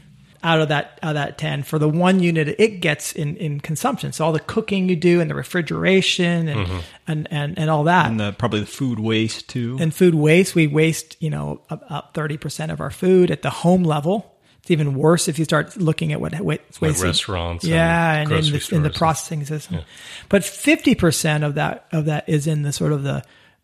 out 0.43 0.59
of 0.59 0.67
that 0.69 0.99
out 1.01 1.11
of 1.11 1.15
that 1.15 1.37
ten 1.37 1.63
for 1.63 1.79
the 1.79 1.87
one 1.87 2.19
unit 2.19 2.55
it 2.59 2.81
gets 2.81 3.13
in, 3.13 3.37
in 3.37 3.59
consumption. 3.59 4.11
So 4.11 4.25
all 4.25 4.33
the 4.33 4.39
cooking 4.39 4.89
you 4.89 4.95
do 4.95 5.21
and 5.21 5.29
the 5.29 5.35
refrigeration 5.35 6.47
and 6.47 6.67
mm-hmm. 6.67 6.79
and, 7.07 7.27
and, 7.31 7.57
and 7.57 7.69
all 7.69 7.85
that. 7.85 8.07
and 8.07 8.19
the, 8.19 8.33
probably 8.33 8.59
the 8.61 8.65
food 8.65 8.99
waste 8.99 9.49
too. 9.49 9.77
and 9.79 9.93
food 9.93 10.15
waste, 10.15 10.53
we 10.53 10.67
waste, 10.67 11.15
you 11.21 11.29
know, 11.29 11.61
up 11.69 12.13
thirty 12.13 12.37
percent 12.37 12.71
of 12.71 12.81
our 12.81 12.91
food 12.91 13.31
at 13.31 13.41
the 13.41 13.49
home 13.49 13.83
level. 13.83 14.32
It's 14.63 14.71
even 14.71 14.95
worse 14.95 15.27
if 15.27 15.37
you 15.37 15.45
start 15.45 15.77
looking 15.77 16.13
at 16.13 16.21
what 16.21 16.33
what 16.39 16.61
waste 16.81 17.03
restaurants 17.03 17.63
and 17.65 17.73
yeah, 17.73 18.13
and, 18.13 18.31
in 18.31 18.45
the, 18.45 18.69
in 18.71 18.83
the 18.83 18.89
processing 18.89 19.45
system. 19.45 19.81
But 20.29 20.43
fifty 20.43 20.95
percent 20.95 21.43
of 21.43 21.55
that 21.55 21.85
of 21.91 22.05
that 22.05 22.27
is 22.29 22.47
in 22.47 22.63
the 22.63 22.71
sort 22.71 22.93
of 22.93 23.03
the 23.03 23.23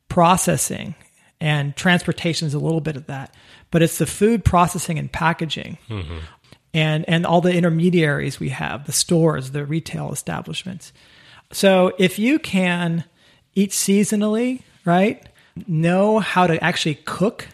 processing 0.09 0.95
and 1.39 1.73
transportation 1.75 2.47
is 2.47 2.53
a 2.53 2.59
little 2.59 2.81
bit 2.81 2.97
of 2.97 3.05
that, 3.07 3.33
but 3.71 3.81
it's 3.81 3.97
the 3.97 4.05
food 4.05 4.43
processing 4.43 4.99
and 4.99 5.09
packaging. 5.09 5.77
Mm-hmm. 5.89 6.17
And, 6.71 7.03
and 7.09 7.25
all 7.25 7.41
the 7.41 7.53
intermediaries 7.53 8.39
we 8.39 8.49
have, 8.49 8.85
the 8.85 8.91
stores, 8.91 9.51
the 9.51 9.65
retail 9.65 10.11
establishments. 10.11 10.93
So 11.51 11.93
if 11.97 12.19
you 12.19 12.37
can 12.37 13.05
eat 13.55 13.71
seasonally, 13.71 14.61
right? 14.85 15.27
Know 15.65 16.19
how 16.19 16.45
to 16.45 16.63
actually 16.63 16.95
cook, 16.95 17.47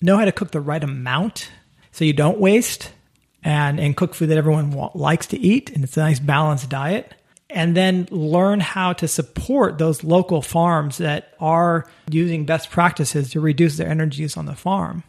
know 0.00 0.16
how 0.18 0.24
to 0.24 0.30
cook 0.30 0.52
the 0.52 0.60
right 0.60 0.84
amount 0.84 1.50
so 1.92 2.04
you 2.04 2.12
don't 2.12 2.38
waste 2.38 2.92
and, 3.42 3.80
and 3.80 3.96
cook 3.96 4.14
food 4.14 4.28
that 4.28 4.38
everyone 4.38 4.70
wa- 4.70 4.90
likes 4.94 5.26
to 5.28 5.38
eat 5.38 5.70
and 5.70 5.84
it's 5.84 5.96
a 5.96 6.00
nice 6.00 6.20
balanced 6.20 6.68
diet. 6.68 7.14
And 7.52 7.76
then 7.76 8.06
learn 8.12 8.60
how 8.60 8.92
to 8.92 9.08
support 9.08 9.78
those 9.78 10.04
local 10.04 10.40
farms 10.40 10.98
that 10.98 11.34
are 11.40 11.88
using 12.08 12.46
best 12.46 12.70
practices 12.70 13.30
to 13.32 13.40
reduce 13.40 13.76
their 13.76 13.88
energy 13.88 14.22
use 14.22 14.36
on 14.36 14.46
the 14.46 14.54
farm. 14.54 15.02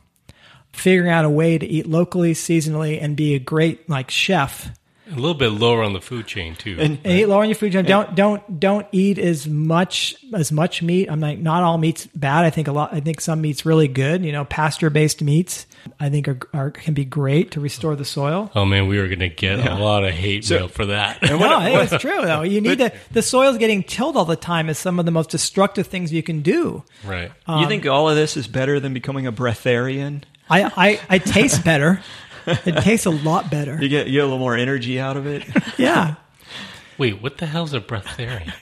Figuring 0.74 1.12
out 1.12 1.24
a 1.24 1.30
way 1.30 1.60
to 1.60 1.66
eat 1.68 1.86
locally, 1.86 2.34
seasonally, 2.34 3.00
and 3.00 3.16
be 3.16 3.36
a 3.36 3.40
great 3.40 3.88
like 3.88 4.10
chef 4.10 4.72
A 5.12 5.16
little 5.16 5.34
bit 5.34 5.50
lower 5.50 5.84
on 5.84 5.94
the 5.94 6.02
food 6.02 6.26
chain 6.28 6.56
too. 6.56 6.78
And- 6.80 7.00
and 7.04 7.14
eat 7.20 7.26
lower 7.26 7.42
on 7.44 7.50
your 7.50 7.56
food. 7.56 7.74
chain. 7.74 7.86
Don't 7.86 8.16
don't 8.16 8.60
don't 8.60 8.88
eat 8.92 9.18
as 9.18 9.48
much 9.48 10.16
as 10.34 10.52
much 10.52 10.82
meat. 10.82 11.10
I'm 11.10 11.20
like 11.20 11.40
not 11.40 11.64
all 11.64 11.78
meat's 11.78 12.08
bad. 12.16 12.46
I 12.46 12.50
think 12.50 12.68
a 12.68 12.72
lot. 12.72 12.94
I 12.94 13.00
think 13.00 13.22
some 13.22 13.42
meat's 13.42 13.66
really 13.66 13.88
good. 13.88 14.24
You 14.24 14.32
know, 14.32 14.46
pasture 14.46 14.90
based 14.90 15.22
meats 15.22 15.66
I 16.00 16.10
think 16.10 16.28
are, 16.28 16.40
are 16.54 16.72
can 16.72 16.94
be 16.94 17.06
great 17.06 17.52
to 17.52 17.60
restore 17.60 17.96
the 17.96 18.06
soil. 18.06 18.52
oh 18.56 18.66
man, 18.66 18.88
we 18.88 18.98
are 19.00 19.08
going 19.08 19.20
to 19.20 19.30
get 19.30 19.60
a 19.60 19.76
lot 19.76 20.04
of 20.04 20.12
hate 20.14 20.50
mail 20.50 20.68
for 20.68 20.86
that. 20.88 21.22
no, 21.24 21.38
I 21.40 21.82
it's 21.82 21.98
true 22.02 22.22
though. 22.22 22.42
You 22.44 22.62
need 22.62 22.78
to. 22.80 22.92
The 23.12 23.22
soil's 23.22 23.58
getting 23.58 23.84
tilled 23.84 24.16
all 24.18 24.26
the 24.26 24.36
time 24.36 24.70
is 24.70 24.78
some 24.78 25.00
of 25.00 25.06
the 25.06 25.12
most 25.12 25.30
destructive 25.30 25.88
things 25.88 26.14
you 26.14 26.24
can 26.24 26.42
do. 26.42 26.84
right. 27.06 27.32
you 27.48 27.68
think 27.68 27.86
all 27.86 28.10
of 28.10 28.16
this 28.16 28.38
is 28.38 28.48
better 28.48 28.80
than 28.80 28.94
becoming 28.94 29.28
a 29.28 29.32
breatharian? 29.32 30.24
I 30.50 30.64
I, 30.64 31.00
I 31.10 31.18
taste 31.18 31.64
better. 31.64 32.02
It 32.46 32.78
tastes 32.84 33.06
a 33.06 33.12
lot 33.12 33.52
better. 33.52 33.78
You 33.82 33.90
get 33.90 34.08
you 34.08 34.14
get 34.14 34.20
a 34.20 34.26
little 34.26 34.40
more 34.40 34.56
energy 34.56 35.00
out 35.00 35.18
of 35.18 35.26
it. 35.28 35.46
Yeah. 35.78 36.16
Wait, 36.98 37.22
what 37.22 37.38
the 37.40 37.48
hell's 37.48 37.74
a 37.74 37.80
breath 37.80 38.06
breatharian? 38.06 38.54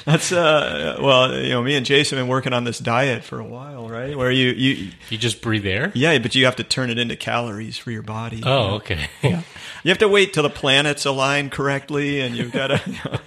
That's 0.04 0.32
uh, 0.32 0.98
well, 1.00 1.36
you 1.36 1.50
know, 1.50 1.62
me 1.62 1.74
and 1.76 1.84
Jason 1.84 2.16
have 2.18 2.24
been 2.24 2.30
working 2.30 2.52
on 2.52 2.64
this 2.64 2.78
diet 2.78 3.22
for 3.24 3.38
a 3.38 3.44
while, 3.44 3.88
right? 3.88 4.16
Where 4.16 4.30
you 4.30 4.50
you 4.50 4.90
you 5.10 5.18
just 5.18 5.42
breathe 5.42 5.66
air? 5.66 5.92
yeah, 5.94 6.18
but 6.18 6.34
you 6.34 6.44
have 6.46 6.56
to 6.56 6.64
turn 6.64 6.90
it 6.90 6.98
into 6.98 7.14
calories 7.14 7.78
for 7.78 7.90
your 7.90 8.02
body. 8.02 8.42
Oh, 8.44 8.76
okay. 8.76 9.08
You 9.22 9.88
have 9.88 9.98
to 9.98 10.08
wait 10.08 10.32
till 10.32 10.42
the 10.42 10.50
planets 10.50 11.04
align 11.04 11.50
correctly, 11.50 12.20
and 12.20 12.36
you've 12.36 12.52
got 12.52 12.68
to. 12.68 13.20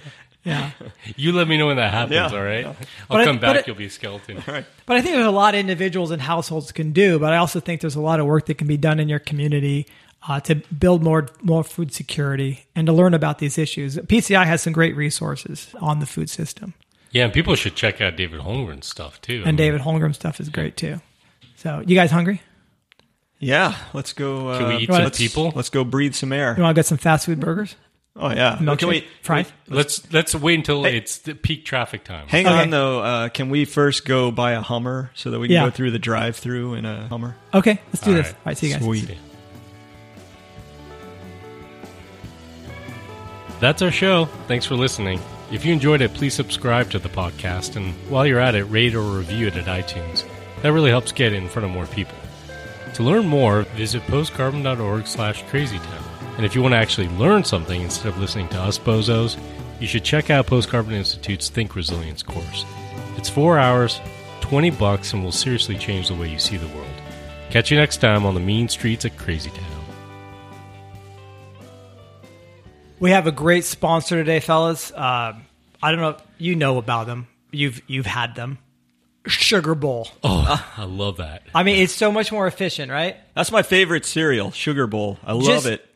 Yeah. 0.46 0.70
you 1.16 1.32
let 1.32 1.48
me 1.48 1.58
know 1.58 1.66
when 1.66 1.76
that 1.76 1.92
happens, 1.92 2.14
Yeah. 2.14 2.28
all 2.32 2.42
right? 2.42 2.64
I'll 2.64 2.76
But 3.08 3.24
come 3.26 3.36
but 3.36 3.40
back. 3.40 3.56
it- 3.56 3.66
You'll 3.66 3.76
be 3.76 3.86
a 3.86 3.90
skeleton. 3.90 4.42
But 4.46 4.96
I 4.96 5.02
think 5.02 5.14
there's 5.16 5.26
a 5.26 5.30
lot 5.30 5.54
of 5.54 5.60
individuals 5.60 6.10
and 6.12 6.22
households 6.22 6.70
can 6.72 6.92
do. 6.92 7.18
But 7.18 7.32
I 7.34 7.36
also 7.38 7.60
think 7.60 7.80
there's 7.82 7.96
a 7.96 8.00
lot 8.00 8.20
of 8.20 8.26
work 8.26 8.46
that 8.46 8.56
can 8.56 8.66
be 8.68 8.76
done 8.78 8.98
in 9.00 9.08
your 9.08 9.18
community 9.18 9.86
uh, 10.28 10.40
to 10.40 10.54
build 10.54 11.02
more 11.02 11.26
more 11.42 11.62
food 11.64 11.92
security 11.92 12.64
and 12.74 12.86
to 12.86 12.92
learn 12.92 13.12
about 13.12 13.38
these 13.38 13.58
issues. 13.58 13.96
PCI 13.96 14.46
has 14.46 14.62
some 14.62 14.72
great 14.72 14.96
resources 14.96 15.68
on 15.80 15.98
the 16.00 16.06
food 16.06 16.30
system. 16.30 16.74
Yeah, 17.10 17.24
and 17.24 17.32
people 17.32 17.54
should 17.56 17.74
check 17.74 18.00
out 18.00 18.16
David 18.16 18.40
Holmgren's 18.40 18.86
stuff 18.86 19.20
too. 19.20 19.42
I 19.44 19.48
And 19.48 19.56
mean, 19.56 19.56
David 19.56 19.80
Holmgren 19.82 20.14
stuff 20.14 20.38
is 20.40 20.48
great 20.48 20.76
too. 20.76 21.00
So, 21.56 21.82
you 21.86 21.94
guys 21.96 22.10
hungry? 22.10 22.40
Yeah, 23.38 23.74
let's 23.92 24.12
go. 24.12 24.48
Uh, 24.48 24.58
Can 24.58 24.68
we 24.68 24.76
eat 24.78 24.86
some 24.90 25.02
let's- 25.04 25.18
people? 25.18 25.52
Let's 25.54 25.70
go 25.70 25.84
breathe 25.84 26.14
some 26.14 26.32
air. 26.32 26.54
You 26.56 26.62
want 26.62 26.74
to 26.74 26.78
get 26.78 26.86
some 26.86 26.98
fast 26.98 27.26
food 27.26 27.38
burgers? 27.40 27.76
Oh 28.18 28.30
yeah. 28.30 28.56
Milkshake? 28.60 28.78
Can 28.78 28.88
we 28.88 29.06
Fries? 29.22 29.52
Let's 29.68 30.10
let's 30.12 30.34
wait 30.34 30.54
until 30.54 30.86
it's 30.86 31.18
the 31.18 31.34
peak 31.34 31.64
traffic 31.66 32.02
time. 32.04 32.28
hang 32.28 32.46
Okay. 32.46 32.62
on 32.62 32.70
though? 32.70 33.00
Uh, 33.00 33.28
can 33.28 33.50
we 33.50 33.64
first 33.66 34.06
go 34.06 34.30
buy 34.30 34.52
a 34.52 34.62
Hummer 34.62 35.10
so 35.14 35.30
that 35.30 35.38
we 35.38 35.48
can 35.48 35.54
Yeah. 35.54 35.64
go 35.66 35.70
through 35.70 35.90
the 35.90 35.98
drive-through 35.98 36.74
in 36.74 36.86
a 36.86 37.08
Hummer? 37.08 37.36
Okay, 37.52 37.78
let's 37.88 38.00
do 38.00 38.12
All 38.12 38.16
this. 38.16 38.26
right. 38.28 38.34
All 38.34 38.40
right, 38.46 38.56
see 38.58 38.68
you 38.68 38.72
guys. 38.74 38.82
Sweet. 38.82 39.18
That's 43.60 43.82
our 43.82 43.90
show. 43.90 44.26
Thanks 44.48 44.66
for 44.66 44.74
listening. 44.74 45.20
If 45.50 45.64
you 45.64 45.72
enjoyed 45.72 46.00
it, 46.00 46.12
please 46.12 46.34
subscribe 46.34 46.90
to 46.90 46.98
the 46.98 47.08
podcast, 47.08 47.76
and 47.76 47.94
while 48.10 48.26
you're 48.26 48.40
at 48.40 48.54
it, 48.54 48.64
rate 48.64 48.94
or 48.94 49.02
review 49.02 49.46
it 49.46 49.56
at 49.56 49.66
iTunes. 49.66 50.24
That 50.62 50.72
really 50.72 50.90
helps 50.90 51.12
get 51.12 51.32
it 51.32 51.36
in 51.36 51.48
front 51.48 51.66
of 51.66 51.70
more 51.72 51.86
people. 51.86 52.16
To 52.94 53.02
learn 53.02 53.26
more, 53.28 53.62
visit 53.76 54.02
postcarbon.org 54.04 55.06
slash 55.06 55.44
crazytown. 55.44 56.02
And 56.36 56.44
if 56.44 56.54
you 56.54 56.62
want 56.62 56.72
to 56.72 56.78
actually 56.78 57.08
learn 57.10 57.44
something 57.44 57.80
instead 57.80 58.08
of 58.08 58.18
listening 58.18 58.48
to 58.48 58.60
us 58.60 58.78
bozos, 58.78 59.38
you 59.80 59.86
should 59.86 60.04
check 60.04 60.30
out 60.30 60.46
Postcarbon 60.46 60.92
Institute's 60.92 61.48
Think 61.48 61.74
Resilience 61.74 62.22
course. 62.22 62.64
It's 63.16 63.28
four 63.28 63.58
hours, 63.58 64.00
20 64.42 64.70
bucks, 64.70 65.12
and 65.12 65.24
will 65.24 65.32
seriously 65.32 65.78
change 65.78 66.08
the 66.08 66.14
way 66.14 66.30
you 66.30 66.38
see 66.38 66.56
the 66.56 66.68
world. 66.68 66.86
Catch 67.50 67.70
you 67.70 67.78
next 67.78 67.98
time 67.98 68.26
on 68.26 68.34
the 68.34 68.40
mean 68.40 68.68
streets 68.68 69.04
of 69.04 69.16
Crazy 69.16 69.50
Town. 69.50 69.84
We 72.98 73.10
have 73.10 73.26
a 73.26 73.32
great 73.32 73.64
sponsor 73.64 74.16
today, 74.16 74.40
fellas. 74.40 74.90
Uh, 74.90 75.34
I 75.82 75.90
don't 75.90 76.00
know 76.00 76.10
if 76.10 76.22
you 76.38 76.54
know 76.54 76.78
about 76.78 77.06
them. 77.06 77.28
You've 77.50 77.82
you've 77.86 78.06
had 78.06 78.34
them. 78.34 78.58
Sugar 79.26 79.74
Bowl. 79.74 80.08
Oh, 80.22 80.66
I 80.76 80.84
love 80.84 81.18
that. 81.18 81.42
I 81.54 81.62
mean, 81.62 81.82
it's 81.82 81.92
so 81.92 82.12
much 82.12 82.30
more 82.30 82.46
efficient, 82.46 82.90
right? 82.90 83.16
That's 83.34 83.50
my 83.50 83.62
favorite 83.62 84.06
cereal, 84.06 84.50
Sugar 84.50 84.86
Bowl. 84.86 85.18
I 85.24 85.32
love 85.32 85.44
Just 85.44 85.66
it. 85.66 85.86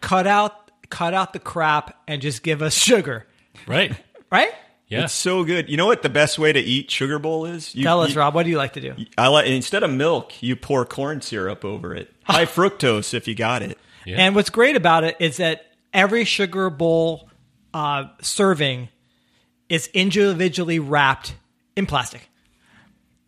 Cut 0.00 0.26
out 0.26 0.70
cut 0.88 1.14
out 1.14 1.32
the 1.32 1.38
crap 1.38 1.96
and 2.08 2.20
just 2.20 2.42
give 2.42 2.62
us 2.62 2.74
sugar, 2.74 3.26
Right? 3.66 3.92
right? 4.32 4.50
Yeah. 4.88 5.04
It's 5.04 5.12
so 5.12 5.44
good. 5.44 5.68
You 5.68 5.76
know 5.76 5.86
what 5.86 6.02
the 6.02 6.08
best 6.08 6.36
way 6.36 6.52
to 6.52 6.58
eat 6.58 6.90
Sugar 6.90 7.20
Bowl 7.20 7.46
is? 7.46 7.76
You, 7.76 7.84
Tell 7.84 8.00
us, 8.00 8.12
you- 8.12 8.18
Rob. 8.18 8.34
What 8.34 8.42
do 8.42 8.50
you 8.50 8.56
like 8.56 8.72
to 8.72 8.80
do? 8.80 8.96
I 9.16 9.28
like 9.28 9.46
instead 9.46 9.84
of 9.84 9.90
milk, 9.92 10.42
you 10.42 10.56
pour 10.56 10.84
corn 10.84 11.20
syrup 11.20 11.64
over 11.64 11.94
it. 11.94 12.12
High 12.24 12.44
fructose 12.46 13.14
if 13.14 13.28
you 13.28 13.36
got 13.36 13.62
it. 13.62 13.78
Yeah. 14.04 14.16
And 14.18 14.34
what's 14.34 14.50
great 14.50 14.74
about 14.74 15.04
it 15.04 15.16
is 15.20 15.36
that 15.36 15.64
every 15.94 16.24
Sugar 16.24 16.70
Bowl 16.70 17.28
uh, 17.72 18.06
serving 18.20 18.88
is 19.68 19.86
individually 19.94 20.80
wrapped 20.80 21.36
in 21.76 21.86
plastic. 21.86 22.28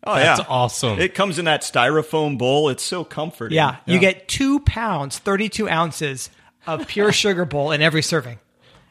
Oh 0.05 0.17
yeah. 0.17 0.23
That's 0.23 0.39
yeah, 0.41 0.45
awesome. 0.49 0.99
It 0.99 1.15
comes 1.15 1.39
in 1.39 1.45
that 1.45 1.61
styrofoam 1.61 2.37
bowl. 2.37 2.67
It's 2.67 2.83
so 2.83 3.05
comforting. 3.05 3.55
Yeah, 3.55 3.77
you 3.85 3.99
get 3.99 4.27
two 4.27 4.59
pounds, 4.59 5.17
thirty-two 5.19 5.69
ounces 5.69 6.29
of 6.67 6.87
pure 6.87 7.11
Sugar 7.23 7.45
Bowl 7.45 7.71
in 7.71 7.81
every 7.81 8.01
serving. 8.01 8.39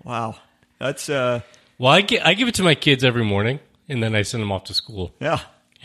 wow. 0.04 0.36
That's 0.78 1.08
uh 1.08 1.40
Well, 1.78 1.92
I, 1.92 2.02
gi- 2.02 2.20
I 2.20 2.34
give 2.34 2.48
it 2.48 2.54
to 2.56 2.62
my 2.64 2.74
kids 2.74 3.04
every 3.04 3.24
morning, 3.24 3.60
and 3.88 4.02
then 4.02 4.14
I 4.16 4.22
send 4.22 4.42
them 4.42 4.50
off 4.52 4.64
to 4.64 4.74
school. 4.74 5.14
yeah 5.20 5.40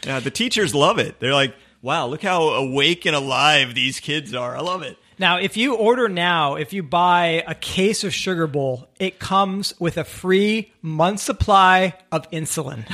yeah. 0.06 0.20
The 0.20 0.30
teachers 0.32 0.76
love 0.76 1.00
it. 1.00 1.20
They're 1.20 1.34
like, 1.34 1.56
wow, 1.82 2.06
look 2.08 2.22
how 2.22 2.50
awake 2.50 3.06
and 3.08 3.16
alive 3.16 3.74
these 3.74 4.00
kids 4.00 4.34
are. 4.36 4.56
I 4.56 4.62
love 4.62 4.84
it. 4.84 4.96
Now, 5.20 5.38
if 5.40 5.58
you 5.58 5.74
order 5.76 6.08
now, 6.08 6.54
if 6.56 6.74
you 6.74 6.84
buy 6.84 7.44
a 7.48 7.56
case 7.56 8.04
of 8.04 8.14
Sugar 8.14 8.46
Bowl, 8.46 8.88
it 9.00 9.18
comes 9.18 9.74
with 9.80 9.98
a 9.98 10.04
free 10.04 10.72
month 10.84 11.20
supply 11.22 11.96
of 12.12 12.30
insulin. 12.30 12.86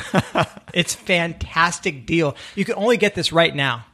it's 0.74 0.96
fantastic 0.96 2.06
deal. 2.06 2.38
You 2.56 2.64
can 2.64 2.76
only 2.76 2.96
get 2.96 3.16
this 3.16 3.34
right 3.34 3.54
now. 3.54 3.86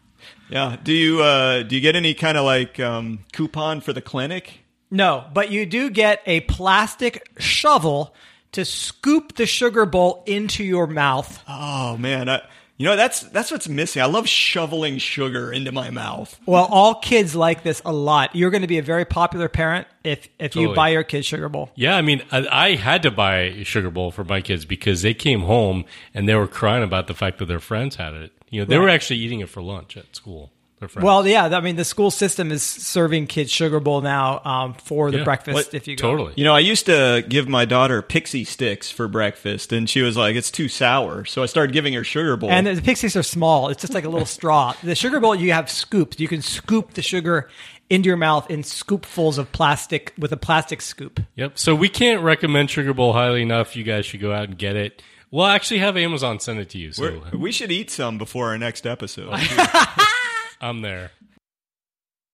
Yeah. 0.50 0.78
Do 0.84 0.94
you 0.94 1.22
uh 1.24 1.64
do 1.64 1.74
you 1.76 1.82
get 1.82 1.96
any 1.96 2.14
kind 2.14 2.38
of 2.38 2.46
like 2.46 2.80
um 2.80 3.26
coupon 3.34 3.82
for 3.82 3.94
the 3.94 4.02
clinic? 4.02 4.60
No, 4.92 5.26
but 5.34 5.52
you 5.52 5.66
do 5.66 5.90
get 5.90 6.22
a 6.26 6.42
plastic 6.42 7.30
shovel 7.38 8.14
to 8.54 8.66
scoop 8.66 9.36
the 9.36 9.46
sugar 9.46 9.86
bowl 9.86 10.24
into 10.26 10.64
your 10.64 10.88
mouth. 10.88 11.44
Oh 11.48 11.98
man, 11.98 12.28
I, 12.30 12.42
you 12.78 12.86
know 12.86 12.96
that's 12.96 13.22
that's 13.22 13.52
what's 13.52 13.68
missing. 13.68 14.02
I 14.02 14.06
love 14.06 14.28
shoveling 14.28 14.98
sugar 14.98 15.52
into 15.52 15.72
my 15.72 15.90
mouth. 15.90 16.40
Well, 16.46 16.66
all 16.66 16.96
kids 16.96 17.36
like 17.36 17.62
this 17.62 17.82
a 17.86 17.92
lot. 17.92 18.36
You're 18.36 18.52
going 18.52 18.62
to 18.62 18.68
be 18.68 18.78
a 18.78 18.84
very 18.84 19.06
popular 19.06 19.50
parent 19.50 19.88
if 20.04 20.28
if 20.40 20.56
you 20.56 20.74
buy 20.74 20.90
your 20.90 21.04
kids 21.04 21.28
sugar 21.28 21.50
bowl. 21.50 21.70
Yeah, 21.76 21.96
I 21.96 22.02
mean, 22.02 22.24
I, 22.32 22.48
I 22.48 22.76
had 22.76 23.04
to 23.04 23.12
buy 23.12 23.40
a 23.42 23.64
sugar 23.64 23.92
bowl 23.92 24.12
for 24.12 24.24
my 24.24 24.42
kids 24.42 24.66
because 24.66 25.02
they 25.02 25.14
came 25.14 25.42
home 25.42 25.86
and 26.14 26.28
they 26.28 26.36
were 26.36 26.48
crying 26.48 26.84
about 26.84 27.08
the 27.08 27.14
fact 27.14 27.38
that 27.40 27.46
their 27.46 27.60
friends 27.60 27.98
had 27.98 28.14
it. 28.14 28.32
You 28.50 28.62
know, 28.62 28.66
they 28.66 28.78
were 28.80 28.90
actually 28.90 29.20
eating 29.20 29.42
it 29.42 29.50
for 29.50 29.62
lunch 29.62 29.96
at 29.96 30.16
school. 30.16 30.52
Their 30.80 30.88
friends. 30.88 31.04
Well, 31.04 31.28
yeah, 31.28 31.46
I 31.46 31.60
mean 31.60 31.76
the 31.76 31.84
school 31.84 32.10
system 32.10 32.52
is 32.52 32.64
serving 32.64 33.28
kids 33.28 33.52
sugar 33.52 33.80
bowl 33.80 34.00
now 34.02 34.42
um, 34.46 34.74
for 34.76 35.12
the 35.12 35.20
Yeah. 35.20 35.24
breakfast. 35.26 35.54
What- 35.54 35.74
if 35.74 35.88
you 35.88 35.96
go. 35.98 36.10
totally. 36.10 36.34
You 36.38 36.46
know, 36.46 36.54
I 36.56 36.60
used 36.60 36.86
to 36.86 37.24
give 37.28 37.48
my 37.50 37.66
daughter 37.66 38.02
Pixy 38.02 38.44
Stix 38.44 38.92
for 38.92 39.08
breakfast, 39.10 39.74
and 39.74 39.90
she 39.90 40.02
was 40.02 40.16
like, 40.16 40.36
"It's 40.38 40.50
too 40.52 40.70
sour." 40.70 41.26
So 41.26 41.44
I 41.44 41.48
started 41.48 41.74
giving 41.74 41.94
her 41.96 42.04
sugar 42.04 42.38
bowl. 42.38 42.50
And 42.50 42.66
the 42.66 42.82
pixies 42.82 43.16
are 43.18 43.24
small. 43.24 43.68
It's 43.70 43.82
just 43.82 43.94
like 43.94 44.06
a 44.06 44.10
little 44.10 44.26
straw. 44.26 44.74
The 44.82 44.96
sugar 44.96 45.20
bowl, 45.20 45.36
you 45.36 45.52
have 45.52 45.70
scoops. 45.70 46.20
You 46.20 46.28
can 46.30 46.42
scoop 46.42 46.94
the 46.94 47.02
sugar 47.02 47.50
into 47.90 48.08
your 48.08 48.18
mouth 48.18 48.50
in 48.52 48.62
scoopfuls 48.62 49.38
of 49.38 49.52
plastic 49.52 50.14
with 50.18 50.32
a 50.32 50.38
plastic 50.38 50.82
scoop. 50.82 51.20
Yep. 51.36 51.58
So 51.60 51.74
we 51.76 51.90
can't 51.90 52.22
recommend 52.22 52.70
Sugar 52.70 52.94
Bowl 52.94 53.14
highly 53.14 53.42
enough. 53.42 53.76
You 53.76 53.84
guys 53.84 54.06
should 54.06 54.22
go 54.22 54.32
out 54.32 54.44
and 54.48 54.58
get 54.58 54.76
it. 54.76 55.02
We'll 55.32 55.46
actually 55.48 55.80
have 55.80 55.98
Amazon 55.98 56.40
send 56.40 56.60
it 56.60 56.70
to 56.70 56.78
you. 56.78 56.92
So 56.92 57.22
we 57.34 57.52
should 57.52 57.72
eat 57.72 57.90
some 57.92 58.18
before 58.18 58.50
our 58.50 58.58
next 58.58 58.86
episode. 58.88 59.34
I'm 60.62 60.82
there. 60.82 61.12